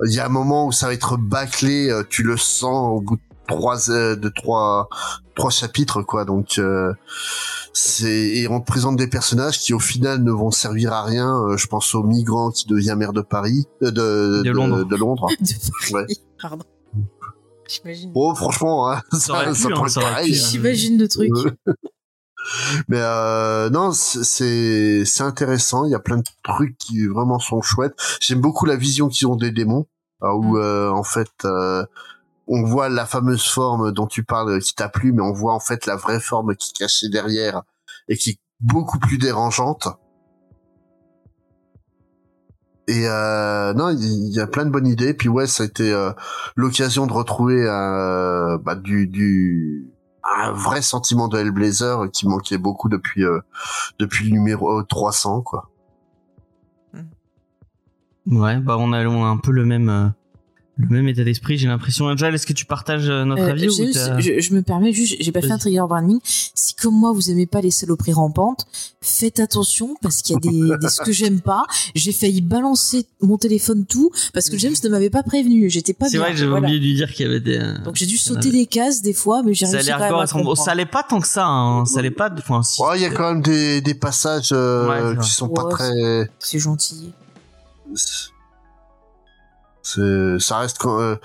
il 0.07 0.15
y 0.15 0.19
a 0.21 0.27
un 0.27 0.31
moment 0.31 0.67
où 0.67 0.73
ça 0.73 0.87
va 0.89 0.95
être 0.95 1.17
bâclé, 1.17 1.93
tu 2.11 2.23
le 2.25 2.37
sens 2.37 2.97
au 2.97 3.01
bout 3.01 3.17
de 3.17 3.23
trois 3.47 3.77
de 3.89 4.29
trois 4.35 4.89
trois 5.39 5.51
chapitres 5.51 6.03
quoi. 6.03 6.25
Donc 6.27 6.59
euh, 6.59 6.93
c'est 7.73 8.11
et 8.37 8.49
on 8.49 8.61
te 8.61 8.67
présente 8.67 8.97
des 8.97 9.07
personnages 9.07 9.59
qui 9.59 9.73
au 9.73 9.79
final 9.79 10.23
ne 10.23 10.31
vont 10.33 10.51
servir 10.51 10.93
à 10.93 11.03
rien. 11.05 11.35
Euh, 11.45 11.57
je 11.57 11.67
pense 11.67 11.95
au 11.95 12.03
migrant 12.03 12.51
qui 12.51 12.67
devient 12.67 12.95
maire 12.97 13.13
de 13.13 13.21
Paris, 13.23 13.67
euh, 13.83 13.91
de, 13.91 14.43
De 14.45 14.51
Londres. 14.51 14.85
de 14.85 14.97
Londres. 14.97 15.29
De 15.41 15.95
Ouais. 15.95 16.07
Pardon. 16.41 16.65
J'imagine. 17.67 18.13
Bon, 18.13 18.35
franchement, 18.35 18.91
hein, 18.91 19.03
Ça 19.13 19.45
pu, 19.45 19.49
hein, 19.51 19.71
pourrait 19.75 19.91
ça 19.91 20.01
hein. 20.17 20.23
J'imagine 20.25 20.99
le 20.99 21.07
truc. 21.09 21.31
Mais 22.89 23.01
euh, 23.01 23.69
non, 23.69 23.93
c'est- 23.93 25.05
c'est 25.05 25.23
intéressant. 25.23 25.85
Il 25.85 25.91
y 25.91 25.95
a 25.95 25.99
plein 25.99 26.17
de 26.19 26.23
trucs 26.45 26.79
qui 26.79 27.07
vraiment 27.07 27.39
sont 27.39 27.61
chouettes. 27.61 27.95
J'aime 28.21 28.41
beaucoup 28.41 28.65
la 28.65 28.77
vision 28.77 29.09
qu'ils 29.09 29.27
ont 29.27 29.37
des 29.37 29.51
démons, 29.51 29.87
où 30.23 30.57
Mm. 30.57 30.61
euh, 30.61 30.91
en 30.93 31.03
fait 31.03 31.29
euh, 31.45 31.85
on 32.49 32.65
voit 32.65 32.89
la 32.89 33.07
fameuse 33.07 33.47
forme 33.47 33.93
dont 33.93 34.07
tu 34.07 34.25
parles 34.25 34.51
euh, 34.51 34.59
qui 34.61 34.75
t'a 34.75 34.89
plu, 34.89 35.13
mais 35.13 35.23
on 35.23 35.33
voit 35.33 35.55
en 35.55 35.61
fait 35.61 35.87
la 35.87 35.97
vraie 35.97 36.21
forme 36.21 36.57
qui 36.57 36.73
cachée 36.73 37.09
derrière 37.09 37.63
et 38.09 38.17
qui 38.17 38.31
est 38.31 38.39
beaucoup 38.61 38.99
plus 38.99 39.19
dérangeante. 39.19 39.89
Et 42.89 43.07
euh, 43.07 43.75
non, 43.75 43.91
il 43.91 44.33
y 44.33 44.41
a 44.41 44.47
plein 44.47 44.65
de 44.65 44.71
bonnes 44.71 44.87
idées. 44.87 45.13
Puis 45.13 45.29
ouais, 45.29 45.47
ça 45.47 45.63
a 45.63 45.67
été 45.67 45.93
euh, 45.93 46.11
l'occasion 46.57 47.07
de 47.07 47.13
retrouver 47.13 47.63
euh, 47.67 48.57
bah, 48.57 48.75
du, 48.75 49.07
du 49.07 49.93
un 50.25 50.53
vrai 50.53 50.81
sentiment 50.81 51.29
de 51.29 51.39
Hellblazer 51.39 52.11
qui 52.11 52.27
manquait 52.27 52.59
beaucoup 52.59 52.89
depuis 52.89 53.25
euh, 53.25 53.41
depuis 53.99 54.25
le 54.27 54.33
numéro 54.33 54.83
300 54.83 55.43
quoi. 55.43 55.71
Ouais, 58.27 58.59
bah 58.59 58.77
on 58.79 58.93
a, 58.93 58.99
un 58.99 59.39
peu 59.39 59.53
le 59.53 59.65
même 59.65 60.13
le 60.79 60.89
même 60.89 61.09
état 61.09 61.25
d'esprit, 61.25 61.59
j'ai 61.59 61.67
l'impression. 61.67 62.07
Angel, 62.07 62.33
est-ce 62.35 62.47
que 62.47 62.53
tu 62.53 62.65
partages 62.65 63.09
euh, 63.09 63.25
notre 63.25 63.43
Euh, 63.43 63.51
avis 63.51 63.69
ou 63.69 63.73
je, 63.73 64.41
je 64.41 64.55
me 64.55 64.63
permets 64.63 64.93
juste, 64.93 65.17
j'ai 65.21 65.33
pas 65.33 65.41
fait 65.43 65.51
un 65.51 65.59
trigger 65.59 65.81
warning. 65.81 66.21
Si 66.23 66.75
comme 66.77 66.95
moi 66.95 67.13
vous 67.13 67.31
aimez 67.31 67.47
pas 67.47 67.61
les 67.61 67.73
saloperies 67.73 68.13
rampantes, 68.13 68.65
faites 69.01 69.41
attention 69.41 69.97
parce 70.03 70.23
qu'il 70.23 70.35
y 70.35 70.37
a 70.37 70.41
des, 70.41 70.77
des 70.81 70.89
ce 70.89 71.03
que 71.03 71.11
j'aime 71.13 71.41
pas. 71.41 71.65
J'ai 71.97 72.13
failli 72.13 72.41
balancer 72.43 73.07
mon 73.21 73.39
téléphone 73.39 73.87
tout 73.87 74.11
parce 74.33 74.49
que 74.51 74.57
James 74.57 74.75
ne 74.85 74.89
m'avait 74.89 75.11
pas 75.11 75.25
prévenu. 75.25 75.69
J'étais 75.69 75.95
pas 75.95 76.09
C'est 76.09 76.19
vrai 76.19 76.31
que 76.31 76.37
j'avais 76.37 76.51
Voilà. 76.51 76.67
oublié 76.67 76.79
de 76.81 76.85
lui 76.85 76.95
dire 76.95 77.13
qu'il 77.13 77.27
y 77.27 77.29
avait 77.29 77.41
des. 77.41 77.59
euh, 77.59 77.79
Donc 77.85 77.97
j'ai 77.97 78.07
dû 78.07 78.15
en 78.15 78.19
sauter 78.19 78.49
avait. 78.49 78.59
des 78.59 78.67
cases 78.67 79.03
des 79.03 79.13
fois, 79.15 79.43
mais 79.43 79.55
j'ai 79.55 79.67
réussi 79.67 79.91
allait 79.91 79.99
quand 79.99 80.05
même 80.13 80.15
à 80.23 80.27
comprendre. 80.29 80.57
Ça 80.57 80.71
allait 80.71 80.87
pas 80.87 81.03
tant 81.03 81.21
que 81.21 81.27
ça. 81.27 81.45
Hein. 81.47 81.85
Ça 81.87 81.99
allait 81.99 82.11
pas. 82.13 82.31
Enfin, 82.39 82.63
si. 82.63 82.81
Ouais, 82.83 82.99
il 82.99 83.03
y 83.03 83.07
a 83.07 83.11
quand 83.11 83.33
même 83.35 83.43
des, 83.43 83.81
des 83.81 83.95
passages 83.95 84.51
euh, 84.53 85.13
Ouais, 85.15 85.17
qui 85.21 85.31
sont 85.31 85.49
pas 85.49 85.65
très. 85.71 86.31
C'est 86.39 86.61
gentil. 86.61 87.13
Ça 90.39 90.59
reste, 90.59 90.79
quand- 90.79 91.01
euh, 91.01 91.17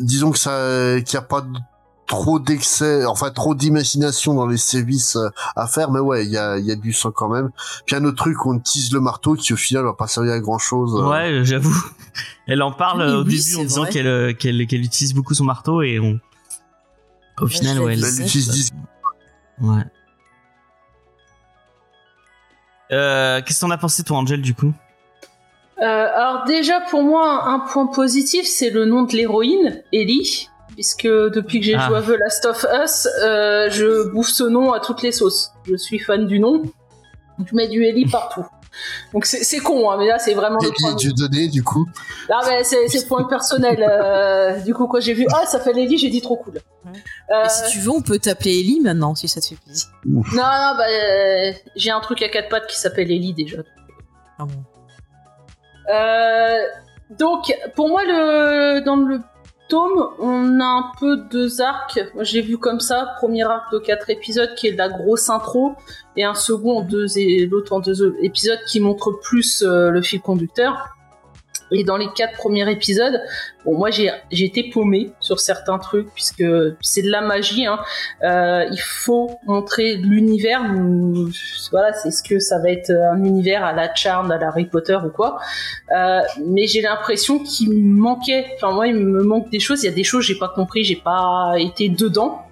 disons 0.00 0.30
que 0.30 0.38
ça, 0.38 1.00
qu'il 1.04 1.14
y 1.14 1.16
a 1.16 1.22
pas 1.22 1.40
de- 1.42 1.58
trop 2.06 2.40
d'excès, 2.40 3.04
enfin 3.06 3.30
trop 3.30 3.54
d'imagination 3.54 4.34
dans 4.34 4.46
les 4.48 4.56
sévices 4.56 5.14
euh, 5.14 5.28
à 5.54 5.68
faire, 5.68 5.92
mais 5.92 6.00
ouais, 6.00 6.24
il 6.26 6.32
y 6.32 6.36
a, 6.36 6.58
il 6.58 6.64
y 6.64 6.72
a 6.72 6.74
du 6.74 6.92
sang 6.92 7.12
quand 7.12 7.28
même. 7.28 7.50
Puis 7.86 7.94
un 7.94 8.04
autre 8.04 8.16
truc, 8.16 8.44
on 8.46 8.54
utilise 8.58 8.92
le 8.92 8.98
marteau 9.00 9.34
qui 9.34 9.52
au 9.52 9.56
final 9.56 9.84
va 9.84 9.92
pas 9.92 10.08
servir 10.08 10.32
à 10.32 10.40
grand 10.40 10.58
chose. 10.58 10.92
Ouais, 10.94 11.30
euh, 11.30 11.44
j'avoue. 11.44 11.76
Elle 12.48 12.62
en 12.62 12.72
parle 12.72 13.02
Oui, 13.02 13.12
au 13.12 13.24
oui, 13.24 13.38
début 13.38 13.56
en 13.60 13.62
disant 13.62 13.84
qu'elle 13.86 14.36
qu'elle 14.36 14.66
qu'elle 14.66 14.80
utilise 14.82 15.14
beaucoup 15.14 15.34
son 15.34 15.44
marteau 15.44 15.82
et 15.82 16.00
on. 16.00 16.18
Au 17.40 17.46
final, 17.46 17.78
ouais. 17.80 17.92
elle- 17.94 18.20
utilise 18.22 18.70
Ouais. 19.60 19.84
Euh, 22.92 23.40
Qu'est-ce 23.42 23.60
que 23.60 23.66
t'en 23.66 23.70
as 23.70 23.78
pensé 23.78 24.02
toi, 24.02 24.18
Angel, 24.18 24.42
du 24.42 24.52
coup? 24.54 24.74
Alors 25.86 26.44
déjà 26.44 26.80
pour 26.80 27.02
moi 27.02 27.44
un 27.46 27.60
point 27.60 27.86
positif 27.86 28.46
c'est 28.46 28.70
le 28.70 28.84
nom 28.84 29.02
de 29.02 29.12
l'héroïne 29.16 29.82
Ellie 29.92 30.48
puisque 30.74 31.06
depuis 31.06 31.60
que 31.60 31.66
j'ai 31.66 31.74
Ah. 31.74 31.88
joué 31.88 31.96
à 31.98 32.02
The 32.02 32.18
Last 32.20 32.44
of 32.46 32.66
Us 32.84 33.08
euh, 33.22 33.68
je 33.70 34.10
bouffe 34.12 34.28
ce 34.28 34.44
nom 34.44 34.72
à 34.72 34.80
toutes 34.80 35.02
les 35.02 35.12
sauces 35.12 35.52
je 35.66 35.76
suis 35.76 35.98
fan 35.98 36.26
du 36.26 36.38
nom 36.38 36.62
je 37.48 37.54
mets 37.54 37.68
du 37.68 37.84
Ellie 37.84 38.06
partout 38.06 38.44
donc 39.12 39.26
c'est 39.26 39.58
con 39.58 39.90
hein, 39.90 39.96
mais 39.98 40.06
là 40.06 40.18
c'est 40.20 40.32
vraiment 40.34 40.58
le 40.62 40.68
Et 40.68 40.72
point 40.80 40.94
du 40.94 41.12
donné, 41.12 41.48
du 41.48 41.64
coup. 41.64 41.86
ah 42.30 42.40
mais 42.48 42.62
c'est 42.62 42.86
c'est 42.88 43.06
point 43.08 43.24
personnel 43.24 43.84
euh, 43.86 44.60
du 44.60 44.72
coup 44.74 44.86
quand 44.86 45.00
j'ai 45.00 45.12
vu 45.14 45.26
ah 45.32 45.44
ça 45.46 45.58
fait 45.58 45.70
Ellie 45.72 45.98
j'ai 45.98 46.08
dit 46.10 46.20
trop 46.20 46.36
cool 46.36 46.60
Euh, 46.86 47.44
Et 47.44 47.48
si 47.48 47.72
tu 47.72 47.78
veux, 47.80 47.90
on 47.90 48.00
peut 48.00 48.18
t'appeler 48.18 48.58
Ellie 48.60 48.80
maintenant, 48.80 49.14
si 49.14 49.28
ça 49.28 49.40
te 49.40 49.46
fait 49.46 49.56
plaisir. 49.56 49.88
non 50.06 50.22
non 50.32 50.72
bah 50.78 50.84
euh, 50.88 51.52
j'ai 51.76 51.90
un 51.90 52.00
truc 52.00 52.22
à 52.22 52.28
quatre 52.28 52.48
pattes 52.48 52.66
qui 52.68 52.78
s'appelle 52.78 53.10
Ellie 53.10 53.34
déjà 53.34 53.58
Ah 54.38 54.44
bon. 54.44 54.62
Euh, 55.88 56.58
donc, 57.18 57.52
pour 57.74 57.88
moi, 57.88 58.04
dans 58.84 58.96
le 58.96 59.20
tome, 59.68 60.08
on 60.18 60.60
a 60.60 60.64
un 60.64 60.92
peu 60.98 61.16
deux 61.30 61.62
arcs. 61.62 61.98
J'ai 62.20 62.42
vu 62.42 62.58
comme 62.58 62.80
ça, 62.80 63.14
premier 63.18 63.44
arc 63.44 63.72
de 63.72 63.78
quatre 63.78 64.10
épisodes 64.10 64.54
qui 64.56 64.66
est 64.66 64.76
la 64.76 64.88
grosse 64.88 65.30
intro, 65.30 65.74
et 66.16 66.24
un 66.24 66.34
second 66.34 66.82
deux 66.82 67.18
et 67.18 67.46
l'autre 67.46 67.72
en 67.72 67.80
deux 67.80 68.14
épisodes 68.22 68.58
qui 68.66 68.80
montre 68.80 69.12
plus 69.22 69.62
euh, 69.62 69.90
le 69.90 70.02
fil 70.02 70.20
conducteur. 70.20 70.96
Et 71.72 71.84
dans 71.84 71.96
les 71.96 72.08
quatre 72.14 72.36
premiers 72.36 72.70
épisodes, 72.70 73.20
bon, 73.64 73.76
moi 73.76 73.90
j'ai 73.90 74.12
été 74.30 74.70
paumé 74.70 75.12
sur 75.20 75.40
certains 75.40 75.78
trucs 75.78 76.12
puisque 76.14 76.44
c'est 76.80 77.02
de 77.02 77.10
la 77.10 77.20
magie. 77.20 77.66
Hein. 77.66 77.78
Euh, 78.22 78.66
il 78.70 78.80
faut 78.80 79.38
montrer 79.46 79.96
l'univers. 79.96 80.62
Voilà, 81.70 81.92
c'est 81.92 82.10
ce 82.10 82.22
que 82.22 82.38
ça 82.38 82.58
va 82.58 82.70
être 82.70 82.90
un 82.90 83.22
univers 83.24 83.64
à 83.64 83.72
la 83.72 83.94
Charmed, 83.94 84.32
à 84.32 84.38
la 84.38 84.48
Harry 84.48 84.66
Potter 84.66 84.98
ou 85.04 85.10
quoi. 85.10 85.38
Euh, 85.94 86.20
mais 86.44 86.66
j'ai 86.66 86.80
l'impression 86.80 87.38
qu'il 87.38 87.70
me 87.70 88.00
manquait. 88.00 88.46
Enfin 88.56 88.72
moi, 88.72 88.86
il 88.86 88.94
me 88.96 89.22
manque 89.22 89.50
des 89.50 89.60
choses. 89.60 89.82
Il 89.82 89.86
y 89.86 89.90
a 89.90 89.94
des 89.94 90.04
choses 90.04 90.26
que 90.26 90.32
j'ai 90.32 90.38
pas 90.38 90.48
compris, 90.48 90.84
j'ai 90.84 90.96
pas 90.96 91.54
été 91.56 91.88
dedans. 91.88 92.42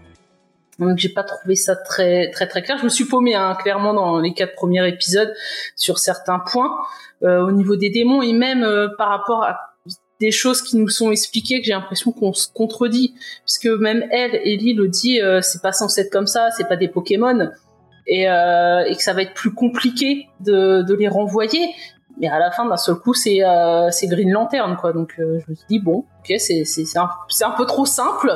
Donc 0.78 0.96
j'ai 0.96 1.08
pas 1.08 1.24
trouvé 1.24 1.56
ça 1.56 1.74
très 1.74 2.30
très 2.30 2.46
très 2.46 2.62
clair. 2.62 2.78
Je 2.78 2.84
me 2.84 2.88
suis 2.88 3.04
paumé 3.04 3.34
hein, 3.34 3.56
clairement 3.60 3.94
dans 3.94 4.20
les 4.20 4.32
quatre 4.32 4.54
premiers 4.54 4.86
épisodes 4.86 5.32
sur 5.74 5.98
certains 5.98 6.38
points 6.38 6.70
euh, 6.70 7.07
au 7.22 7.50
niveau 7.52 7.76
des 7.76 7.90
démons 7.90 8.22
et 8.22 8.32
même 8.32 8.62
euh, 8.62 8.88
par 8.96 9.08
rapport 9.08 9.42
à 9.42 9.58
des 10.20 10.30
choses 10.30 10.62
qui 10.62 10.76
nous 10.76 10.88
sont 10.88 11.10
expliquées 11.12 11.60
que 11.60 11.66
j'ai 11.66 11.72
l'impression 11.72 12.12
qu'on 12.12 12.32
se 12.32 12.48
contredit. 12.52 13.14
Puisque 13.44 13.66
même 13.80 14.04
elle 14.10 14.34
Ellie 14.34 14.74
le 14.74 14.88
dit 14.88 15.20
euh, 15.20 15.40
c'est 15.42 15.62
pas 15.62 15.72
censé 15.72 16.02
être 16.02 16.10
comme 16.10 16.26
ça 16.26 16.50
c'est 16.56 16.68
pas 16.68 16.76
des 16.76 16.88
Pokémon. 16.88 17.50
Et, 18.10 18.26
euh, 18.30 18.84
et 18.86 18.96
que 18.96 19.02
ça 19.02 19.12
va 19.12 19.20
être 19.20 19.34
plus 19.34 19.52
compliqué 19.52 20.28
de, 20.40 20.80
de 20.80 20.94
les 20.94 21.08
renvoyer. 21.08 21.74
Mais 22.18 22.26
à 22.28 22.38
la 22.38 22.50
fin 22.50 22.64
d'un 22.66 22.78
seul 22.78 22.96
coup 22.96 23.14
c'est 23.14 23.44
euh, 23.44 23.90
Green 24.04 24.32
Lantern 24.32 24.76
quoi. 24.76 24.92
Donc 24.92 25.14
euh, 25.18 25.38
je 25.44 25.50
me 25.50 25.54
suis 25.54 25.66
dit 25.68 25.78
bon 25.78 26.04
ok 26.20 26.34
c'est 26.38 26.64
c'est 26.64 26.98
un, 26.98 27.10
un 27.42 27.50
peu 27.50 27.66
trop 27.66 27.84
simple 27.84 28.32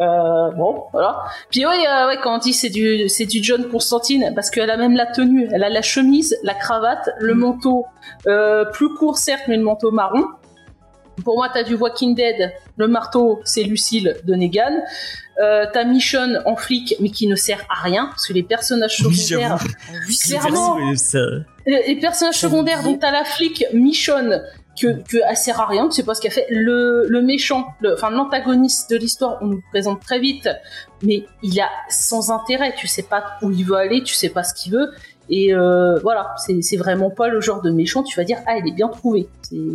euh, 0.00 0.50
bon 0.56 0.84
voilà 0.92 1.22
puis 1.50 1.64
oui 1.64 1.76
euh, 1.88 2.08
ouais 2.08 2.18
quand 2.22 2.34
on 2.34 2.38
dit 2.38 2.52
c'est 2.52 2.68
du 2.68 3.08
c'est 3.08 3.26
du 3.26 3.42
John 3.44 3.68
Constantine 3.68 4.32
parce 4.34 4.50
qu'elle 4.50 4.70
a 4.70 4.76
même 4.76 4.96
la 4.96 5.06
tenue 5.06 5.48
elle 5.52 5.62
a 5.62 5.68
la 5.68 5.82
chemise 5.82 6.36
la 6.42 6.54
cravate 6.54 7.10
le 7.18 7.34
manteau 7.34 7.86
euh, 8.26 8.64
plus 8.64 8.92
court 8.94 9.18
certes 9.18 9.44
mais 9.46 9.56
le 9.56 9.62
manteau 9.62 9.92
marron 9.92 10.24
pour 11.24 11.36
moi, 11.36 11.48
t'as 11.48 11.62
du 11.62 11.76
Walking 11.76 12.16
Dead. 12.16 12.52
Le 12.76 12.88
marteau, 12.88 13.40
c'est 13.44 13.62
Lucille 13.62 14.16
de 14.24 14.34
Negan. 14.34 14.82
Euh, 15.40 15.64
t'as 15.72 15.84
Michonne 15.84 16.42
en 16.44 16.56
flic, 16.56 16.96
mais 16.98 17.08
qui 17.08 17.28
ne 17.28 17.36
sert 17.36 17.60
à 17.70 17.84
rien, 17.84 18.06
parce 18.06 18.26
que 18.26 18.32
les 18.32 18.42
personnages 18.42 18.96
secondaires, 18.96 19.58
Oui, 20.08 20.16
Clairement. 20.16 20.74
vrai. 20.74 20.82
Oui, 20.90 20.98
ça- 20.98 21.18
les, 21.66 21.84
les 21.94 22.00
personnages 22.00 22.34
secondaires, 22.40 22.82
donc 22.82 22.98
t'as 22.98 23.12
la 23.12 23.22
flic 23.22 23.64
Michonne, 23.72 24.42
que, 24.80 24.88
que 25.08 25.18
sert 25.36 25.60
à 25.60 25.66
rien, 25.66 25.88
tu 25.88 25.96
sais 25.96 26.02
pas 26.02 26.14
ce 26.14 26.20
qu'elle 26.20 26.32
fait. 26.32 26.46
Le, 26.50 27.06
le 27.08 27.22
méchant, 27.22 27.68
le, 27.80 27.94
enfin 27.94 28.10
l'antagoniste 28.10 28.90
de 28.90 28.96
l'histoire, 28.96 29.38
on 29.40 29.46
nous 29.46 29.56
le 29.56 29.62
présente 29.70 30.00
très 30.00 30.18
vite, 30.18 30.48
mais 31.02 31.24
il 31.42 31.60
a 31.60 31.68
sans 31.88 32.30
intérêt. 32.30 32.74
Tu 32.76 32.86
sais 32.86 33.02
pas 33.04 33.24
où 33.42 33.50
il 33.50 33.64
veut 33.64 33.76
aller, 33.76 34.02
tu 34.02 34.14
sais 34.14 34.28
pas 34.30 34.42
ce 34.42 34.54
qu'il 34.54 34.72
veut. 34.72 34.90
Et 35.30 35.54
euh, 35.54 35.98
voilà, 36.00 36.34
c'est 36.36 36.76
vraiment 36.76 37.08
pas 37.08 37.28
le 37.28 37.40
genre 37.40 37.62
de 37.62 37.70
méchant. 37.70 38.02
Tu 38.02 38.14
vas 38.18 38.24
dire 38.24 38.38
ah, 38.46 38.58
il 38.58 38.68
est 38.68 38.74
bien 38.74 38.88
trouvé. 38.88 39.26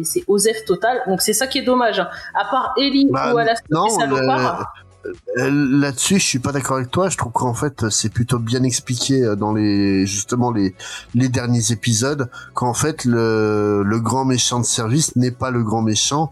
C'est- 0.04 0.24
Osef 0.28 0.64
total. 0.66 1.02
Donc 1.08 1.22
c'est 1.22 1.34
ça 1.34 1.48
qui 1.48 1.58
est 1.60 1.64
dommage. 1.64 2.00
hein. 2.00 2.10
À 2.36 2.46
part 2.46 2.74
Ellie 2.78 3.08
Bah, 3.10 3.34
ou 3.34 3.38
à 3.38 3.44
la 3.46 3.54
non, 3.72 3.90
salopard. 3.90 4.74
Euh, 5.06 5.50
Là-dessus, 5.80 6.20
je 6.20 6.26
suis 6.26 6.40
pas 6.40 6.52
d'accord 6.52 6.78
avec 6.78 6.92
toi. 6.92 7.10
Je 7.10 7.18
trouve 7.18 7.32
qu'en 7.32 7.54
fait, 7.54 7.90
c'est 7.90 8.10
plutôt 8.10 8.40
bien 8.40 8.64
expliqué 8.64 9.24
euh, 9.24 9.36
dans 9.36 9.54
les 9.54 10.06
justement 10.06 10.52
les 10.52 10.76
les 11.16 11.30
derniers 11.30 11.72
épisodes 11.72 12.30
qu'en 12.54 12.74
fait 12.74 13.06
le 13.06 13.84
le 13.86 14.00
grand 14.00 14.26
méchant 14.26 14.60
de 14.60 14.66
service 14.66 15.16
n'est 15.16 15.32
pas 15.32 15.52
le 15.52 15.64
grand 15.64 15.82
méchant. 15.82 16.32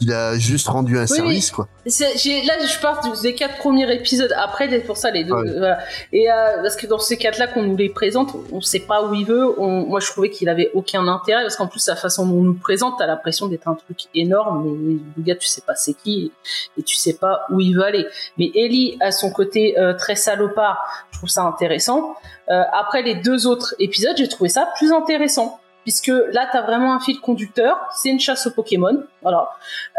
Il 0.00 0.12
a 0.12 0.38
juste 0.38 0.68
rendu 0.68 0.96
un 0.96 1.02
Oui, 1.02 1.08
service, 1.08 1.50
quoi. 1.50 1.66
Là, 1.84 1.90
je 1.90 2.80
pars 2.80 3.00
des 3.22 3.34
quatre 3.34 3.56
premiers 3.58 3.92
épisodes. 3.92 4.32
Après, 4.36 4.68
c'est 4.70 4.80
pour 4.80 4.96
ça 4.96 5.10
les 5.10 5.24
deux. 5.24 5.32
Ouais. 5.32 5.50
voilà. 5.58 5.78
Et 6.12 6.30
euh, 6.30 6.62
parce 6.62 6.76
que 6.76 6.86
dans 6.86 6.98
ces 6.98 7.16
quatre-là 7.16 7.46
qu'on 7.48 7.62
nous 7.62 7.76
les 7.76 7.88
présente, 7.88 8.30
on 8.52 8.60
sait 8.60 8.80
pas 8.80 9.02
où 9.04 9.14
il 9.14 9.24
veut. 9.26 9.58
On- 9.60 9.86
moi, 9.86 10.00
je 10.00 10.06
trouvais 10.06 10.30
qu'il 10.30 10.48
avait 10.48 10.70
aucun 10.74 11.06
intérêt 11.08 11.42
parce 11.42 11.56
qu'en 11.56 11.66
plus, 11.66 11.86
la 11.88 11.96
façon 11.96 12.26
dont 12.26 12.36
on 12.36 12.42
nous 12.42 12.54
présente, 12.54 12.94
t'as 12.98 13.06
l'impression 13.06 13.48
d'être 13.48 13.66
un 13.66 13.74
truc 13.74 14.02
énorme, 14.14 14.76
mais 14.78 14.98
le 15.16 15.22
gars, 15.22 15.34
tu 15.36 15.48
sais 15.48 15.62
pas 15.66 15.74
c'est 15.74 15.94
qui 15.94 16.30
et 16.78 16.82
tu 16.82 16.94
sais 16.94 17.14
pas 17.14 17.42
où 17.50 17.60
il 17.60 17.74
veut 17.74 17.84
aller. 17.84 18.06
Mais 18.38 18.50
Ellie 18.54 18.96
a 19.00 19.10
son 19.10 19.30
côté 19.30 19.78
euh, 19.78 19.94
très 19.94 20.14
salopard. 20.16 20.78
Je 21.12 21.18
trouve 21.18 21.28
ça 21.30 21.42
intéressant. 21.42 22.14
Euh, 22.50 22.62
après 22.72 23.02
les 23.02 23.16
deux 23.16 23.46
autres 23.46 23.74
épisodes, 23.78 24.14
j'ai 24.16 24.28
trouvé 24.28 24.48
ça 24.48 24.68
plus 24.78 24.92
intéressant. 24.92 25.60
Puisque 25.84 26.08
là, 26.32 26.48
t'as 26.52 26.62
vraiment 26.62 26.92
un 26.94 27.00
fil 27.00 27.20
conducteur, 27.20 27.78
c'est 27.94 28.10
une 28.10 28.20
chasse 28.20 28.46
aux 28.46 28.50
Pokémon, 28.50 29.02
voilà. 29.22 29.48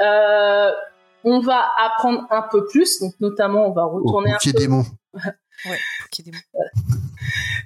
Euh, 0.05 0.71
on 1.23 1.39
va 1.39 1.65
apprendre 1.83 2.25
un 2.29 2.43
peu 2.43 2.65
plus, 2.67 2.99
donc 3.01 3.13
notamment 3.19 3.65
on 3.67 3.71
va 3.71 3.85
Au 3.85 3.89
retourner 3.97 4.31
un 4.31 4.37
peu. 4.43 4.51
démon. 4.51 4.83
Ouais, 5.65 5.77
des 6.23 6.31
mots. 6.31 6.63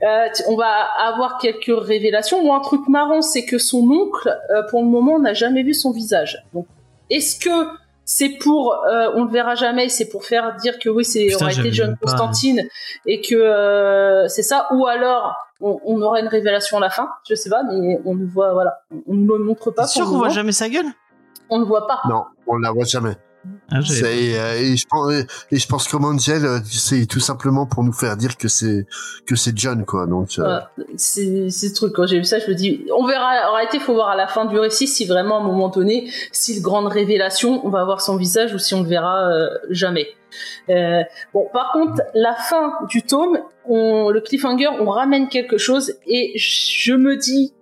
Euh, 0.03 0.27
tu- 0.35 0.41
on 0.47 0.55
va 0.55 0.83
avoir 0.97 1.37
quelques 1.37 1.69
révélations. 1.69 2.43
Moi, 2.43 2.55
un 2.57 2.59
truc 2.61 2.87
marrant, 2.87 3.21
c'est 3.21 3.45
que 3.45 3.59
son 3.59 3.87
oncle, 3.87 4.35
euh, 4.49 4.63
pour 4.71 4.81
le 4.81 4.87
moment, 4.87 5.19
n'a 5.19 5.33
jamais 5.35 5.61
vu 5.61 5.75
son 5.75 5.91
visage. 5.91 6.43
Donc, 6.55 6.65
est-ce 7.11 7.39
que 7.39 7.67
c'est 8.03 8.29
pour, 8.29 8.73
euh, 8.73 9.11
on 9.13 9.25
le 9.25 9.29
verra 9.31 9.53
jamais, 9.53 9.89
c'est 9.89 10.09
pour 10.09 10.25
faire 10.25 10.55
dire 10.55 10.79
que 10.79 10.89
oui, 10.89 11.05
c'est 11.05 11.35
aurait 11.35 11.53
été 11.53 11.71
John 11.71 11.95
pas- 11.95 12.07
Constantine 12.07 12.67
et 13.05 13.21
que 13.21 13.35
euh, 13.35 14.27
c'est 14.27 14.41
ça, 14.43 14.67
ou 14.71 14.87
alors 14.87 15.35
on, 15.63 15.79
on 15.85 16.01
aura 16.01 16.19
une 16.19 16.27
révélation 16.27 16.77
à 16.77 16.81
la 16.81 16.89
fin, 16.89 17.09
je 17.27 17.35
sais 17.35 17.49
pas, 17.49 17.63
mais 17.63 17.99
on 18.05 18.15
ne 18.15 18.25
voit, 18.25 18.53
voilà, 18.53 18.81
on 19.07 19.13
ne 19.13 19.25
le 19.25 19.43
montre 19.43 19.71
pas. 19.71 19.83
T'es 19.83 19.89
sûr 19.89 20.05
qu'on 20.05 20.17
voit 20.17 20.29
jamais 20.29 20.51
sa 20.51 20.69
gueule? 20.69 20.85
On 21.49 21.59
ne 21.59 21.65
voit 21.65 21.87
pas. 21.87 22.01
Non, 22.07 22.25
on 22.47 22.57
la 22.57 22.71
voit 22.71 22.85
jamais. 22.85 23.15
Ah, 23.71 23.79
euh, 23.79 24.55
et 24.55 24.77
je 24.77 24.85
pense 24.89 25.13
et 25.51 25.57
je 25.57 25.67
pense 25.67 25.87
que 25.87 25.97
Manziel 25.97 26.45
euh, 26.45 26.59
c'est 26.65 27.05
tout 27.05 27.19
simplement 27.19 27.65
pour 27.65 27.83
nous 27.83 27.91
faire 27.91 28.15
dire 28.15 28.37
que 28.37 28.47
c'est 28.47 28.85
que 29.25 29.35
c'est 29.35 29.57
John 29.57 29.85
quoi 29.85 30.05
donc 30.05 30.29
euh, 30.37 30.43
Voilà. 30.43 30.71
C'est 30.95 31.49
c'est 31.49 31.69
ce 31.69 31.73
truc. 31.73 31.93
Quand 31.93 32.07
j'ai 32.07 32.17
vu 32.17 32.25
ça, 32.25 32.39
je 32.39 32.49
me 32.49 32.55
dis, 32.55 32.85
on 32.95 33.05
verra. 33.05 33.49
En 33.49 33.55
réalité, 33.55 33.79
faut 33.79 33.93
voir 33.93 34.09
à 34.09 34.15
la 34.15 34.27
fin 34.27 34.45
du 34.45 34.57
récit 34.57 34.87
si 34.87 35.05
vraiment 35.05 35.37
à 35.37 35.41
un 35.41 35.47
moment 35.47 35.69
donné, 35.69 36.09
si 36.31 36.55
le 36.55 36.61
grande 36.61 36.87
révélation, 36.87 37.65
on 37.65 37.69
va 37.69 37.83
voir 37.85 38.01
son 38.01 38.17
visage 38.17 38.53
ou 38.53 38.59
si 38.59 38.73
on 38.73 38.83
le 38.83 38.89
verra 38.89 39.29
euh, 39.29 39.49
jamais. 39.69 40.07
Euh, 40.69 41.03
bon, 41.33 41.47
par 41.53 41.71
contre, 41.71 42.01
la 42.13 42.33
fin 42.33 42.73
du 42.89 43.03
tome, 43.03 43.37
on, 43.65 44.09
le 44.09 44.21
cliffhanger, 44.21 44.67
on 44.79 44.89
ramène 44.89 45.27
quelque 45.29 45.57
chose 45.57 45.93
et 46.07 46.33
je 46.35 46.93
me 46.93 47.17
dis 47.17 47.53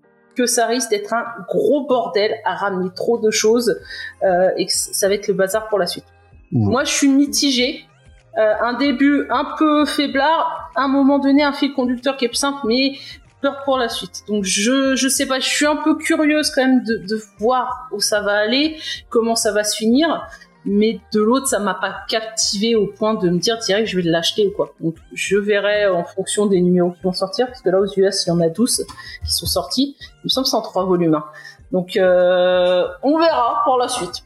que 0.41 0.47
ça 0.47 0.65
risque 0.65 0.89
d'être 0.89 1.13
un 1.13 1.25
gros 1.47 1.85
bordel 1.85 2.35
à 2.45 2.55
ramener 2.55 2.89
trop 2.95 3.17
de 3.19 3.29
choses 3.29 3.79
euh, 4.23 4.49
et 4.57 4.65
que 4.65 4.71
ça 4.73 5.07
va 5.07 5.13
être 5.13 5.27
le 5.27 5.33
bazar 5.33 5.67
pour 5.67 5.77
la 5.77 5.87
suite. 5.87 6.05
Moi, 6.51 6.83
je 6.83 6.91
suis 6.91 7.07
mitigée. 7.07 7.85
Euh, 8.37 8.53
un 8.61 8.73
début 8.73 9.27
un 9.29 9.45
peu 9.57 9.85
faiblard, 9.85 10.71
à 10.75 10.83
un 10.83 10.87
moment 10.87 11.19
donné, 11.19 11.43
un 11.43 11.51
fil 11.51 11.73
conducteur 11.73 12.15
qui 12.15 12.25
est 12.25 12.33
simple, 12.33 12.59
mais 12.65 12.93
peur 13.41 13.61
pour 13.65 13.77
la 13.77 13.89
suite. 13.89 14.23
Donc 14.27 14.45
je 14.45 14.95
je 14.95 15.07
sais 15.09 15.25
pas, 15.25 15.39
je 15.39 15.47
suis 15.47 15.65
un 15.65 15.75
peu 15.75 15.97
curieuse 15.97 16.49
quand 16.51 16.65
même 16.65 16.83
de, 16.83 16.95
de 16.97 17.21
voir 17.39 17.89
où 17.91 17.99
ça 17.99 18.21
va 18.21 18.37
aller, 18.37 18.77
comment 19.09 19.35
ça 19.35 19.51
va 19.51 19.65
se 19.65 19.75
finir. 19.75 20.25
Mais 20.63 20.99
de 21.13 21.19
l'autre, 21.21 21.47
ça 21.47 21.59
m'a 21.59 21.73
pas 21.73 21.95
captivé 22.07 22.75
au 22.75 22.85
point 22.87 23.15
de 23.15 23.29
me 23.29 23.39
dire 23.39 23.57
direct 23.57 23.87
je 23.87 23.97
vais 23.97 24.03
l'acheter 24.03 24.45
ou 24.47 24.51
quoi. 24.51 24.73
Donc 24.79 24.95
je 25.13 25.37
verrai 25.37 25.87
en 25.87 26.03
fonction 26.03 26.45
des 26.45 26.61
numéros 26.61 26.91
qui 26.91 27.01
vont 27.03 27.13
sortir, 27.13 27.47
parce 27.47 27.61
que 27.61 27.69
là 27.69 27.79
aux 27.79 27.87
US 27.97 28.25
il 28.25 28.29
y 28.29 28.31
en 28.31 28.39
a 28.41 28.49
12 28.49 28.85
qui 29.25 29.33
sont 29.33 29.47
sortis. 29.47 29.95
Il 29.99 30.25
me 30.25 30.29
semble 30.29 30.45
que 30.45 30.49
c'est 30.51 30.57
en 30.57 30.61
trois 30.61 30.85
volumes. 30.85 31.15
hein. 31.15 31.25
Donc 31.71 31.97
euh, 31.97 32.85
on 33.01 33.17
verra 33.17 33.61
pour 33.63 33.77
la 33.77 33.87
suite. 33.87 34.23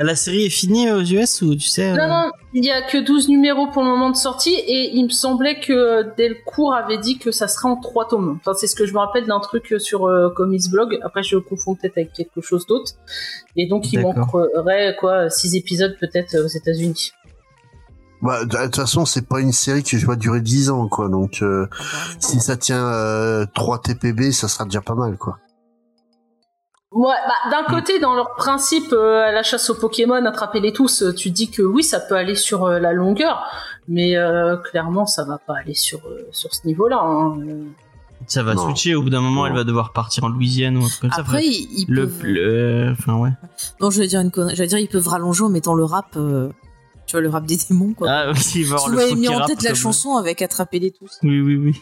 La 0.00 0.14
série 0.14 0.46
est 0.46 0.50
finie 0.50 0.90
aux 0.92 1.02
US 1.02 1.42
ou 1.42 1.56
tu 1.56 1.68
sais 1.68 1.90
euh, 1.90 1.96
Non, 1.96 2.08
non, 2.08 2.30
il 2.54 2.64
y 2.64 2.70
a 2.70 2.82
que 2.82 2.98
12 2.98 3.28
numéros 3.28 3.66
pour 3.66 3.82
le 3.82 3.88
moment 3.88 4.10
de 4.10 4.16
sortie 4.16 4.54
et 4.54 4.94
il 4.94 5.04
me 5.04 5.10
semblait 5.10 5.58
que 5.58 6.14
Delcourt 6.16 6.72
avait 6.72 6.98
dit 6.98 7.18
que 7.18 7.32
ça 7.32 7.48
serait 7.48 7.68
en 7.68 7.76
trois 7.76 8.06
tomes. 8.06 8.38
Enfin, 8.40 8.52
c'est 8.56 8.68
ce 8.68 8.76
que 8.76 8.86
je 8.86 8.92
me 8.92 8.98
rappelle 8.98 9.26
d'un 9.26 9.40
truc 9.40 9.74
sur 9.78 10.06
euh, 10.06 10.30
Comics 10.30 10.70
Blog. 10.70 10.98
Après, 11.02 11.24
je 11.24 11.36
confonds 11.36 11.74
peut-être 11.74 11.98
avec 11.98 12.12
quelque 12.12 12.40
chose 12.40 12.64
d'autre. 12.66 12.92
Et 13.56 13.66
donc, 13.66 13.92
il 13.92 14.00
manquerait 14.00 14.96
quoi, 15.00 15.30
six 15.30 15.56
épisodes 15.56 15.96
peut-être 15.98 16.36
euh, 16.36 16.44
aux 16.44 16.48
États-Unis. 16.48 17.12
bah, 18.22 18.44
de 18.44 18.56
toute 18.56 18.76
façon 18.76 19.04
c'est 19.04 19.26
pas 19.26 19.40
une 19.40 19.52
série 19.52 19.82
qui 19.82 19.96
va 19.96 20.16
durer 20.16 20.40
10 20.40 20.70
ans 20.70 20.88
quoi 20.88 21.08
donc 21.08 21.40
euh, 21.42 21.68
si 22.18 22.40
ça 22.40 22.56
tient 22.56 22.84
euh, 22.88 23.46
3 23.54 23.80
TPB 23.82 24.32
ça 24.32 24.48
sera 24.48 24.64
déjà 24.64 24.80
pas 24.80 24.96
mal 24.96 25.16
quoi 25.16 25.38
Ouais, 26.90 27.14
bah, 27.26 27.50
d'un 27.50 27.64
côté, 27.64 27.98
dans 28.00 28.14
leur 28.14 28.34
principe, 28.36 28.92
euh, 28.92 29.22
à 29.28 29.30
la 29.32 29.42
chasse 29.42 29.68
aux 29.68 29.74
Pokémon, 29.74 30.24
attraper-les 30.24 30.72
tous, 30.72 31.02
euh, 31.02 31.14
tu 31.14 31.30
dis 31.30 31.50
que 31.50 31.60
oui, 31.62 31.82
ça 31.84 32.00
peut 32.00 32.14
aller 32.16 32.34
sur 32.34 32.64
euh, 32.64 32.78
la 32.78 32.92
longueur, 32.94 33.42
mais 33.88 34.16
euh, 34.16 34.56
clairement, 34.56 35.04
ça 35.04 35.24
va 35.24 35.36
pas 35.38 35.54
aller 35.58 35.74
sur 35.74 35.98
euh, 36.06 36.26
sur 36.32 36.54
ce 36.54 36.66
niveau-là. 36.66 36.98
hein. 37.02 37.36
Ça 38.26 38.42
va 38.42 38.54
Non. 38.54 38.64
switcher 38.64 38.94
au 38.94 39.02
bout 39.02 39.10
d'un 39.10 39.20
moment 39.20 39.42
Non. 39.42 39.46
elle 39.48 39.54
va 39.54 39.64
devoir 39.64 39.92
partir 39.92 40.24
en 40.24 40.28
Louisiane 40.28 40.76
ou 40.78 40.84
un 40.84 40.88
truc 40.88 41.00
comme 41.02 41.10
ça. 41.12 41.20
Après, 41.20 41.44
ils, 41.46 41.84
le, 41.88 42.06
peuvent. 42.08 42.22
le- 42.24 42.88
enfin 42.98 43.14
ouais. 43.16 43.30
Non, 43.80 43.90
je 43.90 44.00
vais 44.00 44.06
dire 44.06 44.20
une 44.20 44.30
connerie. 44.30 44.56
J'allais 44.56 44.68
dire, 44.68 44.78
ils 44.78 44.88
peuvent 44.88 45.06
rallonger 45.08 45.44
en 45.44 45.48
mettant 45.50 45.74
le 45.74 45.84
rap. 45.84 46.16
euh, 46.16 46.48
Tu 47.06 47.12
vois, 47.12 47.20
le 47.20 47.28
rap 47.28 47.44
des 47.46 47.56
démons, 47.68 47.92
quoi. 47.94 48.08
Ah 48.10 48.32
tu 48.50 48.64
le 48.64 49.14
mis 49.14 49.28
en 49.28 49.44
tête 49.46 49.62
la 49.62 49.70
comme- 49.70 49.78
chanson 49.78 50.16
avec 50.16 50.42
Attraper-les 50.42 50.90
tous. 50.90 51.18
Oui 51.22 51.40
oui 51.40 51.56
oui. 51.56 51.80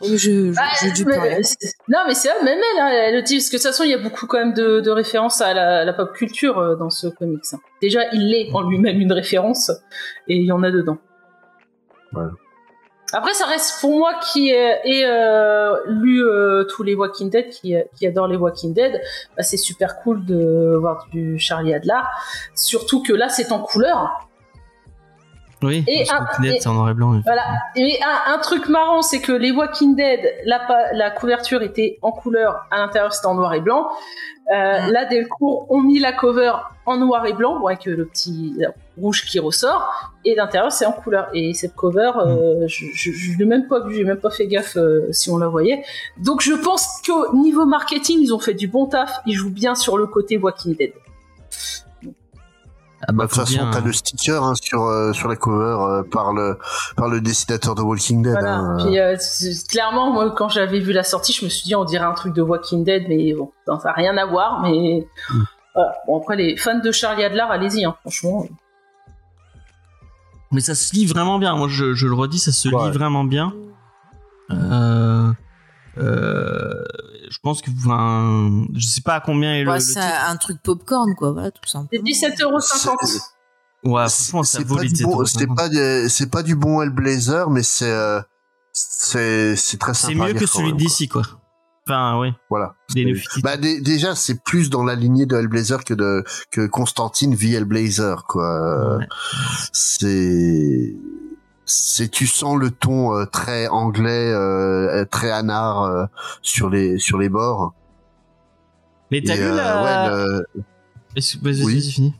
Je, 0.00 0.16
je, 0.16 0.52
Ah, 0.56 0.68
je 0.80 1.04
mais- 1.04 1.40
non, 1.88 1.98
mais 2.06 2.14
c'est 2.14 2.28
même 2.44 2.58
elle, 2.58 2.80
hein, 2.80 2.88
elle 2.88 3.14
le 3.16 3.22
dit, 3.22 3.36
parce 3.38 3.48
que 3.48 3.56
de 3.56 3.62
toute 3.62 3.66
façon, 3.66 3.82
il 3.84 3.90
y 3.90 3.94
a 3.94 3.98
beaucoup 3.98 4.26
quand 4.26 4.38
même 4.38 4.54
de, 4.54 4.78
de 4.80 4.90
références 4.90 5.40
à 5.40 5.52
la, 5.54 5.84
la 5.84 5.92
pop 5.92 6.12
culture 6.12 6.58
euh, 6.58 6.76
dans 6.76 6.90
ce 6.90 7.08
comics. 7.08 7.42
hein. 7.52 7.58
Déjà, 7.82 8.02
il 8.12 8.32
est 8.34 8.48
en 8.54 8.62
lui-même 8.62 9.00
une 9.00 9.12
référence, 9.12 9.70
et 10.28 10.36
il 10.36 10.44
y 10.44 10.52
en 10.52 10.62
a 10.62 10.70
dedans. 10.70 10.98
Voilà. 12.12 12.30
Après, 13.12 13.32
ça 13.32 13.46
reste 13.46 13.80
pour 13.80 13.96
moi 13.98 14.12
qui 14.32 14.50
ai, 14.50 14.76
ai, 14.84 15.04
euh, 15.06 15.74
lu 15.86 16.22
euh, 16.22 16.64
tous 16.64 16.82
les 16.82 16.94
Walking 16.94 17.30
Dead, 17.30 17.48
qui, 17.48 17.74
qui 17.96 18.06
adore 18.06 18.28
les 18.28 18.36
Walking 18.36 18.74
Dead, 18.74 19.00
bah, 19.36 19.42
c'est 19.42 19.56
super 19.56 19.96
cool 20.00 20.24
de 20.26 20.76
voir 20.78 21.06
du 21.10 21.38
Charlie 21.38 21.72
Adler. 21.74 22.02
Surtout 22.54 23.02
que 23.02 23.14
là, 23.14 23.28
c'est 23.30 23.50
en 23.50 23.60
couleur. 23.60 24.27
Oui. 25.62 25.84
Et 25.88 26.08
un- 26.10 26.20
Walking 26.20 26.42
Dead, 26.44 26.54
et- 26.54 26.60
c'est 26.60 26.68
en 26.68 26.74
noir 26.74 26.88
et 26.90 26.94
blanc. 26.94 27.10
oui. 27.12 27.20
Voilà. 27.24 27.42
Et 27.74 27.98
un, 28.02 28.34
un 28.34 28.38
truc 28.38 28.68
marrant, 28.68 29.02
c'est 29.02 29.20
que 29.20 29.32
les 29.32 29.50
Walking 29.50 29.96
Dead, 29.96 30.20
la, 30.44 31.10
couverture 31.10 31.62
était 31.62 31.98
en 32.02 32.12
couleur, 32.12 32.66
à 32.70 32.78
l'intérieur 32.78 33.12
c'était 33.12 33.26
en 33.26 33.34
noir 33.34 33.52
et 33.54 33.60
blanc. 33.60 33.88
Euh, 34.50 34.86
Mm. 34.88 34.92
Là, 34.92 35.04
Delcourt 35.04 35.66
ont 35.70 35.80
mis 35.82 35.98
la 35.98 36.12
cover 36.12 36.52
en 36.86 36.96
noir 36.96 37.26
et 37.26 37.34
blanc, 37.34 37.58
bon, 37.60 37.66
avec 37.66 37.84
le 37.84 38.06
petit 38.06 38.56
rouge 38.98 39.26
qui 39.26 39.38
ressort, 39.40 40.10
et 40.24 40.34
l'intérieur 40.34 40.72
c'est 40.72 40.86
en 40.86 40.92
couleur. 40.92 41.28
Et 41.34 41.52
cette 41.52 41.74
cover, 41.74 42.12
euh, 42.24 42.66
je, 42.66 42.86
je, 42.94 43.10
je 43.12 43.36
l'ai 43.36 43.44
même 43.44 43.66
pas 43.68 43.80
vue, 43.80 43.94
j'ai 43.94 44.04
même 44.04 44.16
pas 44.20 44.30
fait 44.30 44.46
gaffe 44.46 44.76
euh, 44.78 45.08
si 45.12 45.28
on 45.28 45.36
la 45.36 45.48
voyait. 45.48 45.84
Donc 46.16 46.40
je 46.40 46.54
pense 46.54 46.86
qu'au 47.06 47.34
niveau 47.36 47.66
marketing, 47.66 48.20
ils 48.22 48.32
ont 48.32 48.38
fait 48.38 48.54
du 48.54 48.68
bon 48.68 48.86
taf, 48.86 49.20
ils 49.26 49.34
jouent 49.34 49.50
bien 49.52 49.74
sur 49.74 49.98
le 49.98 50.06
côté 50.06 50.38
Walking 50.38 50.76
Dead. 50.76 50.92
Ah 53.06 53.12
bah 53.12 53.24
de 53.24 53.28
toute 53.28 53.38
façon 53.38 53.52
bien. 53.62 53.70
t'as 53.70 53.80
le 53.80 53.92
sticker 53.92 54.42
hein, 54.42 54.54
sur 54.60 54.82
euh, 54.84 55.12
sur 55.12 55.28
la 55.28 55.36
cover 55.36 55.76
euh, 55.80 56.02
par 56.02 56.32
le 56.32 56.58
par 56.96 57.08
le 57.08 57.20
dessinateur 57.20 57.74
de 57.76 57.82
Walking 57.82 58.22
Dead 58.22 58.32
Voilà. 58.32 58.56
hein, 58.56 58.76
euh. 58.80 58.84
Puis 58.84 58.98
euh, 58.98 59.16
clairement, 59.68 60.12
moi, 60.12 60.34
quand 60.36 60.48
j'avais 60.48 60.80
vu 60.80 60.92
la 60.92 61.04
sortie, 61.04 61.32
je 61.32 61.44
me 61.44 61.48
suis 61.50 61.64
dit, 61.64 61.76
on 61.76 61.84
dirait 61.84 62.04
un 62.04 62.12
truc 62.14 62.34
de 62.34 62.42
Walking 62.42 62.82
Dead, 62.84 63.04
mais 63.08 63.32
bon, 63.34 63.52
ça 63.66 63.78
n'a 63.84 63.92
rien 63.92 64.16
à 64.16 64.26
voir. 64.26 64.62
Mais 64.62 65.06
Mm. 65.30 65.42
voilà. 65.74 65.92
Bon, 66.08 66.18
après, 66.20 66.34
les 66.36 66.56
fans 66.56 66.80
de 66.80 66.90
Charlie 66.90 67.22
Adler, 67.22 67.44
allez-y, 67.48 67.84
hein, 67.84 67.94
franchement. 68.00 68.46
Mais 70.50 70.60
ça 70.60 70.74
se 70.74 70.92
lit 70.94 71.06
vraiment 71.06 71.38
bien. 71.38 71.54
Moi, 71.56 71.68
je, 71.68 71.94
je 71.94 72.06
le 72.06 72.14
redis, 72.14 72.38
ça 72.40 72.50
se 72.52 72.68
Ouais. 72.68 72.84
lit 72.86 72.90
vraiment 72.90 73.22
bien. 73.22 73.52
Euh, 74.50 75.30
euh, 75.98 76.84
je 77.30 77.38
pense 77.42 77.62
que, 77.62 77.70
enfin, 77.78 78.64
je 78.74 78.86
sais 78.86 79.00
pas 79.00 79.14
à 79.16 79.20
combien 79.20 79.54
est 79.54 79.62
le, 79.64 79.70
Ouais, 79.70 79.76
le 79.78 79.80
c'est 79.84 79.98
un 80.00 80.36
truc 80.36 80.58
popcorn, 80.62 81.14
quoi, 81.16 81.32
voilà, 81.32 81.50
tout 81.50 81.60
C'est 81.64 81.72
simplement. 81.72 82.02
17,50€. 82.04 83.06
C'est- 83.06 83.20
Ouais, 83.84 84.08
c'est 84.08 84.30
franchement, 84.30 84.42
ça 84.42 84.58
c'est 84.58 84.64
vaut 84.64 84.76
pas 84.76 84.82
les 84.82 84.88
du 84.88 85.04
bon 85.04 85.22
17,50. 85.22 85.38
c'est 85.38 85.54
pas 85.54 85.68
du- 85.68 86.08
c'est 86.08 86.30
pas 86.30 86.42
du 86.42 86.56
bon 86.56 86.82
Hellblazer 86.82 87.48
mais 87.48 87.62
c'est 87.62 87.90
euh, 87.90 88.20
c'est 88.72 89.54
c'est 89.54 89.78
très 89.78 89.94
C'est 89.94 90.12
sympa 90.12 90.24
à 90.24 90.28
mieux 90.28 90.34
que 90.34 90.46
celui 90.46 90.68
même, 90.70 90.76
d'ici, 90.76 91.06
quoi. 91.08 91.22
Enfin, 91.86 92.18
oui. 92.20 92.32
voilà 92.50 92.74
C'est- 92.88 93.40
bah 93.42 93.56
dé- 93.56 93.80
déjà 93.80 94.14
c'est 94.16 94.42
plus 94.42 94.68
dans 94.68 94.82
la 94.84 94.94
lignée 94.96 95.26
de 95.26 95.36
Hellblazer 95.36 95.84
que 95.84 95.94
de 95.94 96.24
que 96.50 96.66
Constantine 96.66 97.34
vit 97.36 97.54
Hellblazer 97.54 98.24
quoi 98.26 98.96
Ouais. 98.98 99.06
c'est 99.72 100.94
c'est 101.70 102.08
tu 102.10 102.26
sens 102.26 102.56
le 102.56 102.70
ton 102.70 103.14
euh, 103.14 103.26
très 103.26 103.68
anglais 103.68 104.32
euh, 104.32 105.04
très 105.04 105.30
anard 105.30 105.82
euh, 105.82 106.06
sur 106.42 106.70
les 106.70 106.98
sur 106.98 107.18
les 107.18 107.28
bords 107.28 107.74
Mais 109.10 109.20
t'as 109.22 109.36
euh, 109.36 109.54
la... 109.54 109.82
ouais, 109.82 110.10
le- 110.10 110.62
Vas-y, 111.14 111.64
Oui. 111.64 111.74
vas-y, 111.74 111.90
fini. 111.90 112.14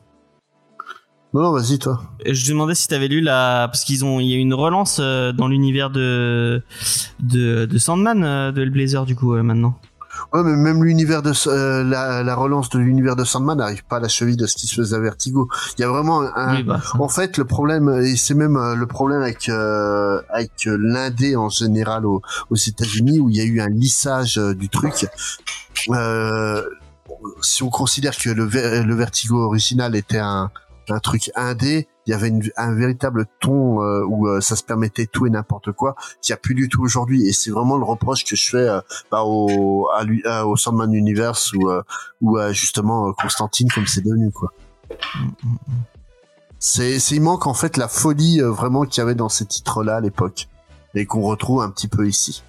non 1.35 1.43
non 1.43 1.53
vas-y 1.53 1.79
toi 1.79 2.03
Je 2.27 2.49
demandais 2.51 2.75
si 2.75 2.89
t'avais 2.89 3.09
lu 3.09 3.21
la... 3.21 3.69
Parce 3.71 3.85
qu'ils 3.85 4.05
ont... 4.05 4.19
Il 4.21 4.27
y 4.27 4.35
a 4.35 4.39
une 4.39 4.55
relance 4.55 4.99
euh, 5.01 5.33
dans 5.33 5.49
l'univers 5.49 5.91
de... 5.91 6.63
de... 7.21 7.67
de 7.67 7.79
Sandman, 7.79 8.25
euh, 8.25 8.51
de 8.53 8.63
Hellblazer, 8.63 9.05
du 9.07 9.15
coup, 9.17 9.35
maintenant. 9.37 9.79
Ouais, 10.33 10.43
mais 10.43 10.57
même 10.57 10.85
l'univers 10.85 11.23
de 11.23 11.33
euh, 11.47 11.85
la, 11.85 12.23
la 12.23 12.35
relance 12.35 12.69
de 12.71 12.79
l'univers 12.79 13.17
de 13.17 13.25
Sandman 13.25 13.59
n'arrive 13.59 13.85
pas 13.85 13.97
à 13.97 14.01
la 14.01 14.09
cheville 14.09 14.37
de 14.37 14.47
ce 14.47 14.55
qui 14.57 14.67
se 14.67 14.75
faisait 14.75 14.97
à 14.97 15.01
Vertigo. 15.01 15.49
Il 15.77 15.83
y 15.83 15.85
a 15.85 15.89
vraiment 15.89 16.23
un, 16.23 16.57
oui, 16.57 16.63
bah, 16.63 16.81
en 16.99 17.09
fait 17.09 17.39
le 17.39 17.45
problème 17.45 17.89
et 18.03 18.17
c'est 18.17 18.35
même 18.35 18.57
euh, 18.57 18.75
le 18.75 18.87
problème 18.87 19.23
avec 19.23 19.49
euh, 19.49 20.21
avec 20.31 20.53
euh, 20.67 20.77
l'indé 20.81 21.37
en 21.37 21.49
général 21.49 22.07
aux, 22.07 22.23
aux 22.51 22.57
États-Unis 22.57 23.21
où 23.21 23.31
il 23.31 23.37
y 23.37 23.41
a 23.41 23.45
eu 23.45 23.61
un 23.61 23.69
lissage 23.69 24.39
euh, 24.39 24.55
du 24.55 24.69
truc. 24.69 25.07
Euh, 25.91 26.63
si 27.43 27.63
on 27.63 27.71
considère 27.71 28.17
que 28.17 28.31
le, 28.31 28.45
ver- 28.45 28.85
le 28.85 28.95
Vertigo 28.95 29.43
original 29.45 29.97
était 29.97 30.19
un 30.19 30.51
un 30.91 30.99
truc 30.99 31.31
indé, 31.35 31.89
il 32.07 32.11
y 32.11 32.15
avait 32.15 32.33
un 32.57 32.75
véritable 32.75 33.27
ton 33.41 33.83
euh, 33.83 34.03
où 34.07 34.29
euh, 34.29 34.41
ça 34.41 34.57
se 34.57 34.63
permettait 34.63 35.07
tout 35.07 35.27
et 35.27 35.31
n'importe 35.31 35.73
quoi, 35.73 35.95
qu'il 36.23 36.33
n'y 36.33 36.35
a 36.35 36.39
plus 36.39 36.55
du 36.55 36.69
tout 36.69 36.83
aujourd'hui. 36.83 37.27
Et 37.27 37.33
c'est 37.33 37.51
vraiment 37.51 37.77
le 37.77 37.85
reproche 37.85 38.25
que 38.25 38.37
je 38.37 38.49
fais 38.49 38.57
euh, 38.57 38.81
bah, 39.11 39.23
au, 39.25 39.89
à 40.25 40.47
au 40.47 40.57
Sandman 40.57 40.93
Universe 40.93 41.53
ou, 41.53 41.71
ou 42.21 42.37
à 42.39 42.53
justement 42.53 43.13
Constantine 43.13 43.69
comme 43.75 43.87
c'est 43.87 44.03
devenu 44.03 44.31
quoi. 44.31 44.53
C'est, 46.59 46.97
il 46.97 47.21
manque 47.21 47.47
en 47.47 47.55
fait 47.55 47.77
la 47.77 47.89
folie 47.89 48.41
vraiment 48.41 48.85
qu'il 48.85 49.01
y 49.01 49.03
avait 49.03 49.15
dans 49.15 49.29
ces 49.29 49.47
titres-là 49.47 49.97
à 49.97 50.01
l'époque 50.01 50.49
et 50.95 51.07
qu'on 51.07 51.23
retrouve 51.23 51.63
un 51.63 51.71
petit 51.71 51.89
peu 51.89 52.09
ici. 52.09 52.43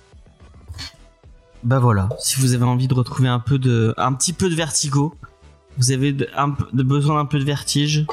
Bah 1.63 1.79
voilà, 1.79 2.07
si 2.19 2.39
vous 2.39 2.53
avez 2.53 2.63
envie 2.63 2.87
de 2.87 2.93
retrouver 2.93 3.27
un 3.27 3.39
peu 3.39 3.59
de, 3.59 3.93
un 3.97 4.13
petit 4.13 4.31
peu 4.31 4.49
de 4.49 4.55
vertigo, 4.55 5.13
vous 5.77 5.91
avez 5.91 6.15
un 6.35 6.55
besoin 6.73 7.15
d'un 7.15 7.25
peu 7.25 7.39
de 7.39 7.43
vertige, 7.43 8.05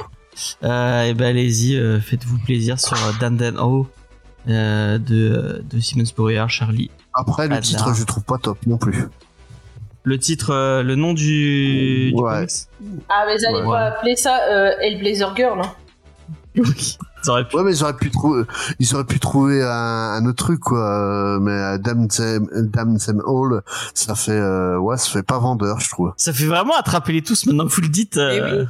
et 0.62 1.14
ben 1.14 1.22
allez-y, 1.26 1.76
euh, 1.76 2.01
faites-vous 2.01 2.39
plaisir 2.39 2.78
sur 2.80 2.97
euh, 2.97 3.12
Dan 3.20 3.37
Dan 3.37 3.59
Ho 3.59 3.87
euh, 4.49 4.99
de, 4.99 5.62
de 5.68 5.80
Simon 5.80 6.05
Spurrier, 6.05 6.45
Charlie. 6.49 6.91
Après 7.14 7.49
le 7.49 7.55
Adler. 7.55 7.66
titre 7.68 7.95
je 7.95 8.05
trouve 8.05 8.24
pas 8.24 8.39
top 8.39 8.59
non 8.66 8.76
plus. 8.78 9.07
le 10.05 10.18
titre, 10.18 10.51
euh, 10.51 10.82
le 10.82 10.95
nom 10.95 11.14
du, 11.14 12.12
du 12.12 12.20
Ouais. 12.20 12.34
comics. 12.34 12.51
Ah, 13.09 13.24
mais 13.26 13.41
Ouais. 13.64 13.64
pas 13.66 13.87
appeler 13.87 14.16
ça 14.16 14.39
euh, 14.51 14.70
Hellblazer 14.80 15.34
Girl. 15.37 15.61
Hein. 15.61 15.72
Oui. 16.59 16.97
Pu. 17.51 17.57
Ouais, 17.57 17.64
mais 17.64 17.72
ils 17.76 17.82
auraient 17.82 17.97
pu 17.97 18.09
trouver, 18.11 18.45
ils 18.78 18.95
auraient 18.95 19.05
pu 19.05 19.18
trouver 19.18 19.61
un, 19.62 19.68
un 19.68 20.24
autre 20.26 20.45
truc, 20.45 20.61
quoi. 20.61 20.78
Euh, 20.78 21.41
Mais 21.41 21.51
euh, 21.51 21.76
Damn 21.78 22.07
Them, 22.09 23.20
All, 23.26 23.62
ça 23.95 24.14
fait, 24.14 24.30
euh, 24.30 24.78
ouais, 24.78 24.97
ça 24.97 25.11
fait 25.11 25.24
pas 25.24 25.39
vendeur, 25.41 25.80
je 25.80 25.91
trouve. 25.91 26.12
Ça 26.16 26.32
fait 26.32 26.47
vraiment 26.47 26.76
attraper 26.76 27.12
les 27.12 27.22
tous 27.22 27.45
maintenant 27.47 27.66
que 27.66 27.72
vous 27.72 27.82
le 27.82 27.89
dites. 27.89 28.16
euh, 28.16 28.64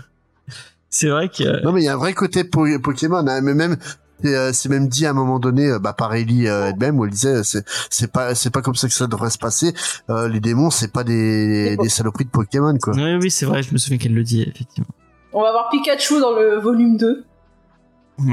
C'est 0.99 1.09
vrai 1.11 1.29
que. 1.29 1.63
Non, 1.63 1.73
mais 1.73 1.83
il 1.83 1.85
y 1.85 1.89
a 1.89 1.93
un 1.95 1.99
vrai 1.99 2.15
côté 2.15 2.43
po- 2.45 2.67
Pokémon, 2.83 3.27
hein, 3.27 3.41
mais 3.43 3.53
même, 3.53 3.77
c'est 4.25 4.35
euh, 4.35 4.51
c'est 4.55 4.71
même 4.71 4.89
dit 4.89 5.05
à 5.05 5.11
un 5.11 5.13
moment 5.13 5.39
donné, 5.39 5.67
euh, 5.69 5.79
bah, 5.79 5.93
par 5.93 6.15
Ellie 6.15 6.49
euh, 6.49 6.71
elle-même, 6.71 6.99
où 6.99 7.05
elle 7.05 7.11
disait, 7.11 7.37
euh, 7.37 7.43
c'est, 7.43 7.67
c'est 7.91 8.11
pas, 8.11 8.35
c'est 8.35 8.49
pas 8.49 8.63
comme 8.63 8.75
ça 8.77 8.89
que 8.89 8.95
ça 8.95 9.07
devrait 9.07 9.29
se 9.29 9.37
passer. 9.37 9.75
Euh, 10.09 10.27
les 10.27 10.41
démons, 10.41 10.71
c'est 10.71 10.91
pas 10.91 11.05
des, 11.05 11.77
des 11.77 11.89
saloperies 11.91 12.25
de 12.25 12.31
Pokémon, 12.31 12.79
quoi. 12.79 12.95
Oui, 12.95 13.15
oui, 13.21 13.31
c'est 13.31 13.45
vrai, 13.45 13.63
je 13.63 13.73
me 13.75 13.79
souviens 13.79 13.99
qu'elle 13.99 14.15
le 14.15 14.23
dit, 14.25 14.41
effectivement. 14.41 14.89
On 15.35 15.43
va 15.43 15.53
voir 15.53 15.69
Pikachu 15.69 16.19
dans 16.19 16.33
le 16.35 16.59
volume 16.61 16.97
2. 16.97 17.25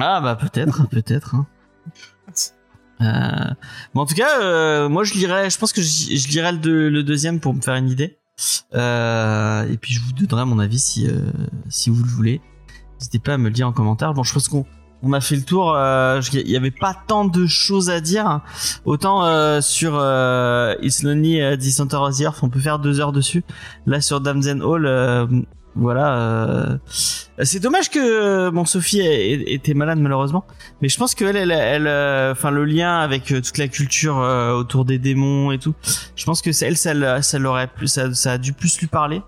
Ah, 0.01 0.21
bah, 0.21 0.37
peut-être, 0.37 0.87
peut-être. 0.89 1.35
hein. 1.35 1.45
Euh, 3.01 3.53
mais 3.93 3.99
en 4.01 4.05
tout 4.05 4.15
cas, 4.15 4.41
euh, 4.41 4.87
moi, 4.87 5.03
je 5.03 5.13
lirais, 5.15 5.49
je 5.49 5.57
pense 5.57 5.73
que 5.73 5.81
je, 5.81 6.15
je 6.15 6.27
lirais 6.29 6.53
le, 6.53 6.59
deux- 6.59 6.89
le 6.89 7.03
deuxième 7.03 7.41
pour 7.41 7.53
me 7.53 7.59
faire 7.59 7.75
une 7.75 7.89
idée. 7.89 8.17
Euh, 8.73 9.69
et 9.69 9.77
puis, 9.77 9.93
je 9.93 9.99
vous 9.99 10.13
donnerai 10.13 10.45
mon 10.45 10.59
avis 10.59 10.79
si, 10.79 11.07
euh, 11.07 11.19
si 11.69 11.89
vous 11.89 12.01
le 12.03 12.09
voulez. 12.09 12.41
N'hésitez 13.03 13.19
pas 13.19 13.33
à 13.33 13.37
me 13.37 13.49
le 13.49 13.53
dire 13.53 13.67
en 13.67 13.73
commentaire. 13.73 14.13
Bon, 14.13 14.23
je 14.23 14.33
pense 14.33 14.47
qu'on 14.47 14.65
on 15.01 15.11
a 15.11 15.19
fait 15.19 15.35
le 15.35 15.41
tour. 15.41 15.73
euh, 15.75 16.21
Il 16.31 16.49
y 16.49 16.55
avait 16.55 16.71
pas 16.71 16.95
tant 17.05 17.25
de 17.25 17.45
choses 17.47 17.89
à 17.89 17.99
dire. 17.99 18.39
Autant 18.85 19.25
euh, 19.25 19.59
sur 19.59 19.97
euh, 19.99 20.73
It's 20.81 21.03
Lonely 21.03 21.41
euh, 21.41 21.57
The 21.57 21.93
of 21.93 22.17
the 22.17 22.21
Earth, 22.21 22.39
on 22.43 22.49
peut 22.49 22.61
faire 22.61 22.79
deux 22.79 23.01
heures 23.01 23.11
dessus. 23.11 23.43
Là, 23.85 23.99
sur 23.99 24.21
Damson 24.21 24.61
Hall, 24.61 24.85
euh, 24.85 25.27
voilà. 25.75 26.15
euh, 26.17 26.77
c'est 27.43 27.59
dommage 27.59 27.89
que 27.89 28.49
bon 28.51 28.63
Sophie 28.63 29.01
ait- 29.01 29.31
ait- 29.33 29.53
était 29.55 29.73
malade 29.73 29.99
malheureusement, 29.99 30.45
mais 30.81 30.87
je 30.87 30.97
pense 30.97 31.13
qu'elle, 31.13 31.35
elle, 31.35 31.51
elle, 31.51 31.87
euh, 31.87 32.31
enfin 32.31 32.51
le 32.51 32.63
lien 32.63 32.99
avec 32.99 33.33
euh, 33.33 33.41
toute 33.41 33.57
la 33.57 33.67
culture 33.67 34.17
euh, 34.21 34.53
autour 34.53 34.85
des 34.85 34.97
démons 34.99 35.51
et 35.51 35.57
tout, 35.59 35.73
je 36.15 36.23
pense 36.25 36.41
que 36.41 36.51
elle, 36.63 36.77
ça, 36.77 37.21
ça 37.21 37.39
l'aurait 37.39 37.69
ça 37.85 38.31
a 38.31 38.37
dû 38.37 38.53
plus 38.53 38.79
lui 38.79 38.87
parler 38.87 39.21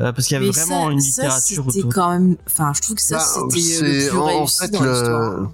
euh, 0.00 0.12
parce 0.12 0.26
qu'il 0.26 0.34
y 0.34 0.38
a 0.38 0.40
Mais 0.40 0.50
vraiment 0.50 0.86
ça, 0.86 0.92
une 0.92 1.00
ça, 1.00 1.22
littérature 1.22 1.64
c'était 1.68 1.78
autour. 1.80 1.94
quand 1.94 2.10
même. 2.10 2.36
Enfin, 2.46 2.72
je 2.74 2.82
trouve 2.82 2.96
que 2.96 3.02
ça, 3.02 3.16
Bah, 3.18 3.24
c'était 3.24 3.86
le 3.86 4.08
plus 4.10 4.18
en- 4.18 4.24
réussi 4.26 4.58
fait, 4.58 4.68
dans 4.72 4.82
le- 4.82 4.90
l'histoire. 4.92 5.50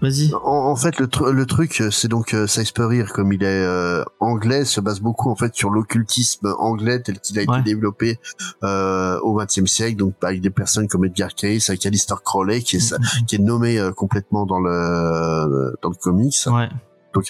Vas-y. 0.00 0.32
En, 0.32 0.38
en 0.70 0.76
fait, 0.76 0.96
le, 1.00 1.08
tru- 1.08 1.32
le 1.32 1.44
truc, 1.44 1.80
euh, 1.80 1.90
c'est 1.90 2.06
donc 2.06 2.32
euh, 2.32 2.46
comme 3.12 3.32
il 3.32 3.42
est 3.42 3.46
euh, 3.46 4.04
anglais, 4.20 4.64
se 4.64 4.80
base 4.80 5.00
beaucoup 5.00 5.28
en 5.28 5.34
fait 5.34 5.56
sur 5.56 5.70
l'occultisme 5.70 6.54
anglais 6.60 7.02
tel 7.02 7.18
qu'il 7.18 7.36
a 7.36 7.42
été 7.42 7.62
développé 7.64 8.20
euh, 8.62 9.18
au 9.22 9.34
XXe 9.34 9.66
siècle, 9.66 9.96
donc 9.96 10.14
avec 10.22 10.40
des 10.40 10.50
personnes 10.50 10.86
comme 10.86 11.04
Edgar 11.04 11.34
Cayce, 11.34 11.68
avec 11.68 11.84
Alistair 11.84 12.22
Crowley, 12.22 12.62
qui 12.62 12.76
est, 12.76 12.80
sa- 12.80 12.98
qui 13.26 13.34
est 13.34 13.38
nommé 13.40 13.76
euh, 13.80 13.90
complètement 13.90 14.46
dans 14.46 14.60
le 14.60 15.74
dans 15.82 15.88
le 15.88 15.96
comics. 15.96 16.36
Ouais. 16.46 16.68
Donc 17.14 17.24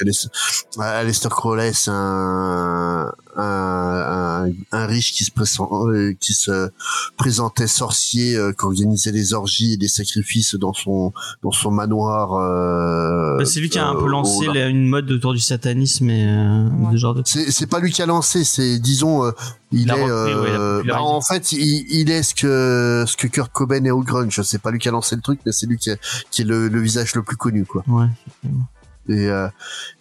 Aleister 0.81 1.29
Crowley, 1.31 1.73
c'est 1.73 1.91
un, 1.93 3.13
un, 3.37 3.43
un, 3.43 4.51
un 4.73 4.87
riche 4.87 5.13
qui 5.13 5.25
se, 5.25 5.31
présent- 5.31 5.89
euh, 5.89 6.13
qui 6.19 6.35
se 6.35 6.71
présentait 7.17 7.69
sorcier, 7.69 8.35
euh, 8.37 8.53
qui 8.53 8.65
organisait 8.65 9.13
des 9.13 9.35
orgies 9.35 9.75
et 9.75 9.77
des 9.77 9.87
sacrifices 9.89 10.57
dans 10.57 10.73
son 10.73 11.13
dans 11.43 11.53
son 11.53 11.71
manoir. 11.71 12.35
Euh, 12.35 13.39
Bah, 13.39 13.45
c'est 13.45 13.61
lui 13.61 13.71
qui 13.71 13.79
a 13.79 13.87
un 13.87 13.95
euh, 13.95 14.01
peu 14.01 14.09
lancé 14.09 14.49
au- 14.49 14.53
la- 14.53 14.67
une 14.67 14.89
mode 14.89 15.11
autour 15.13 15.33
du 15.33 15.41
satanisme 15.41 16.11
et 16.11 16.27
euh, 16.27 16.69
Ouais. 16.91 16.97
genre 16.97 17.15
de. 17.15 17.23
C'est 17.25 17.51
c'est 17.53 17.67
pas 17.69 17.79
lui 17.79 17.93
qui 17.93 18.03
a 18.03 18.07
lancé, 18.07 18.43
c'est 18.45 18.81
disons 18.81 19.25
euh, 19.27 19.31
il 19.71 19.89
est 19.89 19.93
repris, 19.93 20.35
ouais, 20.35 20.51
euh, 20.59 20.83
bah, 20.87 21.01
en 21.03 21.21
fait 21.21 21.53
il, 21.53 21.87
il 21.91 22.11
est 22.11 22.25
ce 22.25 22.35
que 22.35 23.05
ce 23.07 23.17
que 23.17 23.29
Kurt 23.29 23.53
Cobain 23.53 23.85
est 23.85 23.91
au 23.93 24.01
grunge. 24.03 24.41
C'est 24.43 24.61
pas 24.61 24.73
lui 24.73 24.81
qui 24.81 24.89
a 24.89 24.93
lancé 24.93 25.15
le 25.15 25.23
truc, 25.23 25.39
mais 25.47 25.53
c'est 25.53 25.67
lui 25.67 25.79
qui, 25.79 25.91
a- 25.91 25.97
qui 26.33 26.43
est 26.43 26.45
le, 26.45 26.67
le 26.69 26.81
visage 26.81 27.15
le 27.15 27.23
plus 27.23 27.37
connu 27.37 27.65
quoi. 27.65 27.85
Ouais. 27.87 28.07
Et, 29.09 29.29
euh, 29.31 29.49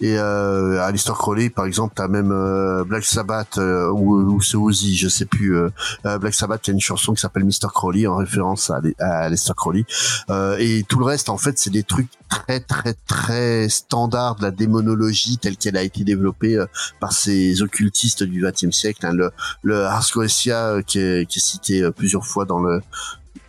et 0.01 0.17
euh, 0.17 0.81
Alistair 0.83 1.15
Crowley, 1.15 1.49
par 1.49 1.65
exemple, 1.65 1.93
t'as 1.95 2.07
même 2.07 2.31
euh, 2.31 2.83
Black 2.83 3.05
Sabbath 3.05 3.57
euh, 3.57 3.89
ou, 3.89 4.15
ou 4.19 4.41
c'est 4.41 4.57
Ozzy, 4.57 4.95
je 4.97 5.07
sais 5.07 5.25
plus. 5.25 5.55
Euh, 5.57 5.69
euh, 6.05 6.17
Black 6.17 6.33
Sabbath, 6.33 6.61
qui 6.61 6.71
a 6.71 6.73
une 6.73 6.81
chanson 6.81 7.13
qui 7.13 7.21
s'appelle 7.21 7.45
Mr. 7.45 7.69
Crowley 7.73 8.05
en 8.07 8.17
référence 8.17 8.69
à, 8.69 8.81
à 8.99 9.19
Alistair 9.25 9.55
Crowley. 9.55 9.85
Euh, 10.29 10.57
et 10.59 10.83
tout 10.87 10.99
le 10.99 11.05
reste, 11.05 11.29
en 11.29 11.37
fait, 11.37 11.57
c'est 11.57 11.69
des 11.69 11.83
trucs 11.83 12.09
très 12.29 12.59
très 12.59 12.93
très 13.07 13.69
standards 13.69 14.35
de 14.35 14.43
la 14.43 14.51
démonologie 14.51 15.37
telle 15.37 15.55
qu'elle 15.55 15.77
a 15.77 15.83
été 15.83 16.03
développée 16.03 16.57
euh, 16.57 16.65
par 16.99 17.13
ces 17.13 17.61
occultistes 17.61 18.23
du 18.23 18.41
XXe 18.45 18.71
siècle. 18.75 19.05
hein. 19.05 19.13
le 19.13 19.31
le 19.63 19.85
Ars 19.85 20.09
Goetia 20.13 20.81
qui, 20.85 20.99
est, 20.99 21.25
qui 21.25 21.39
est 21.39 21.45
cité 21.45 21.81
euh, 21.83 21.91
plusieurs 21.91 22.25
fois 22.25 22.43
dans 22.43 22.59
le 22.59 22.81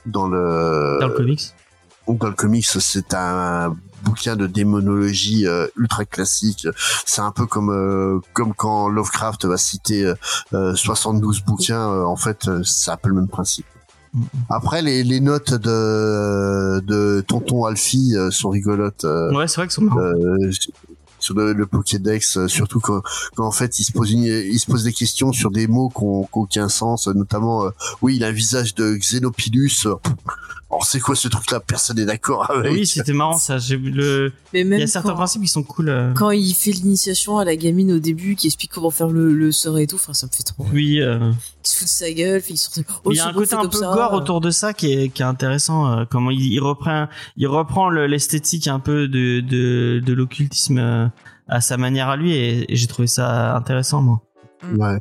dans 0.06 0.28
le 0.28 0.98
Dans 1.00 1.08
le 1.08 1.14
comics. 1.14 1.42
dans 2.06 2.28
le 2.28 2.34
comics, 2.34 2.64
c'est 2.66 3.14
un 3.14 3.76
bouquin 4.02 4.36
de 4.36 4.46
démonologie 4.46 5.46
euh, 5.46 5.66
ultra 5.76 6.04
classique. 6.04 6.66
C'est 7.06 7.20
un 7.20 7.30
peu 7.30 7.46
comme 7.46 7.70
euh, 7.70 8.20
comme 8.32 8.54
quand 8.54 8.88
Lovecraft 8.88 9.44
va 9.46 9.56
citer 9.56 10.04
euh, 10.04 10.14
euh, 10.54 10.74
72 10.74 11.42
bouquins. 11.42 11.88
euh, 11.90 12.04
en 12.04 12.16
fait, 12.16 12.48
euh, 12.48 12.62
c'est 12.64 12.90
un 12.90 12.96
peu 12.96 13.08
le 13.08 13.14
même 13.16 13.28
principe. 13.28 13.66
Mhm. 14.14 14.24
Après, 14.48 14.80
les, 14.82 15.04
les 15.04 15.20
notes 15.20 15.52
de 15.54 16.80
de 16.80 17.24
Tonton 17.26 17.64
Alfie 17.66 18.14
euh, 18.16 18.30
sont 18.30 18.48
rigolotes. 18.50 19.04
Ouais, 19.04 19.46
c'est 19.48 19.56
vrai 19.56 19.68
que 19.68 19.80
marrant. 19.80 20.00
euh, 20.00 20.50
sur 21.20 21.34
le, 21.34 21.52
le 21.52 21.66
Pokédex, 21.66 22.46
surtout 22.46 22.78
quand, 22.78 23.02
quand 23.34 23.44
en 23.44 23.50
fait 23.50 23.80
il 23.80 23.84
se 23.84 23.90
pose 23.90 24.12
une- 24.12 24.22
il 24.22 24.56
se 24.60 24.66
pose 24.66 24.84
des 24.84 24.92
questions 24.92 25.32
sur 25.32 25.50
des 25.50 25.66
mots 25.66 25.88
qui 25.88 26.04
ont 26.04 26.22
qui 26.22 26.38
ont 26.38 26.42
aucun 26.42 26.68
sens, 26.68 27.08
notamment 27.08 27.64
euh, 27.66 27.70
oui 28.02 28.14
il 28.16 28.22
a 28.24 28.28
un 28.28 28.32
visage 28.32 28.74
de 28.76 28.94
Xenopilus. 28.94 29.88
Alors 30.70 30.84
c'est 30.84 31.00
quoi 31.00 31.16
ce 31.16 31.28
truc 31.28 31.50
là 31.50 31.60
Personne 31.60 31.96
n'est 31.96 32.04
d'accord 32.04 32.50
avec. 32.50 32.70
Oui, 32.72 32.86
c'était 32.86 33.14
marrant 33.14 33.38
ça. 33.38 33.56
J'ai 33.56 33.76
vu 33.78 33.90
le. 33.90 34.32
Mais 34.52 34.60
Il 34.60 34.66
même 34.66 34.80
y 34.80 34.82
a 34.82 34.86
certains 34.86 35.10
quand, 35.10 35.14
principes 35.16 35.40
qui 35.42 35.48
sont 35.48 35.62
cool. 35.62 35.88
euh. 35.88 36.12
quand 36.12 36.30
il 36.30 36.52
fait 36.52 36.72
l'initiation 36.72 37.38
à 37.38 37.44
la 37.46 37.56
gamine 37.56 37.90
au 37.92 37.98
début, 37.98 38.34
qui 38.36 38.48
explique 38.48 38.70
comment 38.72 38.90
faire 38.90 39.08
le, 39.08 39.32
le 39.32 39.50
sort 39.50 39.78
et 39.78 39.86
tout, 39.86 39.96
enfin, 39.96 40.12
ça 40.12 40.26
me 40.26 40.30
fait 40.30 40.42
trop. 40.42 40.66
Oui. 40.74 41.00
euh, 41.00 41.32
Il 41.64 41.68
se 41.70 41.76
fout 41.78 41.84
de 41.86 41.90
sa 41.90 42.12
gueule, 42.12 42.42
il 42.50 42.58
sort. 42.58 42.84
Oh, 43.04 43.12
il 43.12 43.16
y 43.16 43.20
a 43.20 43.28
un 43.28 43.32
côté 43.32 43.54
un 43.54 43.66
peu 43.66 43.78
ça. 43.78 43.92
gore 43.94 44.12
autour 44.12 44.42
de 44.42 44.50
ça 44.50 44.74
qui 44.74 44.92
est, 44.92 45.08
qui 45.08 45.22
est 45.22 45.24
intéressant. 45.24 45.90
euh, 46.00 46.04
comment 46.10 46.30
il, 46.30 46.52
il 46.52 46.60
reprend, 46.60 47.08
il 47.38 47.46
reprend 47.46 47.88
le- 47.88 48.06
l'esthétique 48.06 48.68
un 48.68 48.78
peu 48.78 49.08
de, 49.08 49.40
de, 49.40 50.02
de 50.04 50.12
l'occultisme 50.12 50.76
euh, 50.78 51.06
à 51.48 51.62
sa 51.62 51.78
manière 51.78 52.08
à 52.10 52.16
lui 52.16 52.32
et, 52.34 52.70
et 52.70 52.76
j'ai 52.76 52.86
trouvé 52.88 53.08
ça 53.08 53.56
intéressant 53.56 54.02
moi. 54.02 54.20
Ouais. 54.76 54.98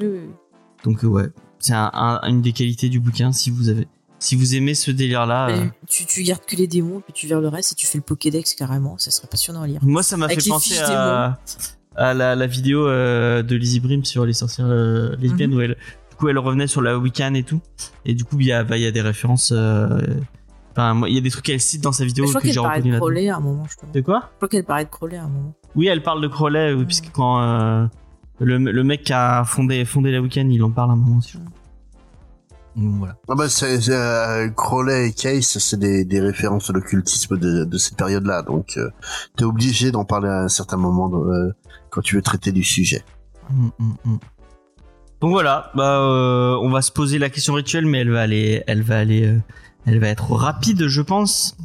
Oui. 0.00 0.18
Donc 0.84 1.02
ouais, 1.04 1.28
c'est 1.60 1.74
un, 1.74 1.90
un- 1.92 2.20
une 2.28 2.42
des 2.42 2.52
qualités 2.52 2.88
du 2.88 2.98
bouquin 3.00 3.30
si 3.32 3.50
vous 3.50 3.68
avez, 3.68 3.86
si 4.18 4.36
vous 4.36 4.54
aimez 4.56 4.74
ce 4.74 4.90
délire 4.90 5.26
là. 5.26 5.48
Mais 5.50 5.70
Tu, 5.88 6.06
tu 6.06 6.22
gardes 6.22 6.44
que 6.46 6.56
les 6.56 6.66
démons, 6.66 7.00
puis 7.00 7.12
tu 7.12 7.26
verras 7.26 7.40
le 7.40 7.48
reste 7.48 7.72
et 7.72 7.74
tu 7.74 7.86
fais 7.86 7.98
le 7.98 8.02
Pokédex 8.04 8.54
carrément, 8.54 8.96
ça 8.98 9.10
serait 9.10 9.28
passionnant 9.28 9.62
à 9.62 9.66
lire. 9.66 9.80
Moi 9.82 10.02
ça 10.02 10.16
m'a 10.16 10.28
fait 10.28 10.48
penser 10.48 10.78
à, 10.78 11.38
à 11.96 12.14
la, 12.14 12.34
la 12.34 12.46
vidéo 12.46 12.86
euh, 12.86 13.42
de 13.42 13.56
Lizzie 13.56 13.80
Brim 13.80 14.04
sur 14.04 14.24
les 14.26 14.32
sorcières 14.32 14.66
euh, 14.68 15.14
lesbiennes 15.18 15.50
Mhm. 15.50 15.56
où 15.56 15.60
elle, 15.60 15.76
du 16.10 16.16
coup 16.16 16.28
elle 16.28 16.38
revenait 16.38 16.66
sur 16.66 16.82
la 16.82 16.98
Wiccan 16.98 17.34
et 17.34 17.42
tout 17.44 17.60
et 18.04 18.14
du 18.14 18.24
coup 18.24 18.36
il 18.40 18.46
y 18.46 18.52
a, 18.52 18.64
bah, 18.64 18.76
y 18.76 18.86
a 18.86 18.90
des 18.90 19.00
références. 19.02 19.52
euh, 19.54 20.00
Enfin, 20.72 21.00
il 21.08 21.14
y 21.14 21.18
a 21.18 21.20
des 21.20 21.30
trucs 21.30 21.44
qu'elle 21.44 21.60
cite 21.60 21.82
dans 21.82 21.90
sa 21.90 22.04
vidéo 22.04 22.24
je 22.26 22.30
crois 22.30 22.40
que 22.40 22.46
j'ai 22.46 22.54
qu'elle 22.54 22.62
parlait 22.62 22.76
reconnu 22.78 22.92
de. 22.94 22.98
Crowley 22.98 23.28
à 23.30 23.36
un 23.36 23.40
moment, 23.40 23.66
je 23.68 23.74
crois. 23.76 23.88
De 23.92 24.00
quoi? 24.00 24.20
Je 24.30 24.36
crois 24.36 24.48
qu'elle 24.48 24.64
parlait 24.64 24.84
de 24.84 24.90
Crowley 24.90 25.16
à 25.16 25.24
un 25.24 25.28
moment. 25.28 25.52
Oui, 25.74 25.88
elle 25.88 26.04
parle 26.04 26.22
de 26.22 26.28
Crowley, 26.28 26.72
oui, 26.72 26.84
puisque 26.84 27.10
quand 27.10 27.42
euh, 27.42 27.84
le, 28.38 28.58
le 28.58 28.84
mec 28.84 29.02
qui 29.02 29.12
a 29.12 29.42
fondé, 29.44 29.84
fondé 29.84 30.12
la 30.12 30.20
week-end, 30.20 30.46
il 30.48 30.62
en 30.62 30.70
parle 30.70 30.90
à 30.90 30.92
un 30.92 30.96
moment 30.96 31.20
crois. 31.20 31.38
Donc 31.40 31.48
voilà. 32.78 33.16
Ah 33.28 33.34
bah 33.34 33.48
c'est, 33.48 33.88
euh, 33.88 34.48
Crowley 34.50 35.08
et 35.08 35.12
Case, 35.12 35.58
c'est 35.58 35.78
des, 35.78 36.04
des 36.04 36.20
références 36.20 36.70
à 36.70 36.72
l'occultisme 36.72 37.36
de, 37.36 37.64
de 37.64 37.78
cette 37.78 37.96
période-là, 37.96 38.42
donc 38.42 38.76
euh, 38.76 38.90
t'es 39.36 39.44
obligé 39.44 39.90
d'en 39.90 40.04
parler 40.04 40.28
à 40.28 40.42
un 40.42 40.48
certain 40.48 40.76
moment 40.76 41.10
euh, 41.12 41.52
quand 41.90 42.02
tu 42.02 42.14
veux 42.14 42.22
traiter 42.22 42.52
du 42.52 42.62
sujet. 42.62 43.04
Mm, 43.50 43.68
mm, 43.78 43.94
mm. 44.04 44.18
Donc 45.20 45.32
voilà, 45.32 45.72
bah, 45.74 45.98
euh, 45.98 46.56
on 46.62 46.70
va 46.70 46.80
se 46.80 46.92
poser 46.92 47.18
la 47.18 47.30
question 47.30 47.54
rituelle, 47.54 47.86
mais 47.86 47.98
elle 47.98 48.12
va 48.12 48.20
aller, 48.20 48.62
elle 48.68 48.82
va 48.82 48.98
aller, 48.98 49.36
elle 49.84 49.98
va 49.98 50.08
être 50.08 50.30
rapide, 50.30 50.86
je 50.86 51.02
pense. 51.02 51.56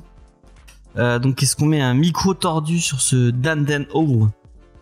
Donc 0.95 1.41
est-ce 1.41 1.55
qu'on 1.55 1.65
met 1.65 1.81
un 1.81 1.93
micro 1.93 2.33
tordu 2.33 2.79
sur 2.79 3.01
ce 3.01 3.29
Danden 3.29 3.85
Hall 3.93 4.29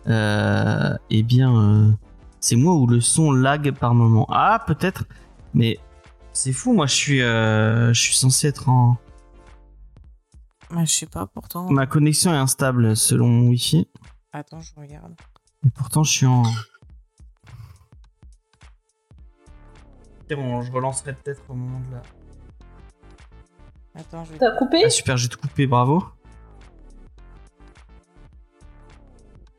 euh, 0.08 0.94
Eh 1.10 1.22
bien, 1.22 1.94
c'est 2.40 2.56
moi 2.56 2.74
où 2.74 2.86
le 2.86 3.00
son 3.00 3.32
lag 3.32 3.72
par 3.72 3.94
moment? 3.94 4.26
Ah, 4.30 4.62
peut-être, 4.66 5.04
mais 5.52 5.78
c'est 6.32 6.52
fou. 6.52 6.72
Moi, 6.72 6.86
je 6.86 6.94
suis, 6.94 7.22
euh, 7.22 7.92
je 7.92 8.00
suis 8.00 8.14
censé 8.14 8.48
être 8.48 8.68
en. 8.68 8.96
Ouais, 10.70 10.86
je 10.86 10.92
sais 10.92 11.06
pas, 11.06 11.26
pourtant. 11.26 11.70
Ma 11.70 11.86
connexion 11.86 12.32
est 12.32 12.36
instable 12.38 12.96
selon 12.96 13.28
mon 13.28 13.48
Wi-Fi, 13.48 13.86
Attends, 14.32 14.60
je 14.60 14.72
regarde. 14.76 15.14
et 15.66 15.70
pourtant 15.70 16.02
je 16.02 16.10
suis 16.10 16.26
en. 16.26 16.44
C'est 20.28 20.36
bon, 20.36 20.62
je 20.62 20.72
relancerai 20.72 21.12
peut-être 21.14 21.42
au 21.50 21.54
moment 21.54 21.80
de 21.80 21.92
la. 21.96 22.02
Attends, 24.00 24.24
je 24.24 24.32
vais. 24.32 24.38
T'as 24.38 24.56
coupé? 24.56 24.82
Ah 24.86 24.90
super, 24.90 25.18
j'ai 25.18 25.28
tout 25.28 25.38
coupé, 25.38 25.66
bravo. 25.66 26.02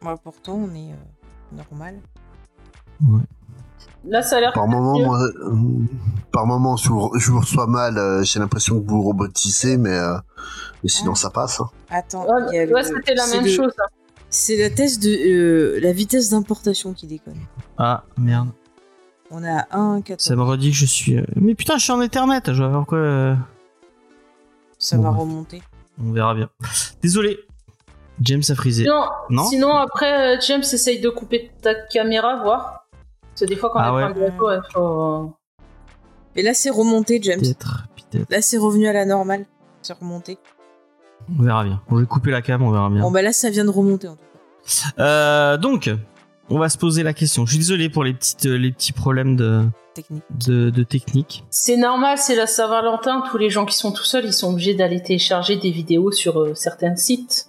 Moi, 0.01 0.17
pourtant, 0.17 0.53
on 0.55 0.73
est 0.73 0.91
euh, 0.93 0.95
normal. 1.55 2.01
Ouais. 3.07 3.21
Là, 4.05 4.21
ça 4.21 4.37
a 4.37 4.39
l'air. 4.41 4.53
Par 4.53 4.67
moment, 4.67 4.99
moi, 4.99 5.19
euh, 5.21 5.51
par 6.31 6.45
moment, 6.45 6.75
je 6.77 6.89
vous, 6.89 7.11
je 7.17 7.31
vous 7.31 7.39
reçois 7.39 7.67
mal. 7.67 7.97
euh, 7.97 8.23
J'ai 8.23 8.39
l'impression 8.39 8.81
que 8.81 8.87
vous 8.89 9.01
robotisez, 9.01 9.77
mais, 9.77 9.97
euh, 9.97 10.17
mais 10.83 10.89
sinon 10.89 11.13
Ah. 11.13 11.19
ça 11.19 11.29
passe. 11.29 11.61
hein. 11.61 11.69
Attends, 11.89 12.25
ouais, 12.25 12.65
le- 12.65 12.83
c'était 12.83 13.15
la 13.15 13.27
même 13.27 13.43
le- 13.45 13.49
chose. 13.49 13.71
hein. 13.79 13.85
C'est 14.29 14.57
la 14.57 14.69
test 14.69 15.01
de 15.03 15.09
euh, 15.09 15.79
la 15.79 15.93
vitesse 15.93 16.29
d'importation 16.29 16.93
qui 16.93 17.05
déconne. 17.07 17.37
Ah, 17.77 18.03
merde. 18.17 18.49
On 19.31 19.43
a 19.43 19.65
un 19.71 20.01
4 20.01 20.19
Ça 20.21 20.35
me 20.35 20.41
redit 20.43 20.71
que 20.71 20.75
je 20.77 20.85
suis... 20.85 21.17
euh, 21.17 21.23
Mais 21.35 21.55
putain, 21.55 21.77
je 21.77 21.83
suis 21.83 21.91
en 21.93 22.01
Ethernet, 22.01 22.41
je 22.47 22.61
vais 22.63 22.69
voir 22.69 22.85
quoi... 22.85 22.97
euh, 22.97 23.35
ça 24.77 24.97
Bon, 24.97 25.03
va 25.03 25.09
remonter. 25.11 25.61
On 26.03 26.11
verra 26.11 26.33
bien. 26.35 26.49
Désolé. 27.01 27.39
James 28.21 28.41
a 28.47 28.55
frisé. 28.55 28.83
Sinon, 28.83 29.03
Non 29.29 29.43
sinon, 29.45 29.75
après, 29.75 30.39
James 30.41 30.61
essaye 30.61 30.99
de 31.01 31.09
couper 31.09 31.51
ta 31.61 31.73
caméra, 31.75 32.41
voir. 32.43 32.82
Parce 33.43 33.49
que 33.49 33.55
des 33.55 33.59
fois, 33.59 33.69
quand 33.71 33.79
Ah 33.79 33.91
on 33.93 33.95
ouais. 33.97 34.03
est 34.03 34.09
prend 34.11 34.19
le 34.19 34.29
bateau, 34.29 34.51
il 34.51 34.61
faut. 34.73 35.33
Et 36.35 36.41
là 36.41 36.53
c'est 36.53 36.69
remonté 36.69 37.19
James. 37.21 37.39
Peut-être, 37.41 37.83
peut-être. 37.95 38.31
Là 38.31 38.41
c'est 38.41 38.57
revenu 38.57 38.87
à 38.87 38.93
la 38.93 39.05
normale. 39.05 39.45
C'est 39.81 39.93
remonté. 39.93 40.37
On 41.39 41.43
verra 41.43 41.63
bien. 41.63 41.81
On 41.89 41.95
va 41.95 42.05
couper 42.05 42.31
la 42.31 42.41
cam, 42.41 42.61
on 42.63 42.71
verra 42.71 42.89
bien. 42.89 43.01
Bon 43.01 43.11
bah 43.11 43.21
là 43.21 43.33
ça 43.33 43.49
vient 43.49 43.65
de 43.65 43.69
remonter 43.69 44.07
en 44.07 44.15
tout 44.15 44.21
cas. 44.23 45.03
Euh, 45.03 45.57
donc, 45.57 45.89
on 46.49 46.57
va 46.57 46.69
se 46.69 46.77
poser 46.77 47.03
la 47.03 47.13
question. 47.13 47.45
Je 47.45 47.51
suis 47.51 47.59
désolé 47.59 47.89
pour 47.89 48.03
les 48.03 48.13
petites, 48.13 48.45
les 48.45 48.71
petits 48.71 48.93
problèmes 48.93 49.35
de, 49.35 49.63
Technique. 49.93 50.23
de, 50.47 50.69
de 50.69 50.83
technique. 50.83 51.43
C'est 51.49 51.75
normal, 51.77 52.17
c'est 52.17 52.35
la 52.35 52.47
Saint-Valentin. 52.47 53.23
Tous 53.29 53.37
les 53.37 53.49
gens 53.49 53.65
qui 53.65 53.75
sont 53.75 53.91
tout 53.91 54.03
seuls, 54.05 54.25
ils 54.25 54.33
sont 54.33 54.51
obligés 54.53 54.73
d'aller 54.73 55.03
télécharger 55.03 55.57
des 55.57 55.71
vidéos 55.71 56.11
sur 56.11 56.39
euh, 56.39 56.55
certains 56.55 56.95
sites. 56.95 57.47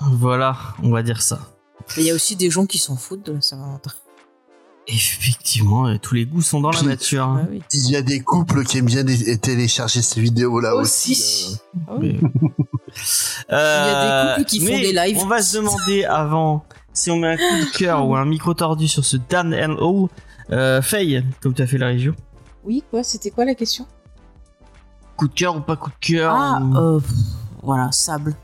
Voilà, 0.00 0.56
on 0.82 0.90
va 0.90 1.02
dire 1.02 1.20
ça. 1.22 1.38
Mais 1.96 2.02
il 2.02 2.06
y 2.06 2.10
a 2.10 2.14
aussi 2.14 2.34
des 2.34 2.50
gens 2.50 2.66
qui 2.66 2.78
s'en 2.78 2.96
foutent 2.96 3.24
de 3.26 3.32
la 3.34 3.40
Saint-Valentin. 3.40 3.90
Effectivement, 4.86 5.86
euh, 5.88 5.96
tous 5.98 6.14
les 6.14 6.26
goûts 6.26 6.42
sont 6.42 6.60
dans 6.60 6.70
la 6.70 6.82
nature. 6.82 7.24
Ah 7.26 7.40
hein. 7.42 7.48
oui. 7.50 7.62
Il 7.72 7.90
y 7.90 7.96
a 7.96 8.02
des 8.02 8.20
couples 8.20 8.64
qui 8.64 8.78
aiment 8.78 8.84
bien 8.86 9.04
télécharger 9.40 10.02
ces 10.02 10.20
vidéos-là 10.20 10.74
aussi. 10.76 11.12
Aussi. 11.12 11.56
euh. 11.74 11.82
Ah 11.88 11.92
oui. 11.98 12.18
Il 13.48 13.52
y 13.52 13.54
a 13.54 14.34
des 14.34 14.34
couples 14.36 14.48
qui 14.48 14.60
font 14.60 14.66
mais 14.66 14.80
des 14.80 14.92
lives. 14.92 15.18
On 15.22 15.26
va 15.26 15.42
se 15.42 15.56
demander 15.56 16.04
avant 16.04 16.64
si 16.92 17.10
on 17.10 17.16
met 17.16 17.28
un 17.28 17.36
coup 17.36 17.42
de 17.66 17.76
cœur 17.76 18.06
ou 18.06 18.14
un 18.14 18.24
micro 18.26 18.52
tordu 18.54 18.86
sur 18.86 19.04
ce 19.04 19.16
Dan 19.16 19.54
and 19.54 19.76
All. 19.78 20.08
Euh, 20.50 20.82
Faye, 20.82 21.24
comme 21.42 21.54
tu 21.54 21.62
as 21.62 21.66
fait 21.66 21.78
la 21.78 21.88
review. 21.88 22.12
Oui 22.64 22.84
quoi 22.90 23.02
C'était 23.02 23.30
quoi 23.30 23.44
la 23.46 23.54
question? 23.54 23.86
Coup 25.16 25.28
de 25.28 25.32
cœur 25.34 25.56
ou 25.56 25.60
pas 25.60 25.76
coup 25.76 25.90
de 25.90 25.96
cœur 26.06 26.34
Ah 26.36 26.60
ou- 26.62 26.76
euh, 26.76 27.00
pff, 27.00 27.10
voilà 27.62 27.90
sable. 27.92 28.36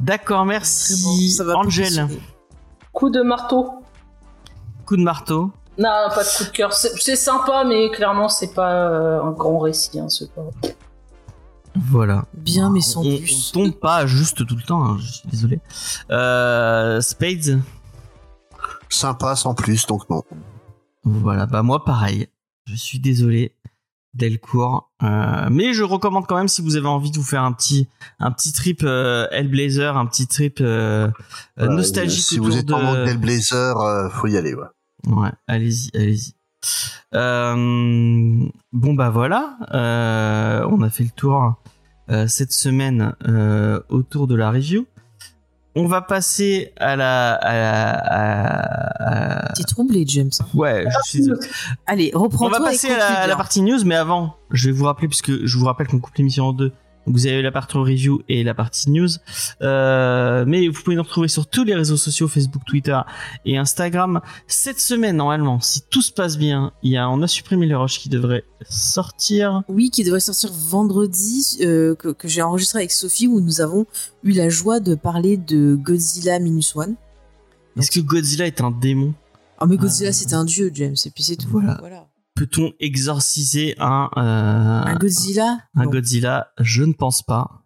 D'accord, 0.00 0.44
merci. 0.46 1.30
ça 1.30 1.44
va 1.44 1.56
Angel, 1.58 1.84
fonctionner. 1.86 2.20
Coup 2.92 3.10
de 3.10 3.22
marteau. 3.22 3.70
Coup 4.90 4.96
de 4.96 5.02
marteau. 5.04 5.52
Non, 5.78 6.08
pas 6.12 6.24
de 6.24 6.36
coup 6.36 6.44
de 6.44 6.50
cœur. 6.50 6.72
C'est 6.72 7.14
sympa, 7.14 7.62
mais 7.64 7.90
clairement, 7.90 8.28
c'est 8.28 8.52
pas 8.52 8.72
euh, 8.90 9.22
un 9.22 9.30
grand 9.30 9.60
récit. 9.60 10.00
Hein, 10.00 10.08
c'est 10.08 10.32
pas... 10.34 10.42
Voilà. 11.76 12.24
Bien 12.34 12.70
mais 12.70 12.80
sans 12.80 13.06
on, 13.06 13.16
plus. 13.18 13.52
on 13.54 13.60
tombe 13.60 13.74
pas 13.78 14.04
juste 14.04 14.44
tout 14.44 14.56
le 14.56 14.62
temps, 14.62 14.84
hein, 14.84 14.98
je 15.00 15.12
suis 15.12 15.28
désolé. 15.28 15.60
Euh, 16.10 17.00
Spades, 17.00 17.60
Sympa 18.88 19.36
sans 19.36 19.54
plus, 19.54 19.86
donc 19.86 20.10
non. 20.10 20.24
voilà, 21.04 21.46
bah 21.46 21.62
moi 21.62 21.84
pareil. 21.84 22.26
Je 22.66 22.74
suis 22.74 22.98
désolé, 22.98 23.54
Delcourt. 24.14 24.90
Euh, 25.04 25.46
mais 25.52 25.72
je 25.72 25.84
recommande 25.84 26.26
quand 26.26 26.36
même 26.36 26.48
si 26.48 26.60
vous 26.62 26.74
avez 26.74 26.88
envie 26.88 27.12
de 27.12 27.16
vous 27.16 27.24
faire 27.24 27.44
un 27.44 27.52
petit, 27.52 27.88
un 28.18 28.32
petit 28.32 28.52
trip 28.52 28.80
euh, 28.82 29.28
Hellblazer, 29.30 29.96
un 29.96 30.06
petit 30.06 30.26
trip 30.26 30.58
euh, 30.60 31.06
euh, 31.60 31.66
Euh, 31.66 31.68
nostalgique 31.68 32.24
Si 32.24 32.40
autour 32.40 32.50
vous 32.50 32.58
êtes 32.58 32.66
de... 32.66 32.74
en 32.74 32.82
mode 32.82 33.08
Hellblazer, 33.08 33.80
euh, 33.80 34.08
faut 34.08 34.26
y 34.26 34.36
aller. 34.36 34.54
Ouais. 34.54 34.66
Ouais, 35.06 35.30
allez-y, 35.46 35.90
allez-y. 35.94 36.34
Euh, 37.14 38.44
bon 38.72 38.94
bah 38.94 39.10
voilà, 39.10 39.56
euh, 39.74 40.66
on 40.70 40.82
a 40.82 40.90
fait 40.90 41.04
le 41.04 41.10
tour 41.10 41.54
euh, 42.10 42.26
cette 42.26 42.52
semaine 42.52 43.14
euh, 43.26 43.80
autour 43.88 44.26
de 44.26 44.34
la 44.34 44.50
review. 44.50 44.86
On 45.76 45.86
va 45.86 46.02
passer 46.02 46.72
à 46.80 46.96
la, 46.96 47.34
à 47.34 47.52
la, 47.54 47.90
à- 47.90 49.48
à- 49.48 49.52
T'es 49.52 49.62
troublé 49.62 50.04
James. 50.06 50.30
ouais, 50.54 50.84
je 50.88 51.08
suis 51.08 51.18
désolé. 51.20 51.38
Allez 51.86 52.10
On 52.14 52.20
reprends-toi. 52.22 52.58
va 52.58 52.64
passer 52.64 52.90
à 52.90 52.98
la, 52.98 53.20
à 53.20 53.26
la 53.26 53.36
partie 53.36 53.62
news, 53.62 53.78
mais 53.84 53.94
avant, 53.94 54.34
je 54.50 54.66
vais 54.68 54.72
vous 54.72 54.84
rappeler 54.84 55.06
puisque 55.08 55.44
je 55.46 55.58
vous 55.58 55.64
rappelle 55.64 55.86
qu'on 55.86 56.00
coupe 56.00 56.16
l'émission 56.16 56.46
en 56.46 56.52
deux. 56.52 56.72
Donc 57.06 57.14
vous 57.16 57.26
avez 57.26 57.40
la 57.42 57.50
partie 57.50 57.78
review 57.78 58.22
et 58.28 58.44
la 58.44 58.54
partie 58.54 58.90
news. 58.90 59.08
Euh, 59.62 60.44
mais 60.46 60.68
vous 60.68 60.80
pouvez 60.82 60.96
nous 60.96 61.02
retrouver 61.02 61.28
sur 61.28 61.46
tous 61.46 61.64
les 61.64 61.74
réseaux 61.74 61.96
sociaux, 61.96 62.28
Facebook, 62.28 62.62
Twitter 62.66 62.98
et 63.44 63.56
Instagram. 63.56 64.20
Cette 64.46 64.80
semaine, 64.80 65.16
normalement, 65.16 65.60
si 65.60 65.80
tout 65.88 66.02
se 66.02 66.12
passe 66.12 66.36
bien, 66.36 66.72
il 66.82 66.92
y 66.92 66.96
a, 66.98 67.08
on 67.08 67.22
a 67.22 67.26
supprimé 67.26 67.66
le 67.66 67.76
rush 67.78 67.98
qui 68.00 68.08
devrait 68.10 68.44
sortir. 68.68 69.62
Oui, 69.68 69.90
qui 69.90 70.04
devrait 70.04 70.20
sortir 70.20 70.50
vendredi, 70.52 71.58
euh, 71.62 71.94
que, 71.94 72.08
que 72.08 72.28
j'ai 72.28 72.42
enregistré 72.42 72.80
avec 72.80 72.92
Sophie, 72.92 73.26
où 73.26 73.40
nous 73.40 73.60
avons 73.60 73.86
eu 74.22 74.32
la 74.32 74.48
joie 74.48 74.80
de 74.80 74.94
parler 74.94 75.36
de 75.36 75.74
Godzilla 75.76 76.38
Minus 76.38 76.76
One. 76.76 76.96
Est-ce 77.78 77.90
que 77.90 78.00
Godzilla 78.00 78.46
est 78.46 78.60
un 78.60 78.70
démon? 78.70 79.14
Ah 79.58 79.66
mais 79.66 79.76
Godzilla 79.76 80.10
Euh, 80.10 80.12
c'est 80.12 80.34
un 80.34 80.44
dieu, 80.44 80.70
James, 80.74 80.96
et 81.04 81.10
puis 81.10 81.22
c'est 81.24 81.36
tout. 81.36 81.48
voilà. 81.48 82.08
Peut-on 82.34 82.72
exorciser 82.80 83.74
un, 83.78 84.08
euh, 84.16 84.20
Un 84.92 84.94
Godzilla 84.96 85.58
un 85.76 85.84
Non. 85.84 85.90
Godzilla? 85.90 86.48
Je 86.58 86.84
ne 86.84 86.92
pense 86.92 87.22
pas. 87.22 87.62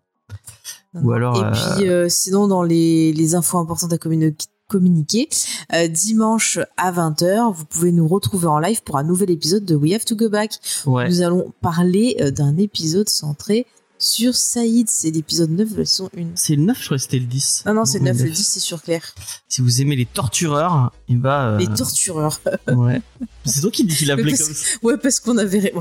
Non, 0.94 1.00
Ou 1.02 1.04
non. 1.06 1.12
alors, 1.12 1.36
Et 1.38 1.44
euh, 1.44 1.52
puis 1.76 1.88
euh, 1.88 2.08
sinon 2.08 2.48
dans 2.48 2.62
les, 2.62 3.12
les 3.12 3.34
infos 3.34 3.58
importantes 3.58 3.92
à 3.92 3.96
communi- 3.98 4.34
communiquer, 4.68 5.28
euh, 5.74 5.86
dimanche 5.88 6.58
à 6.76 6.90
20h, 6.92 7.52
vous 7.52 7.64
pouvez 7.66 7.92
nous 7.92 8.08
retrouver 8.08 8.46
en 8.46 8.58
live 8.58 8.82
pour 8.82 8.96
un 8.96 9.02
nouvel 9.04 9.30
épisode 9.30 9.64
de 9.64 9.74
We 9.76 9.92
Have 9.92 10.04
to 10.06 10.16
Go 10.16 10.28
Back. 10.30 10.52
Ouais. 10.86 11.08
Nous 11.08 11.20
allons 11.22 11.52
parler 11.60 12.16
euh, 12.20 12.30
d'un 12.30 12.56
épisode 12.56 13.08
centré 13.08 13.66
sur 13.98 14.34
Saïd, 14.34 14.88
c'est 14.90 15.10
l'épisode 15.10 15.50
9 15.50 15.72
de 15.72 15.78
la 15.78 15.84
saison 15.84 16.10
1. 16.16 16.26
C'est 16.34 16.56
le 16.56 16.62
9, 16.62 16.78
je 16.78 16.84
crois 16.84 16.96
que 16.96 17.02
c'était 17.02 17.18
le 17.18 17.26
10. 17.26 17.64
Non, 17.66 17.74
non, 17.74 17.84
c'est 17.84 17.98
le 17.98 18.04
Ou 18.04 18.08
9, 18.08 18.22
le 18.22 18.30
10 18.30 18.44
c'est 18.46 18.60
sur 18.60 18.82
Claire. 18.82 19.14
Si 19.48 19.60
vous 19.62 19.80
aimez 19.80 19.96
les 19.96 20.06
tortureurs, 20.06 20.92
et 21.08 21.14
bah. 21.14 21.50
euh, 21.50 21.58
Les 21.58 21.68
tortureurs. 21.68 22.40
Ouais. 22.68 23.00
C'est 23.44 23.60
toi 23.60 23.70
qui 23.70 23.84
dis 23.84 23.96
qu'il 23.96 24.08
l'appelait 24.08 24.36
comme 24.36 24.54
ça. 24.54 24.76
Ouais, 24.82 24.96
parce 24.98 25.20
qu'on 25.20 25.38
avait... 25.38 25.72
Bon, 25.74 25.80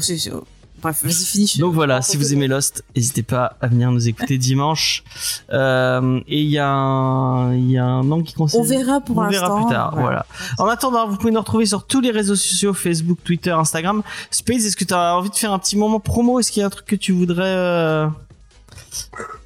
Bref, 0.84 1.01
vas-y, 1.03 1.13
finis. 1.25 1.47
je- 1.55 1.59
Donc 1.61 1.73
voilà, 1.73 2.01
si 2.01 2.17
vous 2.17 2.34
aimez 2.34 2.47
Lost, 2.47 2.84
n'hésitez 2.95 3.23
pas 3.23 3.55
à 3.61 3.67
venir 3.67 3.89
nous 3.89 4.07
écouter 4.07 4.38
dimanche. 4.38 5.03
Euh, 5.51 6.19
et 6.27 6.41
il 6.41 6.49
y 6.49 6.57
a 6.59 6.67
un, 6.69 7.53
il 7.55 7.71
y 7.71 7.77
a 7.77 7.86
un 7.86 8.03
nom 8.03 8.21
qui 8.21 8.34
conseille. 8.34 8.59
On 8.59 8.63
verra 8.63 8.99
pour 8.99 9.17
On 9.17 9.27
verra 9.29 9.55
plus 9.55 9.71
tard. 9.73 9.95
Voilà. 9.95 10.25
En 10.59 10.65
attendant, 10.67 11.07
vous 11.07 11.15
pouvez 11.17 11.31
nous 11.31 11.39
retrouver 11.39 11.65
sur 11.65 11.88
tous 11.88 12.01
les 12.01 12.11
réseaux 12.11 12.36
sociaux 12.36 12.73
Facebook, 12.73 13.17
Twitter, 13.23 13.51
Instagram. 13.51 14.03
Space, 14.29 14.65
est-ce 14.65 14.75
que 14.77 14.84
tu 14.84 14.93
as 14.93 15.15
envie 15.15 15.29
de 15.29 15.36
faire 15.36 15.53
un 15.53 15.59
petit 15.59 15.77
moment 15.77 15.99
promo? 15.99 16.39
Est-ce 16.39 16.51
qu'il 16.51 16.59
y 16.59 16.63
a 16.63 16.67
un 16.67 16.69
truc 16.69 16.86
que 16.86 16.95
tu 16.97 17.13
voudrais 17.13 17.43
euh, 17.47 18.07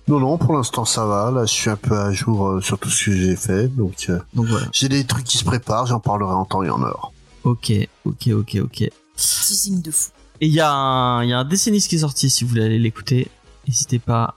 Non, 0.08 0.20
non, 0.20 0.38
pour 0.38 0.54
l'instant 0.56 0.86
ça 0.86 1.06
va. 1.06 1.30
Là, 1.32 1.46
je 1.46 1.54
suis 1.54 1.70
un 1.70 1.76
peu 1.76 1.98
à 1.98 2.12
jour 2.12 2.48
euh, 2.48 2.62
sur 2.62 2.80
tout 2.80 2.90
ce 2.90 3.06
que 3.06 3.12
j'ai 3.16 3.36
fait. 3.36 3.68
Donc, 3.68 4.08
euh, 4.10 4.20
Donc 4.34 4.48
voilà. 4.48 4.66
j'ai 4.72 4.90
des 4.90 5.04
trucs 5.06 5.26
qui 5.26 5.38
se 5.38 5.44
préparent. 5.46 5.86
J'en 5.86 6.00
parlerai 6.00 6.34
en 6.34 6.46
temps 6.46 6.64
et 6.64 6.70
en 6.70 6.82
heure. 6.82 7.12
Ok, 7.44 7.72
ok, 8.06 8.30
ok, 8.34 8.58
ok. 8.64 8.90
Teasing 9.16 9.82
de 9.82 9.92
fou. 9.92 10.10
Y 10.42 10.62
un, 10.62 11.24
il 11.24 11.30
y 11.30 11.34
a 11.34 11.40
un 11.40 11.46
décennistes 11.46 11.90
qui 11.90 11.96
est 11.96 12.00
sorti. 12.00 12.30
Si 12.30 12.44
vous 12.44 12.52
voulez 12.52 12.64
aller 12.64 12.80
l'écouter, 12.80 13.28
n'hésitez 13.68 14.00
pas. 14.00 14.36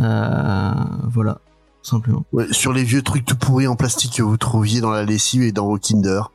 Euh, 0.00 0.72
voilà, 1.08 1.40
simplement. 1.82 2.24
Ouais, 2.32 2.46
sur 2.52 2.72
les 2.72 2.84
vieux 2.84 3.02
trucs 3.02 3.24
tout 3.24 3.36
pourris 3.36 3.66
en 3.66 3.76
plastique 3.76 4.16
que 4.16 4.22
vous 4.22 4.36
trouviez 4.36 4.80
dans 4.80 4.90
la 4.90 5.04
lessive 5.04 5.42
et 5.42 5.52
dans 5.52 5.66
vos 5.66 5.78
Kinder. 5.78 6.30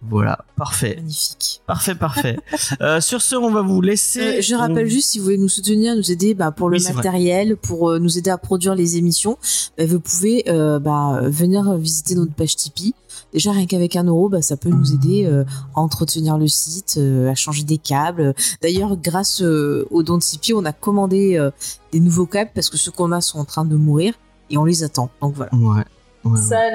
Voilà, 0.00 0.38
parfait. 0.56 0.94
Magnifique. 0.96 1.60
Parfait, 1.66 1.94
parfait. 1.94 2.38
euh, 2.80 3.00
sur 3.00 3.20
ce, 3.20 3.34
on 3.34 3.50
va 3.50 3.62
vous 3.62 3.80
laisser. 3.80 4.38
Euh, 4.38 4.40
je 4.40 4.54
rappelle 4.54 4.86
On- 4.86 4.90
juste, 4.90 5.08
si 5.10 5.18
vous 5.18 5.24
voulez 5.24 5.38
nous 5.38 5.48
soutenir, 5.48 5.96
nous 5.96 6.12
aider 6.12 6.34
bah, 6.34 6.52
pour 6.52 6.68
le 6.70 6.78
Oui, 6.78 6.94
matériel, 6.94 7.56
pour 7.56 7.90
euh, 7.90 7.98
nous 7.98 8.16
aider 8.16 8.30
à 8.30 8.38
produire 8.38 8.74
les 8.76 8.96
émissions, 8.96 9.38
bah, 9.76 9.86
vous 9.86 9.98
pouvez 9.98 10.44
euh, 10.48 10.78
bah, 10.78 11.20
venir 11.24 11.74
visiter 11.74 12.14
notre 12.14 12.32
page 12.32 12.54
Tipeee. 12.56 12.94
Déjà, 13.32 13.50
rien 13.52 13.66
qu'avec 13.66 13.96
un 13.96 14.04
euro, 14.04 14.28
bah, 14.28 14.40
ça 14.40 14.56
peut 14.56 14.68
nous 14.70 14.94
aider 14.94 15.26
euh, 15.26 15.44
à 15.74 15.80
entretenir 15.80 16.38
le 16.38 16.46
site, 16.48 16.94
euh, 16.96 17.28
à 17.30 17.34
changer 17.34 17.64
des 17.64 17.76
câbles. 17.78 18.34
D'ailleurs, 18.62 18.96
grâce 18.96 19.42
euh, 19.42 19.84
au 19.90 20.02
don 20.04 20.16
de 20.18 20.22
Tipeee, 20.22 20.54
on 20.54 20.64
a 20.64 20.72
commandé 20.72 21.36
euh, 21.36 21.50
des 21.92 22.00
nouveaux 22.00 22.26
câbles 22.26 22.52
parce 22.54 22.70
que 22.70 22.76
ceux 22.76 22.92
qu'on 22.92 23.10
a 23.12 23.20
sont 23.20 23.38
en 23.40 23.44
train 23.44 23.64
de 23.64 23.74
mourir 23.74 24.14
et 24.48 24.56
on 24.56 24.64
les 24.64 24.84
attend. 24.84 25.10
Donc 25.20 25.34
voilà. 25.34 25.52
Ouais. 25.54 25.82
ouais, 26.24 26.30
ouais. 26.32 26.40
Ça 26.40 26.58
a 26.58 26.70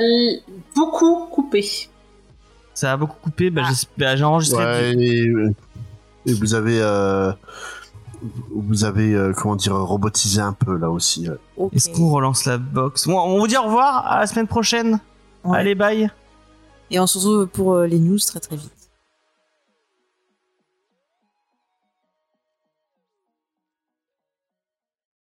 beaucoup 0.75 1.25
coupé. 1.31 1.65
Ça 2.73 2.93
a 2.93 2.97
beaucoup 2.97 3.17
coupé. 3.21 3.47
Ah. 3.47 3.55
Bah, 3.55 3.61
j'espère- 3.69 4.17
j'ai 4.17 4.23
enregistré. 4.23 4.63
Ouais, 4.63 4.93
et, 4.97 5.31
et 6.25 6.33
vous 6.33 6.53
avez, 6.55 6.79
euh, 6.81 7.31
vous 8.55 8.83
avez, 8.83 9.13
euh, 9.15 9.33
comment 9.33 9.55
dire, 9.55 9.75
robotisé 9.75 10.41
un 10.41 10.53
peu 10.53 10.77
là 10.77 10.89
aussi. 10.89 11.29
ouais. 11.29 11.69
Est-ce 11.73 11.89
qu'on 11.89 12.09
relance 12.09 12.45
la 12.45 12.57
box? 12.57 13.07
Bon, 13.07 13.19
On 13.19 13.39
vous 13.39 13.47
dit 13.47 13.57
au 13.57 13.63
revoir. 13.63 14.05
À 14.07 14.19
la 14.21 14.27
semaine 14.27 14.47
prochaine. 14.47 14.99
Ouais. 15.43 15.57
Allez, 15.59 15.75
bye. 15.75 16.09
Et 16.89 16.99
on 16.99 17.07
se 17.07 17.17
retrouve 17.17 17.47
pour 17.47 17.73
euh, 17.73 17.85
les 17.87 17.99
news 17.99 18.19
très 18.19 18.39
très 18.39 18.55
vite. 18.55 18.71